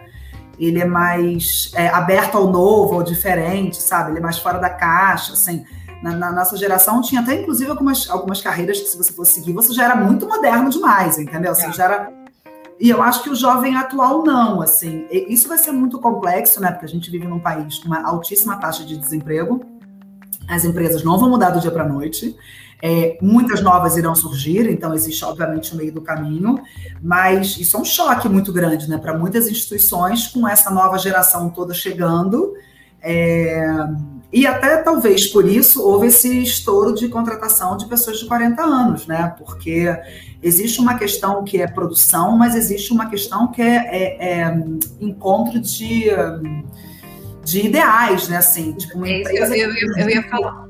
Ele 0.59 0.79
é 0.79 0.85
mais 0.85 1.71
é, 1.73 1.87
aberto 1.87 2.37
ao 2.37 2.51
novo, 2.51 2.95
ao 2.95 3.03
diferente, 3.03 3.81
sabe? 3.81 4.11
Ele 4.11 4.19
é 4.19 4.21
mais 4.21 4.37
fora 4.37 4.59
da 4.59 4.69
caixa, 4.69 5.33
assim. 5.33 5.65
Na, 6.03 6.11
na, 6.11 6.31
nossa 6.31 6.55
geração 6.55 7.01
tinha 7.01 7.21
até, 7.21 7.41
inclusive, 7.41 7.71
algumas, 7.71 8.07
algumas 8.09 8.39
carreiras 8.39 8.79
que, 8.79 8.87
se 8.87 8.97
você 8.97 9.11
fosse 9.11 9.33
seguir, 9.33 9.53
você 9.53 9.73
já 9.73 9.85
era 9.85 9.95
muito 9.95 10.27
moderno 10.27 10.69
demais, 10.69 11.17
entendeu? 11.17 11.55
Você 11.55 11.65
é. 11.65 11.73
já 11.73 11.85
era 11.85 12.24
e 12.79 12.89
eu 12.89 13.01
acho 13.01 13.23
que 13.23 13.29
o 13.29 13.35
jovem 13.35 13.75
atual 13.75 14.23
não, 14.23 14.61
assim. 14.61 15.07
Isso 15.09 15.47
vai 15.47 15.57
ser 15.57 15.71
muito 15.71 15.99
complexo, 15.99 16.59
né? 16.59 16.71
Porque 16.71 16.85
a 16.85 16.89
gente 16.89 17.09
vive 17.09 17.25
num 17.25 17.39
país 17.39 17.79
com 17.79 17.87
uma 17.87 18.05
altíssima 18.05 18.57
taxa 18.57 18.83
de 18.83 18.97
desemprego. 18.97 19.65
As 20.47 20.65
empresas 20.65 21.03
não 21.03 21.17
vão 21.17 21.29
mudar 21.29 21.51
do 21.51 21.59
dia 21.59 21.71
para 21.71 21.83
a 21.83 21.87
noite. 21.87 22.35
É, 22.81 23.17
muitas 23.21 23.61
novas 23.61 23.95
irão 23.97 24.13
surgir, 24.13 24.69
então 24.69 24.93
existe, 24.93 25.23
obviamente, 25.23 25.73
o 25.73 25.77
meio 25.77 25.93
do 25.93 26.01
caminho, 26.01 26.61
mas 27.01 27.57
isso 27.57 27.77
é 27.77 27.79
um 27.79 27.85
choque 27.85 28.27
muito 28.27 28.51
grande 28.51 28.89
né, 28.89 28.97
para 28.97 29.17
muitas 29.17 29.47
instituições 29.47 30.27
com 30.27 30.47
essa 30.47 30.69
nova 30.69 30.97
geração 30.97 31.49
toda 31.49 31.73
chegando. 31.73 32.53
É, 33.01 33.65
e 34.35 34.45
até 34.45 34.75
talvez 34.75 35.27
por 35.27 35.47
isso 35.47 35.81
houve 35.81 36.07
esse 36.07 36.43
estouro 36.43 36.93
de 36.93 37.07
contratação 37.07 37.77
de 37.77 37.85
pessoas 37.85 38.19
de 38.19 38.25
40 38.25 38.61
anos, 38.61 39.07
né? 39.07 39.33
Porque 39.37 39.87
existe 40.43 40.81
uma 40.81 40.97
questão 40.97 41.45
que 41.45 41.61
é 41.61 41.67
produção, 41.67 42.37
mas 42.37 42.53
existe 42.53 42.91
uma 42.91 43.09
questão 43.09 43.47
que 43.47 43.61
é, 43.61 43.75
é, 43.75 44.41
é 44.41 44.57
encontro 44.99 45.57
de, 45.61 46.07
de 47.45 47.65
ideais, 47.65 48.27
né? 48.27 48.35
Assim, 48.35 48.73
tipo, 48.73 48.97
uma 48.97 49.07
empresa 49.07 49.55
eu, 49.55 49.73
eu, 49.73 49.97
eu, 49.99 50.09
ia 50.09 50.23
falar 50.23 50.67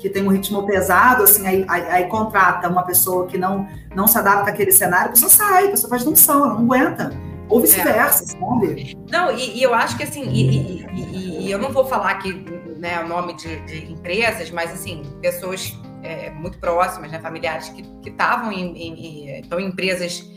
que 0.00 0.10
tem 0.10 0.24
um 0.24 0.28
ritmo 0.32 0.66
pesado, 0.66 1.22
assim, 1.22 1.46
aí, 1.46 1.64
aí, 1.68 1.82
aí, 1.90 2.04
contrata 2.06 2.68
uma 2.68 2.82
pessoa 2.82 3.28
que 3.28 3.38
não, 3.38 3.68
não 3.94 4.08
se 4.08 4.18
adapta 4.18 4.50
àquele 4.50 4.72
cenário, 4.72 5.10
a 5.10 5.12
pessoa 5.12 5.30
sai, 5.30 5.66
a 5.66 5.70
pessoa 5.70 5.90
faz 5.90 6.02
demissão, 6.02 6.44
ela 6.44 6.54
não 6.54 6.64
aguenta. 6.64 7.12
Ou 7.48 7.60
vice-versa, 7.60 8.24
é. 8.24 8.26
sabe? 8.26 8.96
Não, 9.08 9.30
e, 9.30 9.58
e, 9.58 9.62
eu 9.62 9.74
acho 9.74 9.96
que 9.96 10.02
assim, 10.02 10.22
e, 10.22 10.86
e, 10.92 11.46
e, 11.46 11.50
eu 11.50 11.58
não 11.58 11.70
vou 11.70 11.84
falar 11.84 12.10
aqui 12.10 12.44
né, 12.80 12.98
o 13.04 13.06
nome 13.06 13.34
de, 13.34 13.60
de 13.66 13.92
empresas, 13.92 14.50
mas 14.50 14.72
assim, 14.72 15.02
pessoas 15.20 15.78
é, 16.02 16.30
muito 16.30 16.58
próximas, 16.58 17.12
né, 17.12 17.20
familiares 17.20 17.68
que 17.68 18.08
estavam 18.08 18.50
em, 18.50 18.74
em, 18.74 19.38
em, 19.38 19.66
empresas 19.66 20.28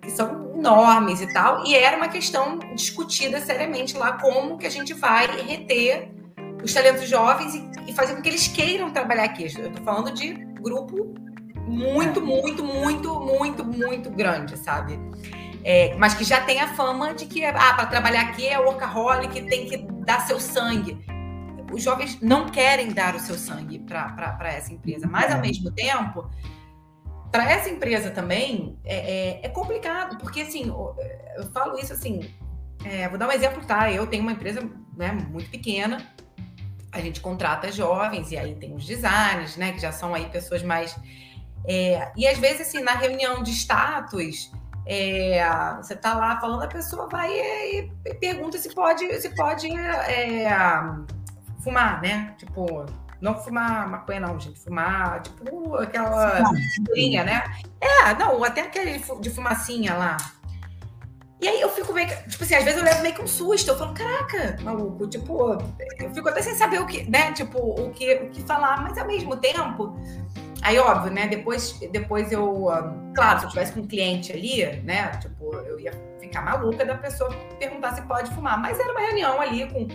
que 0.00 0.10
são 0.10 0.54
enormes 0.54 1.20
e 1.20 1.32
tal, 1.32 1.66
e 1.66 1.74
era 1.74 1.96
uma 1.96 2.08
questão 2.08 2.58
discutida 2.74 3.40
seriamente 3.40 3.96
lá 3.96 4.12
como 4.12 4.56
que 4.56 4.66
a 4.66 4.70
gente 4.70 4.94
vai 4.94 5.26
reter 5.42 6.08
os 6.62 6.72
talentos 6.72 7.08
jovens 7.08 7.54
e, 7.54 7.90
e 7.90 7.92
fazer 7.92 8.14
com 8.14 8.22
que 8.22 8.28
eles 8.28 8.46
queiram 8.46 8.92
trabalhar 8.92 9.24
aqui. 9.24 9.42
Eu 9.42 9.66
estou 9.66 9.84
falando 9.84 10.12
de 10.12 10.34
grupo 10.60 11.12
muito, 11.66 12.20
é. 12.20 12.22
muito, 12.22 12.64
muito, 12.64 13.20
muito, 13.20 13.64
muito 13.64 14.10
grande, 14.10 14.56
sabe? 14.56 15.00
É, 15.64 15.94
mas 15.96 16.14
que 16.14 16.22
já 16.22 16.40
tem 16.40 16.60
a 16.60 16.68
fama 16.74 17.12
de 17.12 17.26
que 17.26 17.44
ah, 17.44 17.52
para 17.52 17.86
trabalhar 17.86 18.22
aqui 18.22 18.46
é 18.46 18.58
workaholic, 18.58 19.42
tem 19.42 19.66
que 19.66 19.78
dar 20.04 20.20
seu 20.20 20.38
sangue 20.38 20.96
os 21.72 21.82
jovens 21.82 22.20
não 22.20 22.48
querem 22.48 22.92
dar 22.92 23.14
o 23.14 23.20
seu 23.20 23.36
sangue 23.36 23.78
para 23.78 24.52
essa 24.52 24.72
empresa, 24.72 25.06
mas 25.06 25.32
ao 25.32 25.40
mesmo 25.40 25.70
tempo, 25.70 26.30
para 27.30 27.50
essa 27.50 27.70
empresa 27.70 28.10
também 28.10 28.78
é, 28.84 29.40
é, 29.40 29.46
é, 29.46 29.48
complicado, 29.48 30.18
porque 30.18 30.42
assim, 30.42 30.68
eu 30.68 31.50
falo 31.52 31.78
isso 31.78 31.92
assim, 31.92 32.30
é, 32.84 33.08
vou 33.08 33.18
dar 33.18 33.28
um 33.28 33.32
exemplo, 33.32 33.64
tá? 33.64 33.90
Eu 33.90 34.06
tenho 34.06 34.22
uma 34.22 34.32
empresa 34.32 34.60
né, 34.96 35.12
muito 35.12 35.50
pequena, 35.50 36.06
a 36.92 37.00
gente 37.00 37.20
contrata 37.20 37.72
jovens 37.72 38.30
e 38.30 38.36
aí 38.36 38.54
tem 38.54 38.74
os 38.74 38.84
designers, 38.84 39.56
né, 39.56 39.72
que 39.72 39.80
já 39.80 39.90
são 39.90 40.14
aí 40.14 40.26
pessoas 40.26 40.62
mais. 40.62 40.94
É, 41.66 42.12
e 42.16 42.26
às 42.26 42.38
vezes, 42.38 42.68
assim, 42.68 42.82
na 42.82 42.92
reunião 42.92 43.42
de 43.42 43.50
status, 43.52 44.52
é, 44.84 45.42
você 45.76 45.96
tá 45.96 46.14
lá 46.14 46.38
falando, 46.40 46.64
a 46.64 46.68
pessoa 46.68 47.08
vai 47.08 47.30
e, 47.30 47.90
e 48.04 48.14
pergunta 48.14 48.58
se 48.58 48.74
pode, 48.74 49.20
se 49.20 49.30
pode 49.34 49.68
é, 49.74 50.48
fumar, 51.62 52.00
né? 52.02 52.34
Tipo, 52.38 52.86
não 53.20 53.34
fumar 53.34 53.88
maconha, 53.88 54.20
não, 54.20 54.38
gente. 54.38 54.60
Fumar, 54.60 55.22
tipo, 55.22 55.76
aquela 55.76 56.42
furinha, 56.86 57.24
né? 57.24 57.44
É, 57.80 58.14
não, 58.14 58.42
até 58.44 58.62
aquele 58.62 59.02
de 59.20 59.30
fumacinha 59.30 59.94
lá. 59.94 60.16
E 61.40 61.48
aí 61.48 61.60
eu 61.60 61.68
fico 61.70 61.92
meio 61.92 62.06
que, 62.06 62.30
tipo 62.30 62.44
assim, 62.44 62.54
às 62.54 62.62
vezes 62.62 62.78
eu 62.78 62.84
levo 62.84 63.02
meio 63.02 63.14
que 63.14 63.22
um 63.22 63.26
susto. 63.26 63.70
Eu 63.70 63.78
falo, 63.78 63.92
caraca, 63.94 64.56
maluco, 64.62 65.08
tipo, 65.08 65.58
eu 65.98 66.14
fico 66.14 66.28
até 66.28 66.40
sem 66.40 66.54
saber 66.54 66.80
o 66.80 66.86
que, 66.86 67.08
né? 67.10 67.32
Tipo, 67.32 67.58
o 67.58 67.90
que, 67.90 68.14
o 68.14 68.30
que 68.30 68.42
falar, 68.42 68.80
mas 68.80 68.96
ao 68.96 69.06
mesmo 69.06 69.36
tempo, 69.36 69.98
Aí, 70.62 70.78
óbvio, 70.78 71.12
né? 71.12 71.26
Depois, 71.26 71.72
depois 71.90 72.30
eu. 72.30 72.66
Claro, 73.14 73.40
se 73.40 73.46
eu 73.46 73.50
tivesse 73.50 73.72
com 73.72 73.80
um 73.80 73.86
cliente 73.86 74.32
ali, 74.32 74.64
né? 74.82 75.08
Tipo, 75.16 75.52
eu 75.56 75.78
ia 75.80 75.92
ficar 76.20 76.40
maluca 76.40 76.84
da 76.84 76.94
pessoa 76.94 77.30
perguntar 77.58 77.96
se 77.96 78.02
pode 78.02 78.32
fumar. 78.32 78.60
Mas 78.60 78.78
era 78.78 78.92
uma 78.92 79.00
reunião 79.00 79.40
ali 79.40 79.68
com 79.68 79.88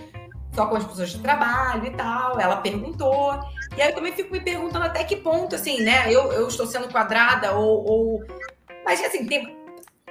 só 0.57 0.65
com 0.65 0.75
as 0.75 0.85
pessoas 0.85 1.11
de 1.11 1.19
trabalho 1.19 1.85
e 1.85 1.91
tal. 1.91 2.39
Ela 2.39 2.57
perguntou. 2.57 3.39
E 3.77 3.81
aí 3.81 3.89
eu 3.89 3.95
também 3.95 4.11
fico 4.11 4.31
me 4.31 4.39
perguntando 4.39 4.85
até 4.85 5.03
que 5.03 5.15
ponto, 5.15 5.53
assim, 5.55 5.81
né? 5.81 6.11
Eu, 6.11 6.31
eu 6.31 6.47
estou 6.47 6.65
sendo 6.65 6.89
quadrada 6.89 7.53
ou. 7.53 7.85
ou... 7.87 8.23
Mas, 8.83 9.03
assim, 9.03 9.27
tem, 9.27 9.55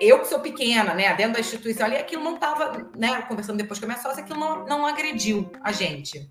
eu 0.00 0.20
que 0.20 0.28
sou 0.28 0.38
pequena, 0.38 0.94
né, 0.94 1.12
dentro 1.14 1.32
da 1.32 1.40
instituição 1.40 1.87
ali, 1.87 1.96
aquilo 1.96 2.22
não 2.22 2.35
estava, 2.35 2.87
né, 2.94 3.22
conversando 3.22 3.56
depois 3.56 3.80
com 3.80 3.87
a 3.87 3.88
minha 3.88 4.00
sócia, 4.00 4.22
aquilo 4.22 4.38
não, 4.38 4.66
não 4.66 4.87
agrediu 4.87 5.50
a 5.62 5.72
gente, 5.72 6.28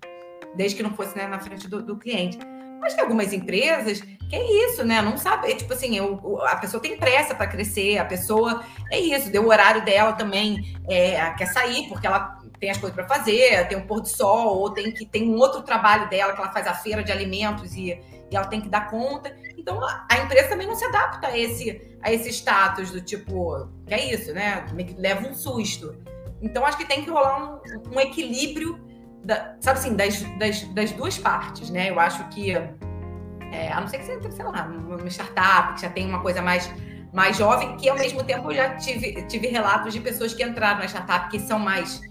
desde 0.54 0.76
que 0.76 0.82
não 0.84 0.94
fosse 0.94 1.16
né, 1.16 1.26
na 1.26 1.40
frente 1.40 1.68
do, 1.68 1.82
do 1.82 1.96
cliente. 1.96 2.38
Mas 2.80 2.94
tem 2.94 3.02
algumas 3.02 3.32
empresas 3.32 4.00
que 4.00 4.36
é 4.36 4.66
isso, 4.68 4.84
né? 4.84 5.02
Não 5.02 5.16
sabe, 5.16 5.52
tipo 5.54 5.72
assim, 5.72 5.96
eu, 5.96 6.40
a 6.46 6.56
pessoa 6.56 6.80
tem 6.80 6.96
pressa 6.96 7.34
para 7.34 7.48
crescer, 7.48 7.98
a 7.98 8.04
pessoa 8.04 8.62
é 8.90 9.00
isso, 9.00 9.30
deu 9.30 9.44
o 9.44 9.48
horário 9.48 9.84
dela 9.84 10.12
também, 10.12 10.76
é, 10.88 11.30
quer 11.32 11.46
sair 11.46 11.88
porque 11.88 12.06
ela 12.06 12.35
tem 12.58 12.70
as 12.70 12.78
coisas 12.78 12.94
para 12.94 13.06
fazer, 13.06 13.66
tem 13.68 13.78
um 13.78 13.86
pôr 13.86 14.00
do 14.00 14.08
sol, 14.08 14.58
ou 14.58 14.70
tem 14.70 14.92
que 14.92 15.06
tem 15.06 15.28
um 15.28 15.36
outro 15.36 15.62
trabalho 15.62 16.08
dela 16.08 16.32
que 16.32 16.40
ela 16.40 16.52
faz 16.52 16.66
a 16.66 16.74
feira 16.74 17.02
de 17.02 17.12
alimentos 17.12 17.74
e, 17.74 17.90
e 18.30 18.36
ela 18.36 18.46
tem 18.46 18.60
que 18.60 18.68
dar 18.68 18.90
conta. 18.90 19.34
Então 19.56 19.80
a, 19.82 20.18
empresa 20.18 20.48
também 20.48 20.66
não 20.66 20.74
se 20.74 20.84
adapta 20.84 21.28
a 21.28 21.38
esse 21.38 21.96
a 22.02 22.12
esse 22.12 22.30
status 22.30 22.90
do 22.90 23.00
tipo, 23.00 23.68
que 23.86 23.94
é 23.94 24.12
isso, 24.12 24.32
né? 24.32 24.64
Leva 24.96 25.26
um 25.26 25.34
susto. 25.34 25.96
Então 26.40 26.64
acho 26.64 26.76
que 26.76 26.84
tem 26.84 27.02
que 27.02 27.10
rolar 27.10 27.60
um, 27.64 27.94
um 27.94 28.00
equilíbrio, 28.00 28.78
da, 29.24 29.56
sabe 29.60 29.78
assim, 29.78 29.94
das, 29.94 30.22
das, 30.38 30.62
das, 30.74 30.92
duas 30.92 31.18
partes, 31.18 31.70
né? 31.70 31.90
Eu 31.90 31.98
acho 31.98 32.28
que 32.28 32.52
é, 32.52 33.72
a 33.72 33.80
não 33.80 33.88
ser 33.88 33.98
que 33.98 34.04
você, 34.04 34.30
sei 34.30 34.44
lá, 34.44 34.66
uma 34.66 35.08
startup 35.08 35.74
que 35.74 35.80
já 35.82 35.90
tem 35.90 36.06
uma 36.06 36.20
coisa 36.20 36.40
mais 36.42 36.70
mais 37.12 37.38
jovem, 37.38 37.78
que 37.78 37.88
ao 37.88 37.96
mesmo 37.96 38.22
tempo 38.22 38.50
eu 38.50 38.56
já 38.56 38.76
tive, 38.76 39.22
tive 39.26 39.46
relatos 39.46 39.94
de 39.94 40.00
pessoas 40.00 40.34
que 40.34 40.44
entraram 40.44 40.80
na 40.80 40.84
startup 40.84 41.30
que 41.30 41.40
são 41.40 41.58
mais 41.58 42.02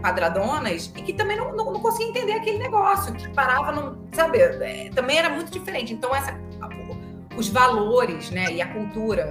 quadradonas 0.00 0.92
e 0.96 1.02
que 1.02 1.12
também 1.12 1.36
não, 1.36 1.54
não, 1.54 1.72
não 1.72 1.80
conseguia 1.80 2.10
entender 2.10 2.32
aquele 2.32 2.58
negócio, 2.58 3.12
que 3.12 3.28
parava, 3.30 3.72
não, 3.72 3.98
sabe, 4.12 4.38
é, 4.38 4.90
também 4.94 5.18
era 5.18 5.28
muito 5.28 5.50
diferente. 5.50 5.92
Então, 5.92 6.14
essa, 6.14 6.38
os 7.36 7.48
valores, 7.48 8.30
né, 8.30 8.52
e 8.52 8.60
a 8.60 8.72
cultura 8.72 9.28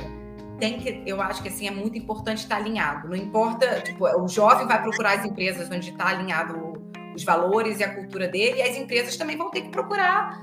tem 0.59 0.79
que, 0.79 1.03
eu 1.05 1.21
acho 1.21 1.41
que 1.41 1.49
assim 1.49 1.67
é 1.67 1.71
muito 1.71 1.97
importante 1.97 2.39
estar 2.39 2.57
alinhado. 2.57 3.07
Não 3.07 3.15
importa, 3.15 3.81
tipo, 3.81 4.05
o 4.05 4.27
jovem 4.27 4.67
vai 4.67 4.81
procurar 4.81 5.19
as 5.19 5.25
empresas 5.25 5.69
onde 5.69 5.91
está 5.91 6.07
alinhado 6.07 6.73
os 7.15 7.23
valores 7.23 7.79
e 7.79 7.83
a 7.83 7.93
cultura 7.93 8.27
dele, 8.27 8.59
e 8.59 8.61
as 8.61 8.77
empresas 8.77 9.17
também 9.17 9.35
vão 9.35 9.49
ter 9.49 9.61
que 9.61 9.69
procurar 9.69 10.39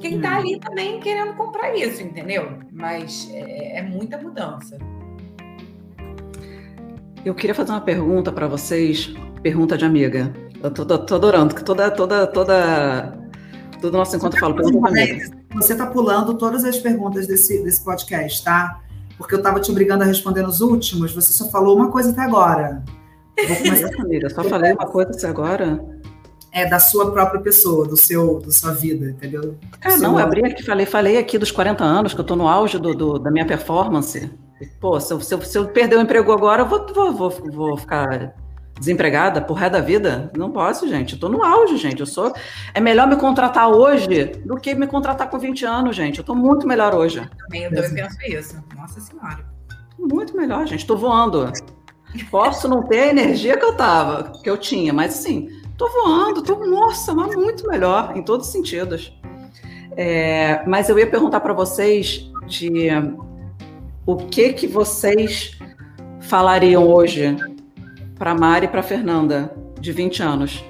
quem 0.00 0.16
está 0.16 0.34
hum. 0.34 0.38
ali 0.38 0.60
também 0.60 1.00
querendo 1.00 1.34
comprar 1.34 1.74
isso, 1.74 2.02
entendeu? 2.02 2.58
Mas 2.72 3.28
é, 3.32 3.78
é 3.78 3.82
muita 3.82 4.16
mudança. 4.16 4.78
Eu 7.24 7.34
queria 7.34 7.54
fazer 7.54 7.72
uma 7.72 7.80
pergunta 7.80 8.30
para 8.30 8.46
vocês, 8.46 9.12
pergunta 9.42 9.76
de 9.76 9.84
amiga. 9.84 10.32
Eu 10.62 10.70
tô, 10.70 10.84
tô, 10.84 10.98
tô 10.98 11.14
adorando, 11.14 11.54
que 11.54 11.64
toda, 11.64 11.90
toda, 11.90 12.26
toda, 12.26 13.18
todo 13.80 13.96
nosso 13.96 14.16
encontro 14.16 14.36
eu 14.36 14.40
falo 14.40 14.54
pergunta 14.54 14.92
de 14.92 15.00
amiga. 15.00 15.38
Você 15.54 15.72
está 15.72 15.86
pulando 15.86 16.34
todas 16.34 16.64
as 16.64 16.78
perguntas 16.78 17.26
desse, 17.26 17.62
desse 17.62 17.84
podcast, 17.84 18.44
tá? 18.44 18.80
Porque 19.16 19.34
eu 19.34 19.38
estava 19.38 19.60
te 19.60 19.70
obrigando 19.70 20.04
a 20.04 20.06
responder 20.06 20.42
nos 20.42 20.60
últimos, 20.60 21.12
você 21.12 21.32
só 21.32 21.50
falou 21.50 21.76
uma 21.76 21.90
coisa 21.90 22.10
até 22.10 22.20
agora. 22.22 22.84
Vou 23.46 23.56
começar, 23.56 23.90
amiga. 24.00 24.30
Só 24.30 24.44
falei 24.44 24.72
uma 24.72 24.86
coisa 24.86 25.10
até 25.10 25.26
agora. 25.26 25.84
É 26.50 26.66
da 26.66 26.78
sua 26.78 27.12
própria 27.12 27.40
pessoa, 27.40 27.86
do 27.86 27.96
seu, 27.96 28.40
da 28.40 28.50
sua 28.50 28.72
vida, 28.72 29.10
entendeu? 29.10 29.56
Ah, 29.82 29.96
não, 29.96 30.18
eu 30.18 30.24
abri 30.24 30.44
aqui, 30.44 30.64
falei, 30.64 30.86
falei 30.86 31.18
aqui 31.18 31.36
dos 31.36 31.50
40 31.50 31.84
anos, 31.84 32.14
que 32.14 32.20
eu 32.20 32.22
estou 32.22 32.36
no 32.36 32.48
auge 32.48 32.78
do, 32.78 32.94
do, 32.94 33.18
da 33.18 33.30
minha 33.30 33.46
performance. 33.46 34.30
Pô, 34.80 34.98
se 35.00 35.12
eu, 35.12 35.20
se 35.20 35.34
eu, 35.34 35.42
se 35.42 35.58
eu 35.58 35.68
perder 35.68 35.96
o 35.96 36.00
emprego 36.00 36.32
agora, 36.32 36.62
eu 36.62 36.66
vou, 36.66 36.86
vou, 36.92 37.12
vou, 37.12 37.30
vou 37.52 37.76
ficar 37.76 38.34
desempregada 38.78 39.40
por 39.40 39.54
ré 39.54 39.68
da 39.68 39.80
vida? 39.80 40.30
Não 40.36 40.50
posso, 40.50 40.88
gente. 40.88 41.14
Eu 41.14 41.20
tô 41.20 41.28
no 41.28 41.42
auge, 41.42 41.76
gente. 41.76 42.00
Eu 42.00 42.06
sou. 42.06 42.32
É 42.72 42.80
melhor 42.80 43.06
me 43.06 43.16
contratar 43.16 43.68
hoje 43.68 44.24
do 44.44 44.56
que 44.56 44.74
me 44.74 44.86
contratar 44.86 45.28
com 45.28 45.38
20 45.38 45.64
anos, 45.64 45.96
gente. 45.96 46.18
Eu 46.18 46.24
tô 46.24 46.34
muito 46.34 46.66
melhor 46.66 46.94
hoje. 46.94 47.28
Também, 47.44 47.64
eu 47.64 47.70
também 47.74 47.94
penso 47.94 48.16
isso. 48.22 48.64
Nossa 48.76 49.00
Senhora. 49.00 49.44
Muito 49.98 50.36
melhor, 50.36 50.66
gente. 50.66 50.86
Tô 50.86 50.96
voando. 50.96 51.52
Posso 52.30 52.68
não 52.68 52.82
ter 52.82 53.00
a 53.00 53.06
energia 53.08 53.56
que 53.56 53.64
eu 53.64 53.74
tava, 53.74 54.32
que 54.42 54.48
eu 54.48 54.56
tinha, 54.56 54.94
mas 54.94 55.18
assim, 55.18 55.48
tô 55.76 55.88
voando, 55.90 56.42
tô, 56.42 56.56
nossa, 56.64 57.14
mas 57.14 57.34
muito 57.34 57.68
melhor, 57.68 58.16
em 58.16 58.22
todos 58.22 58.46
os 58.46 58.52
sentidos. 58.52 59.12
É, 59.94 60.64
mas 60.66 60.88
eu 60.88 60.98
ia 60.98 61.06
perguntar 61.06 61.40
para 61.40 61.52
vocês 61.52 62.30
de 62.46 62.88
o 64.08 64.16
que 64.16 64.54
que 64.54 64.66
vocês 64.66 65.58
falariam 66.22 66.88
hoje 66.88 67.36
para 68.18 68.34
Mari 68.34 68.64
e 68.64 68.68
para 68.68 68.82
Fernanda, 68.82 69.54
de 69.78 69.92
20 69.92 70.22
anos? 70.22 70.64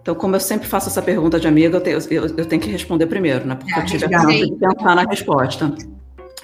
Então, 0.00 0.14
como 0.14 0.36
eu 0.36 0.40
sempre 0.40 0.68
faço 0.68 0.88
essa 0.88 1.02
pergunta 1.02 1.40
de 1.40 1.48
amiga, 1.48 1.76
eu 1.76 1.80
tenho, 1.80 1.98
eu, 2.08 2.36
eu 2.36 2.46
tenho 2.46 2.62
que 2.62 2.70
responder 2.70 3.06
primeiro, 3.06 3.44
né? 3.48 3.56
Porque 3.56 3.74
é, 3.74 3.82
eu 3.82 3.84
tive 3.84 4.14
a 4.14 4.20
chance 4.20 4.46
de 4.46 4.54
pensar 4.54 4.94
na 4.94 5.02
resposta. 5.02 5.74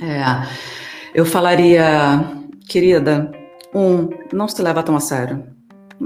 É, 0.02 0.48
eu 1.14 1.24
falaria, 1.24 1.84
querida, 2.68 3.30
um, 3.72 4.08
não 4.32 4.48
se 4.48 4.60
leva 4.60 4.82
tão 4.82 4.96
a 4.96 5.00
sério. 5.00 5.44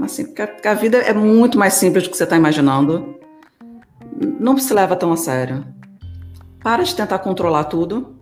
Assim, 0.03 0.25
porque 0.25 0.67
a 0.67 0.75
vida 0.75 0.99
é 0.99 1.11
muito 1.11 1.57
mais 1.57 1.73
simples 1.73 2.03
do 2.03 2.11
que 2.11 2.17
você 2.17 2.23
está 2.23 2.37
imaginando. 2.37 3.17
Não 4.39 4.55
se 4.59 4.71
leva 4.71 4.95
tão 4.95 5.11
a 5.11 5.17
sério. 5.17 5.78
Para 6.61 6.83
de 6.83 6.95
tentar 6.95 7.19
controlar 7.19 7.65
tudo 7.65 8.19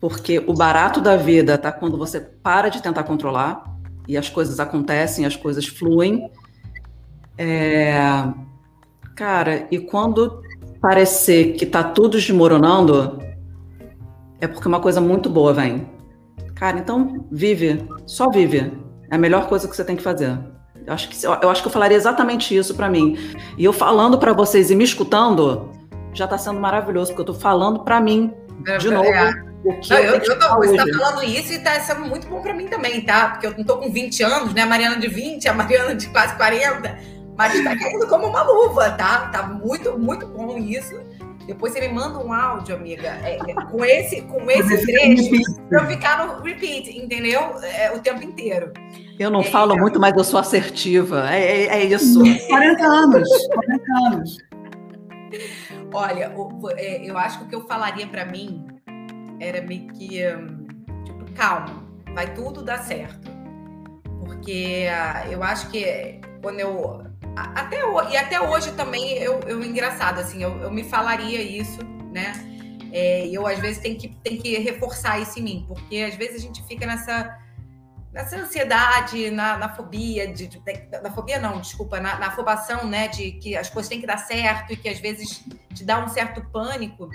porque 0.00 0.38
o 0.46 0.54
barato 0.54 1.00
da 1.00 1.16
vida 1.16 1.54
está 1.54 1.72
quando 1.72 1.96
você 1.96 2.20
para 2.20 2.68
de 2.68 2.80
tentar 2.82 3.02
controlar 3.02 3.64
e 4.06 4.16
as 4.16 4.28
coisas 4.28 4.60
acontecem, 4.60 5.26
as 5.26 5.36
coisas 5.36 5.66
fluem. 5.66 6.30
É... 7.36 7.92
Cara, 9.16 9.66
e 9.70 9.78
quando 9.78 10.40
parecer 10.80 11.54
que 11.54 11.64
está 11.64 11.82
tudo 11.82 12.10
desmoronando, 12.16 13.18
é 14.40 14.46
porque 14.46 14.68
uma 14.68 14.80
coisa 14.80 15.00
muito 15.00 15.28
boa 15.28 15.52
vem. 15.52 15.88
Cara, 16.54 16.78
então 16.78 17.26
vive, 17.30 17.84
só 18.06 18.30
vive. 18.30 18.72
É 19.10 19.16
a 19.16 19.18
melhor 19.18 19.48
coisa 19.48 19.66
que 19.68 19.74
você 19.74 19.84
tem 19.84 19.96
que 19.96 20.02
fazer. 20.02 20.38
Eu 20.86 20.94
acho 20.94 21.08
que, 21.08 21.26
eu 21.26 21.50
acho 21.50 21.60
que 21.60 21.68
eu 21.68 21.72
falaria 21.72 21.96
exatamente 21.96 22.56
isso 22.56 22.74
para 22.74 22.88
mim. 22.88 23.18
E 23.58 23.64
eu 23.64 23.72
falando 23.72 24.16
para 24.16 24.32
vocês 24.32 24.70
e 24.70 24.76
me 24.76 24.84
escutando, 24.84 25.70
já 26.18 26.24
está 26.24 26.36
sendo 26.36 26.60
maravilhoso, 26.60 27.12
porque 27.12 27.20
eu 27.20 27.32
estou 27.32 27.40
falando 27.40 27.80
para 27.80 28.00
mim 28.00 28.34
de 28.78 28.90
novo. 28.90 29.08
É 29.08 29.48
o 29.64 29.80
que 29.80 29.90
não, 29.90 29.98
eu, 29.98 30.14
eu 30.14 30.38
tô, 30.38 30.56
você 30.56 30.76
está 30.76 30.98
falando 30.98 31.24
isso 31.24 31.52
e 31.52 31.58
tá 31.58 31.80
sendo 31.80 32.02
muito 32.02 32.28
bom 32.28 32.40
para 32.40 32.54
mim 32.54 32.66
também, 32.68 33.00
tá? 33.00 33.30
Porque 33.30 33.46
eu 33.46 33.54
não 33.56 33.64
tô 33.64 33.76
com 33.78 33.90
20 33.90 34.22
anos, 34.22 34.54
né? 34.54 34.62
A 34.62 34.66
Mariana 34.66 34.96
de 34.96 35.08
20, 35.08 35.48
a 35.48 35.52
Mariana 35.52 35.94
de 35.94 36.08
quase 36.08 36.36
40, 36.36 36.98
mas 37.36 37.54
está 37.54 37.76
caindo 37.76 38.06
como 38.06 38.26
uma 38.28 38.42
luva, 38.42 38.90
tá? 38.90 39.28
Tá 39.28 39.42
muito, 39.42 39.98
muito 39.98 40.26
bom 40.26 40.56
isso. 40.58 40.98
Depois 41.46 41.72
você 41.72 41.80
me 41.80 41.88
manda 41.88 42.18
um 42.18 42.32
áudio, 42.32 42.76
amiga, 42.76 43.08
é, 43.24 43.36
é 43.36 43.54
com 43.54 43.84
esse, 43.84 44.20
com 44.22 44.50
esse 44.50 44.86
trecho, 44.86 45.30
para 45.68 45.82
eu 45.82 45.86
ficar 45.86 46.26
no 46.26 46.42
repeat, 46.42 46.90
entendeu? 46.96 47.40
É, 47.62 47.90
o 47.90 48.00
tempo 48.00 48.22
inteiro. 48.22 48.72
Eu 49.18 49.30
não 49.30 49.40
é, 49.40 49.44
falo 49.44 49.72
então... 49.72 49.82
muito, 49.82 49.98
mas 49.98 50.14
eu 50.16 50.24
sou 50.24 50.38
assertiva. 50.38 51.26
É, 51.34 51.64
é, 51.64 51.80
é 51.80 51.84
isso. 51.84 52.22
40 52.48 52.84
anos, 52.84 53.28
40 53.48 53.84
anos. 54.06 54.38
Olha, 55.92 56.32
é, 56.76 57.04
eu 57.04 57.16
acho 57.16 57.38
que 57.38 57.44
o 57.44 57.48
que 57.48 57.54
eu 57.54 57.66
falaria 57.66 58.06
para 58.06 58.24
mim 58.24 58.66
era 59.40 59.62
meio 59.62 59.86
que, 59.88 60.18
tipo, 61.04 61.32
calma, 61.34 61.84
vai 62.14 62.34
tudo 62.34 62.62
dar 62.62 62.78
certo. 62.78 63.30
Porque 64.24 64.86
uh, 64.88 65.32
eu 65.32 65.42
acho 65.42 65.70
que 65.70 66.20
quando 66.42 66.60
eu. 66.60 67.06
Até, 67.36 67.78
e 68.10 68.16
até 68.16 68.40
hoje 68.40 68.72
também 68.72 69.12
eu, 69.18 69.38
eu 69.46 69.62
engraçado, 69.62 70.18
assim, 70.18 70.42
eu, 70.42 70.58
eu 70.58 70.70
me 70.72 70.82
falaria 70.82 71.40
isso, 71.40 71.78
né? 72.12 72.32
É, 72.92 73.28
eu 73.28 73.46
às 73.46 73.58
vezes 73.58 73.78
tenho 73.78 73.96
que, 73.96 74.08
tenho 74.08 74.42
que 74.42 74.58
reforçar 74.58 75.20
isso 75.20 75.38
em 75.38 75.42
mim, 75.42 75.64
porque 75.68 75.98
às 75.98 76.16
vezes 76.16 76.36
a 76.36 76.38
gente 76.40 76.62
fica 76.64 76.84
nessa, 76.86 77.38
nessa 78.18 78.36
ansiedade, 78.36 79.30
na, 79.30 79.56
na 79.56 79.68
fobia, 79.68 80.26
de, 80.32 80.48
de, 80.48 80.60
na 81.00 81.10
fobia 81.12 81.38
não, 81.38 81.60
desculpa, 81.60 82.00
na, 82.00 82.18
na 82.18 82.26
afobação, 82.26 82.84
né, 82.84 83.06
de 83.06 83.30
que 83.32 83.56
as 83.56 83.70
coisas 83.70 83.88
têm 83.88 84.00
que 84.00 84.06
dar 84.08 84.18
certo 84.18 84.72
e 84.72 84.76
que 84.76 84.88
às 84.88 84.98
vezes 84.98 85.44
te 85.72 85.84
dá 85.84 86.04
um 86.04 86.08
certo 86.08 86.42
pânico. 86.50 87.08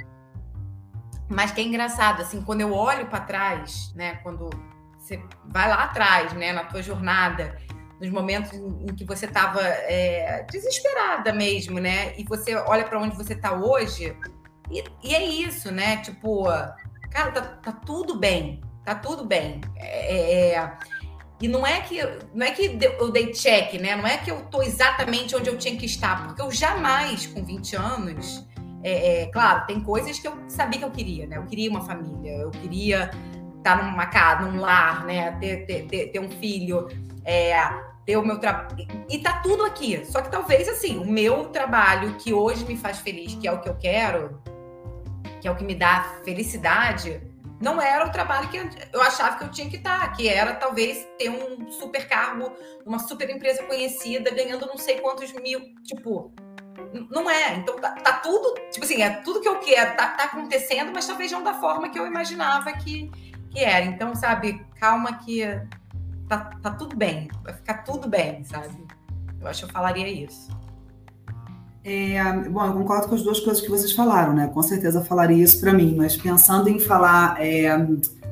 Mas 1.27 1.51
que 1.51 1.59
é 1.59 1.63
engraçado, 1.65 2.21
assim, 2.21 2.41
quando 2.41 2.61
eu 2.61 2.73
olho 2.73 3.07
para 3.07 3.19
trás, 3.19 3.93
né, 3.93 4.15
quando 4.23 4.49
você 4.97 5.21
vai 5.43 5.67
lá 5.67 5.83
atrás, 5.83 6.31
né, 6.31 6.53
na 6.53 6.63
tua 6.63 6.81
jornada, 6.81 7.57
nos 7.99 8.09
momentos 8.09 8.53
em 8.53 8.95
que 8.95 9.03
você 9.03 9.25
estava 9.25 9.61
é, 9.61 10.45
desesperada 10.49 11.33
mesmo, 11.33 11.81
né, 11.81 12.17
e 12.17 12.23
você 12.23 12.55
olha 12.55 12.85
para 12.85 12.97
onde 12.97 13.17
você 13.17 13.33
está 13.33 13.51
hoje, 13.51 14.15
e, 14.71 14.81
e, 15.03 15.13
é 15.13 15.21
isso, 15.21 15.69
né, 15.69 15.97
tipo, 15.97 16.45
cara, 17.11 17.31
tá, 17.31 17.41
tá, 17.41 17.71
tudo 17.73 18.17
bem, 18.17 18.61
tá 18.85 18.95
tudo 18.95 19.25
bem. 19.25 19.61
É, 19.75 20.53
é, 20.55 20.77
E 21.41 21.47
não 21.47 21.65
é 21.65 21.81
que 21.81 21.99
não 22.33 22.45
é 22.45 22.51
que 22.51 22.77
eu 22.99 23.11
dei 23.11 23.31
check, 23.31 23.73
né? 23.79 23.95
Não 23.95 24.07
é 24.07 24.17
que 24.17 24.31
eu 24.31 24.41
tô 24.45 24.61
exatamente 24.61 25.35
onde 25.35 25.49
eu 25.49 25.57
tinha 25.57 25.75
que 25.75 25.85
estar, 25.85 26.25
porque 26.25 26.41
eu 26.41 26.51
jamais, 26.51 27.25
com 27.27 27.43
20 27.43 27.75
anos, 27.75 28.47
é, 28.83 29.23
é, 29.23 29.25
claro, 29.27 29.65
tem 29.65 29.79
coisas 29.79 30.19
que 30.19 30.27
eu 30.27 30.37
sabia 30.47 30.79
que 30.79 30.85
eu 30.85 30.91
queria, 30.91 31.25
né? 31.25 31.37
Eu 31.37 31.45
queria 31.45 31.69
uma 31.69 31.81
família, 31.81 32.31
eu 32.33 32.51
queria 32.51 33.09
estar 33.57 33.81
numa 33.81 34.05
casa, 34.07 34.45
num 34.45 34.59
lar, 34.59 35.05
né? 35.05 35.31
Ter, 35.39 35.65
ter, 35.65 35.87
ter, 35.87 36.07
ter 36.07 36.19
um 36.19 36.29
filho, 36.29 36.89
é, 37.23 37.57
ter 38.05 38.17
o 38.17 38.25
meu 38.25 38.37
trabalho. 38.39 38.85
E 39.09 39.19
tá 39.19 39.39
tudo 39.39 39.63
aqui. 39.63 40.05
Só 40.05 40.21
que 40.21 40.29
talvez, 40.29 40.67
assim, 40.67 40.97
o 40.97 41.05
meu 41.05 41.45
trabalho 41.45 42.15
que 42.15 42.33
hoje 42.33 42.65
me 42.65 42.75
faz 42.75 42.99
feliz, 42.99 43.35
que 43.35 43.47
é 43.47 43.51
o 43.51 43.61
que 43.61 43.69
eu 43.69 43.75
quero, 43.75 44.41
que 45.39 45.47
é 45.47 45.51
o 45.51 45.55
que 45.55 45.63
me 45.63 45.75
dá 45.75 46.19
felicidade, 46.25 47.21
não 47.63 47.81
era 47.81 48.05
o 48.05 48.11
trabalho 48.11 48.49
que 48.49 48.57
eu 48.91 49.01
achava 49.01 49.37
que 49.37 49.45
eu 49.45 49.51
tinha 49.51 49.69
que 49.69 49.77
estar, 49.77 50.11
que 50.11 50.27
era 50.27 50.53
talvez 50.53 51.07
ter 51.17 51.29
um 51.29 51.71
super 51.71 52.05
cargo, 52.09 52.51
uma 52.85 52.99
super 52.99 53.29
empresa 53.29 53.63
conhecida, 53.63 54.29
ganhando 54.31 54.65
não 54.65 54.77
sei 54.77 54.99
quantos 54.99 55.31
mil, 55.31 55.61
tipo, 55.83 56.33
não 57.09 57.29
é. 57.29 57.55
Então 57.55 57.77
tá, 57.77 57.91
tá, 57.91 58.13
tudo, 58.17 58.53
tipo 58.69 58.83
assim, 58.85 59.01
é 59.01 59.21
tudo 59.21 59.39
que 59.39 59.47
eu 59.47 59.59
quero, 59.59 59.95
tá, 59.95 60.09
tá, 60.09 60.25
acontecendo, 60.25 60.91
mas 60.93 61.07
talvez 61.07 61.31
não 61.31 61.41
da 61.41 61.53
forma 61.53 61.89
que 61.89 61.97
eu 61.97 62.05
imaginava 62.05 62.69
que, 62.73 63.09
que 63.49 63.59
era. 63.59 63.85
Então, 63.85 64.13
sabe, 64.13 64.65
calma 64.77 65.19
que 65.19 65.43
tá, 66.27 66.51
tá 66.61 66.71
tudo 66.71 66.97
bem, 66.97 67.29
vai 67.43 67.53
ficar 67.53 67.83
tudo 67.83 68.09
bem, 68.09 68.43
sabe? 68.43 68.85
Eu 69.39 69.47
acho 69.47 69.63
que 69.63 69.69
eu 69.69 69.73
falaria 69.73 70.09
isso. 70.09 70.49
É, 71.85 72.23
bom, 72.49 72.65
eu 72.65 72.73
concordo 72.73 73.09
com 73.09 73.15
as 73.15 73.23
duas 73.23 73.41
coisas 73.41 73.61
que 73.61 73.69
vocês 73.69 73.91
falaram, 73.91 74.33
né? 74.33 74.47
Com 74.47 74.63
certeza 74.63 75.03
falaria 75.03 75.43
isso 75.43 75.59
para 75.59 75.73
mim, 75.73 75.95
mas 75.97 76.15
pensando 76.15 76.69
em 76.69 76.79
falar 76.79 77.35
é, 77.41 77.67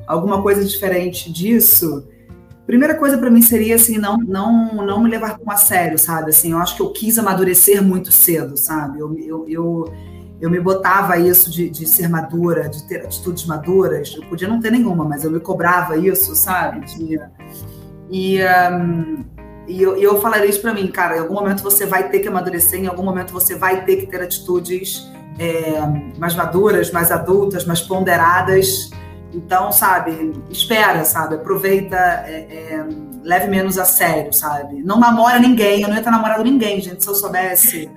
alguma 0.06 0.40
coisa 0.40 0.64
diferente 0.64 1.30
disso, 1.30 2.08
primeira 2.66 2.94
coisa 2.94 3.18
para 3.18 3.30
mim 3.30 3.42
seria 3.42 3.74
assim 3.74 3.98
não 3.98 4.16
não 4.16 4.86
não 4.86 5.02
me 5.02 5.10
levar 5.10 5.36
tão 5.38 5.50
a 5.50 5.56
sério, 5.56 5.98
sabe? 5.98 6.30
Assim, 6.30 6.52
eu 6.52 6.58
acho 6.58 6.76
que 6.76 6.82
eu 6.82 6.90
quis 6.92 7.18
amadurecer 7.18 7.82
muito 7.82 8.10
cedo, 8.10 8.56
sabe? 8.56 9.00
Eu, 9.00 9.14
eu, 9.18 9.44
eu, 9.46 9.92
eu 10.40 10.50
me 10.50 10.58
botava 10.58 11.18
isso 11.18 11.50
de, 11.50 11.68
de 11.68 11.86
ser 11.86 12.08
madura, 12.08 12.70
de 12.70 12.82
ter 12.88 13.04
atitudes 13.04 13.44
maduras. 13.44 14.14
Eu 14.16 14.26
podia 14.28 14.48
não 14.48 14.60
ter 14.60 14.72
nenhuma, 14.72 15.04
mas 15.04 15.24
eu 15.24 15.30
me 15.30 15.40
cobrava 15.40 15.98
isso, 15.98 16.34
sabe? 16.34 16.86
De, 16.86 17.20
e 18.10 18.38
um, 18.42 19.24
e 19.66 19.80
eu, 19.80 19.96
eu 19.96 20.20
falaria 20.20 20.48
isso 20.48 20.60
para 20.60 20.74
mim, 20.74 20.88
cara, 20.88 21.16
em 21.16 21.20
algum 21.20 21.34
momento 21.34 21.62
você 21.62 21.86
vai 21.86 22.08
ter 22.08 22.18
que 22.18 22.28
amadurecer, 22.28 22.80
em 22.80 22.86
algum 22.86 23.02
momento 23.02 23.32
você 23.32 23.54
vai 23.54 23.84
ter 23.84 23.96
que 23.96 24.06
ter 24.06 24.20
atitudes 24.20 25.08
é, 25.38 25.80
mais 26.18 26.34
maduras, 26.34 26.90
mais 26.90 27.10
adultas, 27.10 27.64
mais 27.64 27.80
ponderadas. 27.80 28.90
Então, 29.32 29.72
sabe, 29.72 30.32
espera, 30.50 31.04
sabe, 31.04 31.36
aproveita, 31.36 31.96
é, 31.96 32.46
é, 32.50 32.86
leve 33.22 33.48
menos 33.48 33.78
a 33.78 33.84
sério, 33.84 34.32
sabe. 34.32 34.82
Não 34.82 34.98
namora 34.98 35.38
ninguém, 35.38 35.82
eu 35.82 35.88
não 35.88 35.96
ia 35.96 36.02
ter 36.02 36.10
namorado 36.10 36.44
ninguém, 36.44 36.80
gente, 36.80 37.02
se 37.02 37.08
eu 37.08 37.14
soubesse. 37.14 37.90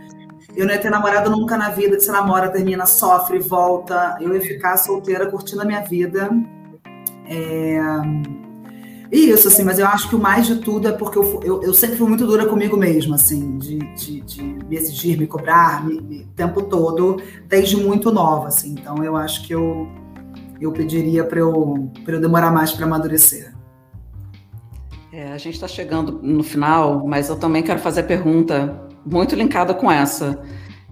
Eu 0.55 0.65
não 0.65 0.73
ia 0.73 0.79
ter 0.79 0.89
namorado 0.89 1.29
nunca 1.29 1.57
na 1.57 1.69
vida, 1.69 1.97
que 1.97 2.03
você 2.03 2.11
namora, 2.11 2.47
termina, 2.47 2.85
sofre, 2.85 3.39
volta. 3.39 4.15
Eu 4.21 4.33
ia 4.33 4.39
ficar 4.39 4.77
solteira, 4.77 5.29
curtindo 5.29 5.61
a 5.61 5.65
minha 5.65 5.81
vida. 5.81 6.29
É 7.27 7.81
isso, 9.17 9.47
assim, 9.47 9.63
mas 9.63 9.77
eu 9.77 9.87
acho 9.87 10.09
que 10.09 10.15
o 10.15 10.19
mais 10.19 10.47
de 10.47 10.57
tudo 10.57 10.87
é 10.87 10.91
porque 10.91 11.17
eu, 11.17 11.39
eu, 11.43 11.63
eu 11.63 11.73
sempre 11.73 11.95
fui 11.95 12.07
muito 12.07 12.25
dura 12.25 12.45
comigo 12.45 12.75
mesma, 12.75 13.15
assim, 13.15 13.57
de, 13.57 13.77
de, 13.95 14.21
de 14.21 14.41
me 14.43 14.75
exigir, 14.75 15.17
me 15.17 15.27
cobrar 15.27 15.85
me, 15.85 16.01
me, 16.01 16.21
o 16.23 16.27
tempo 16.35 16.63
todo, 16.63 17.21
desde 17.47 17.77
muito 17.77 18.11
nova, 18.11 18.47
assim. 18.47 18.71
Então 18.71 19.03
eu 19.03 19.15
acho 19.15 19.45
que 19.45 19.53
eu, 19.53 19.87
eu 20.59 20.71
pediria 20.71 21.23
para 21.23 21.39
eu, 21.39 21.91
eu 22.07 22.21
demorar 22.21 22.51
mais 22.51 22.71
para 22.71 22.85
amadurecer. 22.85 23.53
É, 25.11 25.31
a 25.31 25.37
gente 25.37 25.53
está 25.53 25.67
chegando 25.67 26.19
no 26.21 26.43
final, 26.43 27.05
mas 27.07 27.29
eu 27.29 27.37
também 27.37 27.63
quero 27.63 27.79
fazer 27.79 28.01
a 28.01 28.03
pergunta 28.03 28.89
muito 29.05 29.35
linkada 29.35 29.73
com 29.73 29.89
essa. 29.89 30.41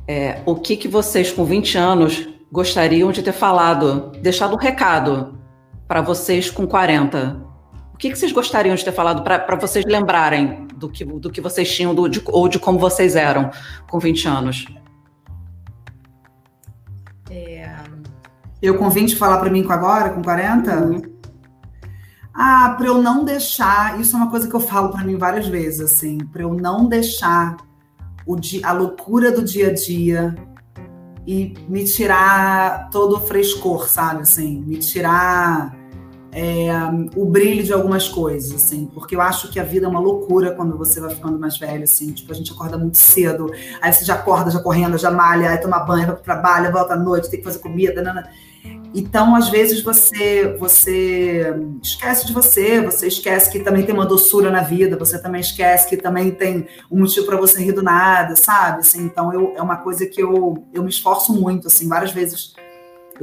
É, 0.07 0.41
o 0.45 0.55
que, 0.55 0.78
que 0.78 0.88
vocês, 0.88 1.32
com 1.32 1.43
20 1.43 1.78
anos, 1.78 2.30
gostariam 2.51 3.11
de 3.11 3.24
ter 3.24 3.32
falado, 3.32 4.11
deixado 4.21 4.53
um 4.53 4.57
recado 4.57 5.38
para 5.88 6.01
vocês 6.01 6.49
com 6.49 6.67
40? 6.67 7.53
O 7.94 7.98
que, 7.98 8.10
que 8.10 8.18
vocês 8.18 8.32
gostariam 8.32 8.76
de 8.76 8.84
ter 8.84 8.91
falado 8.91 9.24
para 9.24 9.56
vocês 9.56 9.86
lembrarem 9.86 10.68
do 10.76 10.89
que, 10.89 11.06
do 11.06 11.32
que 11.32 11.39
vocês 11.39 11.74
tinham 11.74 11.94
do, 11.94 12.10
de, 12.10 12.22
ou 12.26 12.48
de 12.48 12.60
como 12.60 12.78
vocês 12.80 13.16
eram 13.16 13.52
com 13.89 14.00
20 14.00 14.28
anos? 14.28 14.66
É... 17.30 17.74
Eu 18.62 18.78
com 18.78 18.89
20 18.89 19.16
falar 19.16 19.38
para 19.38 19.50
mim 19.50 19.64
com 19.64 19.72
agora, 19.72 20.10
com 20.10 20.22
40? 20.22 20.76
Uhum. 20.76 21.02
Ah, 22.34 22.74
para 22.78 22.88
eu 22.88 23.02
não 23.02 23.24
deixar, 23.24 24.00
isso 24.00 24.16
é 24.16 24.20
uma 24.20 24.30
coisa 24.30 24.48
que 24.48 24.56
eu 24.56 24.60
falo 24.60 24.89
para 24.89 25.04
mim 25.04 25.18
várias 25.18 25.48
vezes, 25.48 25.82
assim, 25.82 26.18
para 26.18 26.41
eu 26.41 26.54
não 26.54 26.88
deixar 26.88 27.58
o 28.26 28.36
dia, 28.36 28.66
a 28.68 28.72
loucura 28.72 29.32
do 29.32 29.44
dia 29.44 29.68
a 29.68 29.74
dia 29.74 30.36
e 31.28 31.54
me 31.70 31.84
tirar 31.84 32.89
todo 32.89 33.18
o 33.18 33.22
frescor, 33.22 33.88
sabe? 33.88 34.24
Assim, 34.24 34.62
me 34.62 34.78
tirar 34.78 35.78
é, 36.34 36.72
o 37.16 37.26
brilho 37.26 37.64
de 37.64 37.72
algumas 37.72 38.10
coisas, 38.10 38.54
assim, 38.54 38.86
porque 38.94 39.16
eu 39.16 39.22
acho 39.22 39.50
que 39.52 39.60
a 39.60 39.64
vida 39.64 39.86
é 39.86 39.90
uma 39.90 40.00
loucura 40.00 40.52
quando 40.52 40.78
você 40.78 41.00
vai 41.00 41.14
ficando 41.14 41.38
mais 41.38 41.58
velho, 41.58 41.84
assim, 41.84 42.12
tipo, 42.12 42.32
a 42.32 42.36
gente 42.36 42.52
acorda 42.52 42.78
muito 42.78 42.98
cedo, 42.98 43.52
aí 43.82 43.94
você 43.94 44.04
já 44.04 44.16
acorda, 44.16 44.50
já 44.50 44.60
correndo, 44.60 44.98
já 44.98 45.12
malha, 45.12 45.50
aí 45.50 45.58
toma 45.58 45.80
banho, 45.80 46.08
vai 46.08 46.16
pro 46.16 46.24
trabalho, 46.24 46.72
volta 46.72 46.94
à 46.94 46.98
noite, 46.98 47.30
tem 47.30 47.40
que 47.40 47.46
fazer 47.46 47.60
comida. 47.60 48.02
Então, 48.96 49.36
às 49.36 49.50
vezes 49.50 49.82
você 49.82 50.56
você 50.60 51.56
esquece 51.82 52.28
de 52.28 52.34
você, 52.34 52.80
você 52.82 53.08
esquece 53.08 53.52
que 53.52 53.60
também 53.60 53.84
tem 53.84 53.94
uma 53.94 54.06
doçura 54.06 54.52
na 54.52 54.62
vida, 54.62 54.98
você 54.98 55.20
também 55.20 55.42
esquece 55.42 55.90
que 55.90 55.98
também 55.98 56.30
tem 56.32 56.68
um 56.92 57.00
motivo 57.00 57.26
para 57.26 57.38
você 57.38 57.62
rir 57.64 57.72
do 57.72 57.82
nada, 57.82 58.36
sabe? 58.36 58.80
Assim, 58.80 59.04
então, 59.04 59.34
eu, 59.34 59.54
é 59.56 59.62
uma 59.62 59.78
coisa 59.78 60.06
que 60.06 60.22
eu, 60.22 60.68
eu 60.72 60.84
me 60.84 60.90
esforço 60.90 61.34
muito, 61.34 61.68
assim, 61.68 61.88
várias 61.88 62.12
vezes 62.12 62.54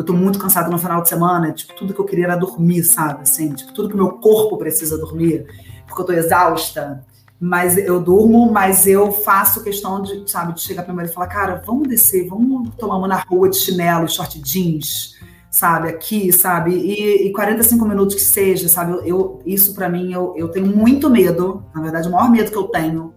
eu 0.00 0.04
tô 0.04 0.14
muito 0.14 0.38
cansada 0.38 0.70
no 0.70 0.78
final 0.78 1.02
de 1.02 1.10
semana, 1.10 1.52
tipo, 1.52 1.74
tudo 1.74 1.92
que 1.92 2.00
eu 2.00 2.06
queria 2.06 2.24
era 2.24 2.34
dormir, 2.34 2.82
sabe? 2.84 3.20
Assim, 3.20 3.52
tipo, 3.52 3.70
tudo 3.74 3.90
que 3.90 3.94
meu 3.94 4.12
corpo 4.12 4.56
precisa 4.56 4.96
dormir, 4.96 5.46
porque 5.86 6.00
eu 6.00 6.06
tô 6.06 6.12
exausta. 6.14 7.04
Mas 7.38 7.76
eu 7.76 8.00
durmo, 8.00 8.50
mas 8.50 8.86
eu 8.86 9.12
faço 9.12 9.62
questão 9.62 10.00
de, 10.00 10.30
sabe, 10.30 10.54
de 10.54 10.62
chegar 10.62 10.84
primeiro 10.84 11.10
e 11.10 11.12
falar, 11.12 11.26
cara, 11.26 11.62
vamos 11.66 11.86
descer, 11.86 12.26
vamos 12.26 12.74
tomar 12.76 12.96
uma 12.96 13.08
na 13.08 13.16
rua 13.16 13.50
de 13.50 13.56
chinelo, 13.56 14.08
short 14.08 14.40
jeans, 14.40 15.16
sabe, 15.50 15.88
aqui, 15.88 16.32
sabe? 16.32 16.72
E, 16.72 17.28
e 17.28 17.32
45 17.32 17.84
minutos 17.84 18.14
que 18.14 18.22
seja, 18.22 18.70
sabe? 18.70 18.92
Eu, 18.92 19.04
eu 19.04 19.42
isso 19.44 19.74
para 19.74 19.88
mim, 19.90 20.14
eu, 20.14 20.32
eu 20.34 20.48
tenho 20.48 20.66
muito 20.66 21.10
medo, 21.10 21.62
na 21.74 21.82
verdade, 21.82 22.08
o 22.08 22.12
maior 22.12 22.30
medo 22.30 22.50
que 22.50 22.56
eu 22.56 22.68
tenho 22.68 23.12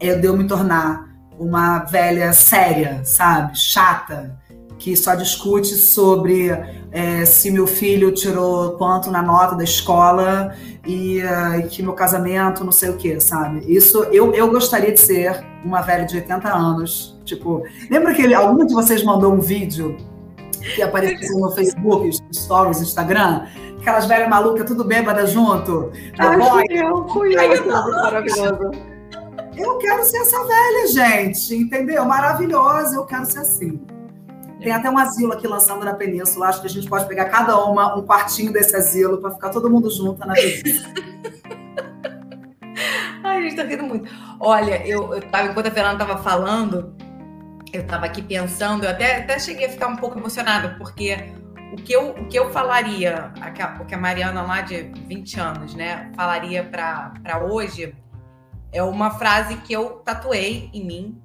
é 0.00 0.14
de 0.14 0.26
eu 0.26 0.34
me 0.34 0.46
tornar 0.46 1.14
uma 1.38 1.80
velha 1.80 2.32
séria, 2.32 3.02
sabe? 3.04 3.58
Chata 3.58 4.45
que 4.78 4.96
só 4.96 5.14
discute 5.14 5.74
sobre 5.74 6.50
é, 6.92 7.24
se 7.24 7.50
meu 7.50 7.66
filho 7.66 8.12
tirou 8.12 8.72
quanto 8.72 9.10
na 9.10 9.22
nota 9.22 9.54
da 9.54 9.64
escola 9.64 10.54
e 10.86 11.20
uh, 11.20 11.68
que 11.68 11.82
meu 11.82 11.92
casamento, 11.92 12.64
não 12.64 12.72
sei 12.72 12.90
o 12.90 12.96
que, 12.96 13.18
sabe? 13.20 13.64
Isso, 13.66 14.04
eu, 14.04 14.32
eu 14.32 14.50
gostaria 14.50 14.92
de 14.92 15.00
ser 15.00 15.44
uma 15.64 15.82
velha 15.82 16.04
de 16.04 16.16
80 16.16 16.48
anos. 16.48 17.18
Tipo, 17.24 17.62
lembra 17.90 18.14
que 18.14 18.32
algum 18.32 18.64
de 18.64 18.72
vocês 18.72 19.02
mandou 19.02 19.32
um 19.32 19.40
vídeo 19.40 19.96
que 20.74 20.82
apareceu 20.82 21.38
no 21.38 21.50
Facebook, 21.50 22.10
Stories, 22.32 22.80
Instagram? 22.80 23.46
Aquelas 23.80 24.06
velhas 24.06 24.28
malucas, 24.28 24.66
tudo 24.66 24.84
bêbada 24.84 25.26
junto. 25.26 25.90
Ah, 26.18 26.36
boy. 26.36 26.64
eu, 26.70 27.08
fui 27.08 27.34
eu. 27.34 27.66
Maravilhoso. 27.66 28.70
Eu 29.56 29.78
quero 29.78 30.04
ser 30.04 30.18
essa 30.18 30.44
velha, 30.44 30.86
gente, 30.88 31.54
entendeu? 31.54 32.04
Maravilhosa, 32.04 32.96
eu 32.96 33.04
quero 33.06 33.24
ser 33.24 33.38
assim. 33.38 33.80
Tem 34.60 34.72
até 34.72 34.90
um 34.90 34.96
asilo 34.96 35.32
aqui 35.32 35.46
lançando 35.46 35.84
na 35.84 35.94
península. 35.94 36.48
Acho 36.48 36.60
que 36.60 36.66
a 36.66 36.70
gente 36.70 36.88
pode 36.88 37.06
pegar 37.06 37.26
cada 37.26 37.58
uma 37.64 37.96
um 37.96 38.06
quartinho 38.06 38.52
desse 38.52 38.74
asilo 38.74 39.18
para 39.18 39.32
ficar 39.32 39.50
todo 39.50 39.70
mundo 39.70 39.90
junto 39.90 40.26
na 40.26 40.34
visita. 40.34 40.88
Ai, 43.22 43.38
a 43.38 43.40
gente 43.42 43.56
tá 43.56 43.64
rindo 43.64 43.84
muito. 43.84 44.08
Olha, 44.40 44.86
eu, 44.86 45.14
eu 45.14 45.20
tava, 45.30 45.48
enquanto 45.48 45.66
a 45.66 45.70
Fernanda 45.70 46.02
estava 46.02 46.22
falando, 46.22 46.94
eu 47.72 47.82
estava 47.82 48.06
aqui 48.06 48.22
pensando, 48.22 48.84
eu 48.84 48.90
até, 48.90 49.18
até 49.18 49.38
cheguei 49.38 49.66
a 49.66 49.70
ficar 49.70 49.88
um 49.88 49.96
pouco 49.96 50.18
emocionada, 50.18 50.76
porque 50.78 51.16
o 51.72 51.76
que 51.76 51.92
eu, 51.92 52.10
o 52.10 52.26
que 52.26 52.38
eu 52.38 52.50
falaria, 52.50 53.32
o 53.80 53.84
que 53.84 53.94
a 53.94 53.98
Mariana 53.98 54.42
lá 54.42 54.60
de 54.60 54.82
20 55.06 55.40
anos, 55.40 55.74
né, 55.74 56.10
falaria 56.14 56.64
para 56.64 57.44
hoje, 57.44 57.94
é 58.72 58.82
uma 58.82 59.10
frase 59.10 59.56
que 59.56 59.72
eu 59.72 60.02
tatuei 60.04 60.70
em 60.72 60.84
mim, 60.84 61.22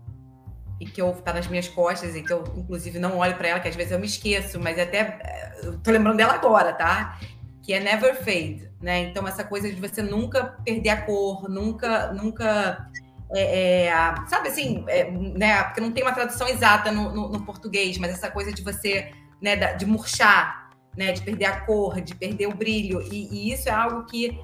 e 0.82 0.86
que 0.86 1.00
eu 1.00 1.14
tá 1.14 1.32
nas 1.32 1.48
minhas 1.48 1.68
costas 1.68 2.16
e 2.16 2.24
que 2.24 2.34
eu 2.34 2.44
inclusive 2.58 2.98
não 2.98 3.20
olho 3.20 3.36
para 3.36 3.50
ela, 3.50 3.60
que 3.60 3.68
às 3.68 3.76
vezes 3.76 3.92
eu 3.92 4.00
me 4.00 4.08
esqueço, 4.08 4.60
mas 4.60 4.80
até 4.80 5.20
eh, 5.24 5.60
eu 5.64 5.78
tô 5.78 5.92
lembrando 5.92 6.18
dela 6.18 6.34
agora, 6.34 6.74
tá? 6.74 7.20
Que 7.62 7.74
é 7.74 7.80
never 7.80 8.16
fade, 8.16 8.68
né? 8.82 9.02
Então 9.02 9.28
essa 9.28 9.44
coisa 9.44 9.72
de 9.72 9.80
você 9.80 10.02
nunca 10.02 10.58
perder 10.66 10.90
a 10.90 11.02
cor, 11.04 11.48
nunca, 11.48 12.12
nunca 12.14 12.90
é, 13.32 13.90
é, 13.90 14.16
sabe 14.28 14.50
assim, 14.50 14.84
é, 14.88 15.12
né? 15.12 15.62
Porque 15.66 15.82
não 15.82 15.92
tem 15.92 16.04
uma 16.04 16.14
tradução 16.14 16.48
exata 16.48 16.92
no, 16.92 17.14
no, 17.14 17.30
no, 17.30 17.46
português, 17.46 18.00
mas 18.00 18.12
essa 18.12 18.32
coisa 18.32 18.52
de 18.52 18.64
você, 18.64 19.12
né, 19.40 19.56
de 19.76 19.86
murchar, 19.86 20.72
né, 20.98 21.12
de 21.12 21.22
perder 21.22 21.46
a 21.46 21.62
cor, 21.62 22.02
de 22.02 22.16
perder 22.16 22.48
o 22.48 22.56
brilho, 22.56 23.04
e, 23.04 23.28
e 23.32 23.54
isso 23.54 23.70
é 23.70 23.72
algo 23.72 24.04
que 24.08 24.36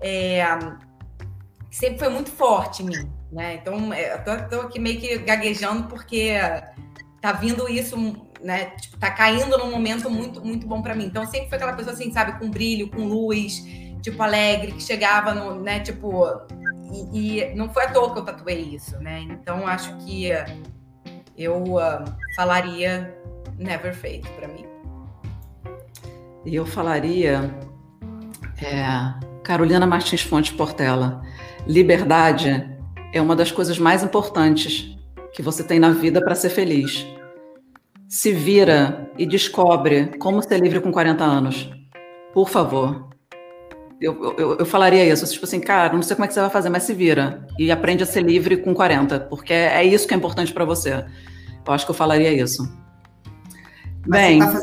é, 0.00 0.42
sempre 1.70 1.98
foi 1.98 2.08
muito 2.08 2.30
forte 2.30 2.82
em 2.82 2.86
mim, 2.86 3.12
né? 3.32 3.54
Então, 3.54 3.92
é, 3.92 4.18
tô 4.18 4.60
aqui 4.60 4.78
meio 4.78 5.00
que 5.00 5.18
gaguejando 5.18 5.88
porque 5.88 6.34
tá 7.20 7.32
vindo 7.32 7.66
isso, 7.68 7.96
né? 8.42 8.66
Tipo, 8.66 8.98
tá 8.98 9.10
caindo 9.10 9.56
num 9.56 9.70
momento 9.70 10.10
muito, 10.10 10.44
muito 10.44 10.66
bom 10.66 10.82
para 10.82 10.94
mim. 10.94 11.06
Então, 11.06 11.26
sempre 11.26 11.48
foi 11.48 11.56
aquela 11.56 11.72
pessoa 11.72 11.94
assim, 11.94 12.12
sabe, 12.12 12.38
com 12.38 12.50
brilho, 12.50 12.90
com 12.90 13.06
luz, 13.06 13.64
tipo, 14.02 14.22
alegre, 14.22 14.72
que 14.72 14.82
chegava 14.82 15.32
no, 15.32 15.60
né, 15.60 15.80
tipo. 15.80 16.26
E, 17.10 17.40
e 17.40 17.54
não 17.54 17.72
foi 17.72 17.84
à 17.84 17.90
toa 17.90 18.12
que 18.12 18.18
eu 18.18 18.24
tatuei 18.24 18.60
isso, 18.74 18.98
né? 18.98 19.20
Então, 19.20 19.66
acho 19.66 19.96
que 19.98 20.30
eu 21.38 21.62
uh, 21.62 22.04
falaria 22.36 23.16
Never 23.58 23.94
Fade 23.94 24.28
para 24.36 24.46
mim. 24.48 24.66
E 26.44 26.54
eu 26.54 26.66
falaria 26.66 27.50
é, 28.60 28.84
Carolina 29.42 29.86
Martins 29.86 30.20
Fontes 30.20 30.52
Portela. 30.52 31.22
Liberdade 31.66 32.71
é 33.12 33.20
uma 33.20 33.36
das 33.36 33.52
coisas 33.52 33.78
mais 33.78 34.02
importantes 34.02 34.96
que 35.32 35.42
você 35.42 35.62
tem 35.62 35.78
na 35.78 35.90
vida 35.90 36.20
para 36.20 36.34
ser 36.34 36.50
feliz. 36.50 37.06
Se 38.08 38.32
vira 38.32 39.10
e 39.18 39.26
descobre 39.26 40.06
como 40.18 40.42
ser 40.42 40.60
livre 40.60 40.80
com 40.80 40.92
40 40.92 41.24
anos. 41.24 41.70
Por 42.32 42.48
favor. 42.48 43.08
Eu, 44.00 44.36
eu, 44.36 44.58
eu, 44.58 44.66
falaria 44.66 45.06
isso, 45.06 45.30
tipo 45.32 45.44
assim, 45.44 45.60
cara, 45.60 45.92
não 45.92 46.02
sei 46.02 46.16
como 46.16 46.24
é 46.24 46.28
que 46.28 46.34
você 46.34 46.40
vai 46.40 46.50
fazer, 46.50 46.68
mas 46.68 46.82
se 46.82 46.92
vira 46.92 47.46
e 47.56 47.70
aprende 47.70 48.02
a 48.02 48.06
ser 48.06 48.22
livre 48.22 48.56
com 48.56 48.74
40, 48.74 49.20
porque 49.20 49.52
é 49.52 49.84
isso 49.84 50.08
que 50.08 50.14
é 50.14 50.16
importante 50.16 50.52
para 50.52 50.64
você. 50.64 51.04
Eu 51.64 51.72
acho 51.72 51.84
que 51.84 51.92
eu 51.92 51.94
falaria 51.94 52.32
isso. 52.32 52.68
Mas 54.04 54.20
Bem, 54.20 54.38
tá 54.40 54.60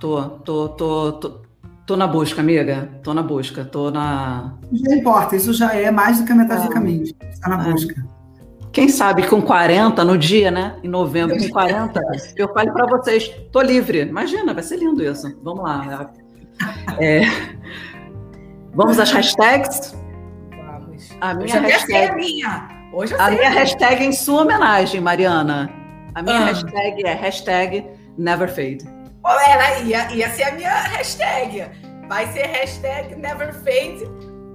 tô, 0.00 0.22
tô, 0.30 0.68
tô, 0.70 1.12
tô, 1.12 1.42
Tô 1.86 1.96
na 1.96 2.06
busca, 2.06 2.40
amiga. 2.40 2.88
Tô 3.02 3.12
na 3.12 3.22
busca. 3.22 3.64
Tô 3.64 3.90
na. 3.90 4.54
Não 4.72 4.94
importa, 4.94 5.36
isso 5.36 5.52
já 5.52 5.74
é 5.74 5.90
mais 5.90 6.18
do 6.18 6.24
que 6.24 6.32
a 6.32 6.34
metade 6.34 6.62
ah, 6.62 6.66
do 6.66 6.72
caminho. 6.72 7.02
Está 7.02 7.48
na 7.48 7.62
é. 7.62 7.70
busca. 7.70 7.94
Quem 8.72 8.88
sabe 8.88 9.28
com 9.28 9.40
40 9.40 10.02
no 10.04 10.18
dia, 10.18 10.50
né? 10.50 10.76
Em 10.82 10.88
novembro, 10.88 11.38
com 11.38 11.48
40, 11.48 12.00
eu 12.36 12.52
falo 12.52 12.72
para 12.72 12.86
vocês, 12.86 13.28
tô 13.52 13.60
livre. 13.60 14.00
Imagina, 14.00 14.52
vai 14.52 14.64
ser 14.64 14.78
lindo 14.78 15.02
isso. 15.02 15.32
Vamos 15.44 15.62
lá. 15.62 16.10
É... 16.98 17.20
Vamos 18.74 18.98
às 18.98 19.12
hashtags? 19.12 19.94
Vamos. 20.50 21.08
A 21.20 21.34
minha 21.34 21.60
hashtag. 21.60 22.10
A 22.10 22.16
minha. 22.16 22.68
Hoje 22.92 23.12
eu 23.12 23.20
a 23.20 23.30
minha 23.30 23.50
hashtag 23.50 24.02
é 24.02 24.06
em 24.06 24.12
sua 24.12 24.42
homenagem, 24.42 25.00
Mariana. 25.00 25.70
A 26.14 26.22
minha 26.22 26.38
ah. 26.38 26.44
hashtag 26.46 27.06
é 27.06 27.12
hashtag 27.12 27.86
neverfade. 28.18 28.93
Era, 29.26 29.80
ia, 29.80 30.12
ia 30.12 30.30
ser 30.30 30.44
a 30.44 30.52
minha 30.52 30.70
hashtag. 30.70 31.66
Vai 32.08 32.30
ser 32.32 32.46
hashtag 32.46 33.16
neverfade 33.16 34.04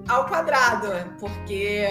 ao 0.08 0.26
quadrado, 0.26 0.88
porque 1.20 1.88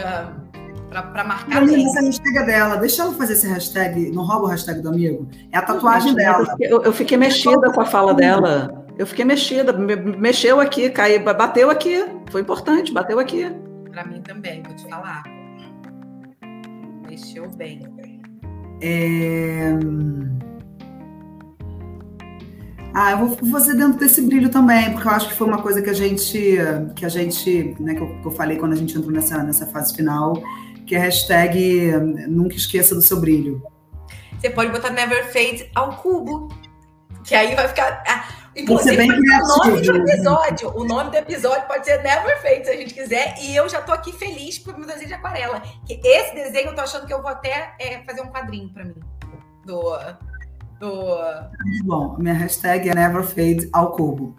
para 0.90 1.24
marcar. 1.24 1.60
Mas 1.60 1.72
essa 1.72 2.00
hashtag 2.00 2.38
é 2.38 2.44
dela, 2.44 2.76
deixa 2.76 3.02
ela 3.02 3.12
fazer 3.12 3.34
essa 3.34 3.48
hashtag, 3.48 4.10
não 4.10 4.24
rouba 4.24 4.46
o 4.46 4.48
hashtag 4.48 4.80
do 4.80 4.88
amigo. 4.88 5.28
É 5.52 5.58
a 5.58 5.62
tatuagem 5.62 6.14
dela. 6.14 6.46
Eu, 6.60 6.82
eu 6.82 6.92
fiquei 6.92 7.16
mexida 7.16 7.70
com 7.72 7.80
a 7.80 7.86
fala 7.86 8.14
dela. 8.14 8.86
Eu 8.96 9.06
fiquei 9.06 9.24
mexida, 9.24 9.72
mexeu 9.72 10.60
aqui, 10.60 10.90
caiu, 10.90 11.22
bateu 11.22 11.70
aqui. 11.70 12.04
Foi 12.30 12.40
importante, 12.40 12.92
bateu 12.92 13.18
aqui. 13.20 13.48
Para 13.92 14.04
mim 14.04 14.20
também, 14.22 14.62
vou 14.62 14.74
te 14.74 14.88
falar. 14.88 15.22
Mexeu 17.08 17.48
bem. 17.50 17.80
É... 18.82 19.70
Ah, 22.94 23.12
eu 23.12 23.18
vou 23.18 23.50
fazer 23.50 23.74
dentro 23.74 23.98
desse 23.98 24.22
brilho 24.22 24.48
também, 24.48 24.92
porque 24.92 25.06
eu 25.06 25.12
acho 25.12 25.28
que 25.28 25.34
foi 25.34 25.46
uma 25.46 25.62
coisa 25.62 25.80
que 25.82 25.90
a 25.90 25.94
gente, 25.94 26.56
que 26.96 27.04
a 27.04 27.08
gente, 27.08 27.76
né, 27.78 27.94
que 27.94 28.00
eu, 28.00 28.08
que 28.20 28.26
eu 28.26 28.30
falei 28.32 28.56
quando 28.56 28.72
a 28.72 28.76
gente 28.76 28.96
entrou 28.96 29.12
nessa, 29.12 29.42
nessa 29.42 29.66
fase 29.66 29.94
final, 29.94 30.34
que 30.86 30.94
é 30.94 30.98
a 30.98 31.02
hashtag 31.02 31.92
nunca 32.28 32.56
esqueça 32.56 32.94
do 32.94 33.02
seu 33.02 33.20
brilho. 33.20 33.62
Você 34.38 34.50
pode 34.50 34.70
botar 34.70 34.90
never 34.90 35.24
fade 35.32 35.70
ao 35.74 35.96
cubo, 35.96 36.48
que 37.24 37.34
aí 37.34 37.54
vai 37.54 37.68
ficar. 37.68 38.02
Ah, 38.06 38.24
inclusive, 38.56 38.96
bem 38.96 39.10
o 39.10 39.20
nome 39.20 39.80
do 39.82 39.96
episódio. 39.96 40.72
O 40.74 40.84
nome 40.84 41.10
do 41.10 41.16
episódio 41.16 41.66
pode 41.66 41.84
ser 41.84 42.02
Never 42.02 42.40
Fade, 42.40 42.64
se 42.64 42.70
a 42.70 42.76
gente 42.76 42.94
quiser. 42.94 43.34
E 43.40 43.54
eu 43.54 43.68
já 43.68 43.82
tô 43.82 43.92
aqui 43.92 44.12
feliz 44.12 44.58
com 44.58 44.70
o 44.70 44.78
meu 44.78 44.86
desenho 44.86 45.08
de 45.08 45.14
aquarela. 45.14 45.60
Que 45.86 46.00
esse 46.02 46.34
desenho 46.34 46.68
eu 46.68 46.74
tô 46.74 46.80
achando 46.80 47.06
que 47.06 47.12
eu 47.12 47.20
vou 47.20 47.30
até 47.30 47.74
é, 47.78 48.02
fazer 48.04 48.22
um 48.22 48.28
quadrinho 48.28 48.72
para 48.72 48.84
mim. 48.84 48.96
Do, 49.66 49.98
do... 50.78 51.18
Bom, 51.84 52.16
minha 52.18 52.34
hashtag 52.34 52.88
é 52.88 52.94
never 52.94 53.22
fade 53.22 53.68
ao 53.72 53.92
cubo. 53.92 54.36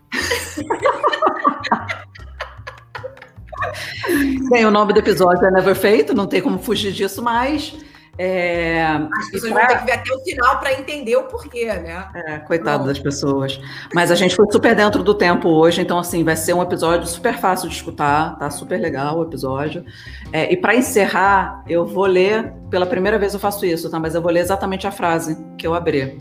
Bem, 4.49 4.65
o 4.65 4.71
nome 4.71 4.93
do 4.93 4.99
episódio 4.99 5.45
é 5.45 5.51
Never 5.51 5.75
Fade, 5.75 6.13
não 6.13 6.25
tem 6.25 6.41
como 6.41 6.57
fugir 6.57 6.91
disso 6.91 7.21
mais. 7.21 7.75
É... 8.21 8.83
As 8.83 9.31
pessoas 9.31 9.53
pra... 9.53 9.61
vão 9.61 9.67
ter 9.69 9.79
que 9.79 9.85
ver 9.85 9.91
até 9.93 10.13
o 10.13 10.19
final 10.19 10.59
para 10.59 10.73
entender 10.73 11.15
o 11.15 11.23
porquê, 11.23 11.67
né? 11.67 12.05
É, 12.13 12.39
coitado 12.39 12.85
das 12.85 12.99
pessoas. 12.99 13.61
Mas 13.95 14.11
a 14.11 14.15
gente 14.15 14.35
foi 14.35 14.45
super 14.51 14.75
dentro 14.75 15.01
do 15.01 15.15
tempo 15.15 15.47
hoje, 15.47 15.79
então 15.79 15.97
assim, 15.97 16.21
vai 16.21 16.35
ser 16.35 16.53
um 16.53 16.61
episódio 16.61 17.07
super 17.07 17.37
fácil 17.37 17.69
de 17.69 17.75
escutar, 17.75 18.37
tá 18.37 18.49
super 18.49 18.77
legal 18.77 19.19
o 19.19 19.23
episódio. 19.23 19.85
É, 20.33 20.51
e 20.51 20.57
para 20.57 20.75
encerrar, 20.75 21.63
eu 21.65 21.85
vou 21.85 22.05
ler, 22.05 22.51
pela 22.69 22.85
primeira 22.85 23.17
vez 23.17 23.33
eu 23.33 23.39
faço 23.39 23.65
isso, 23.65 23.89
tá? 23.89 23.97
Mas 23.97 24.13
eu 24.15 24.21
vou 24.21 24.31
ler 24.31 24.41
exatamente 24.41 24.85
a 24.85 24.91
frase 24.91 25.37
que 25.57 25.65
eu 25.65 25.73
abri. 25.73 26.17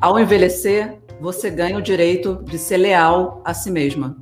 Ao 0.00 0.18
envelhecer, 0.18 0.96
você 1.20 1.50
ganha 1.50 1.76
o 1.76 1.82
direito 1.82 2.42
de 2.44 2.56
ser 2.56 2.78
leal 2.78 3.42
a 3.44 3.52
si 3.52 3.70
mesma. 3.70 4.16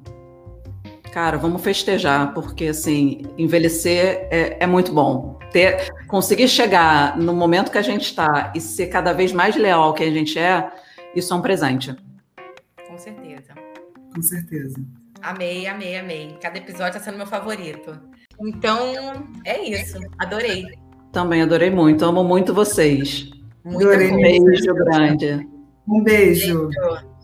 Cara, 1.17 1.39
vamos 1.39 1.62
festejar, 1.62 2.35
porque 2.35 2.67
assim, 2.67 3.23
envelhecer 3.39 4.29
é, 4.31 4.59
é 4.61 4.67
muito 4.67 4.93
bom. 4.93 5.39
Ter, 5.51 5.91
conseguir 6.09 6.47
chegar 6.47 7.17
no 7.17 7.33
momento 7.33 7.73
que 7.73 7.79
a 7.79 7.83
gente 7.83 8.03
está 8.03 8.53
e 8.55 8.61
ser 8.61 8.89
cada 8.89 9.14
vez 9.14 9.33
mais 9.33 9.57
leal 9.57 9.83
ao 9.83 9.95
que 9.95 10.05
a 10.05 10.11
gente 10.11 10.39
é, 10.39 10.71
isso 11.14 11.33
é 11.33 11.37
um 11.39 11.41
presente. 11.41 11.97
Com 12.87 12.99
certeza. 12.99 13.55
Com 14.14 14.21
certeza. 14.21 14.77
Amei, 15.23 15.67
amei, 15.67 15.97
amei. 15.97 16.37
Cada 16.39 16.59
episódio 16.59 16.99
está 16.99 17.01
sendo 17.01 17.17
meu 17.17 17.27
favorito. 17.27 17.99
Então, 18.39 19.27
é 19.47 19.71
isso. 19.71 19.99
Adorei. 20.19 20.67
Também 21.12 21.41
adorei 21.41 21.71
muito. 21.71 22.05
Amo 22.05 22.23
muito 22.25 22.53
vocês. 22.53 23.31
Muito 23.64 23.89
adorei. 23.89 24.12
Um 24.12 24.21
beijo 24.21 24.75
grande. 24.75 25.49
Um 25.89 26.03
beijo. 26.03 26.69
beijo. 26.69 27.16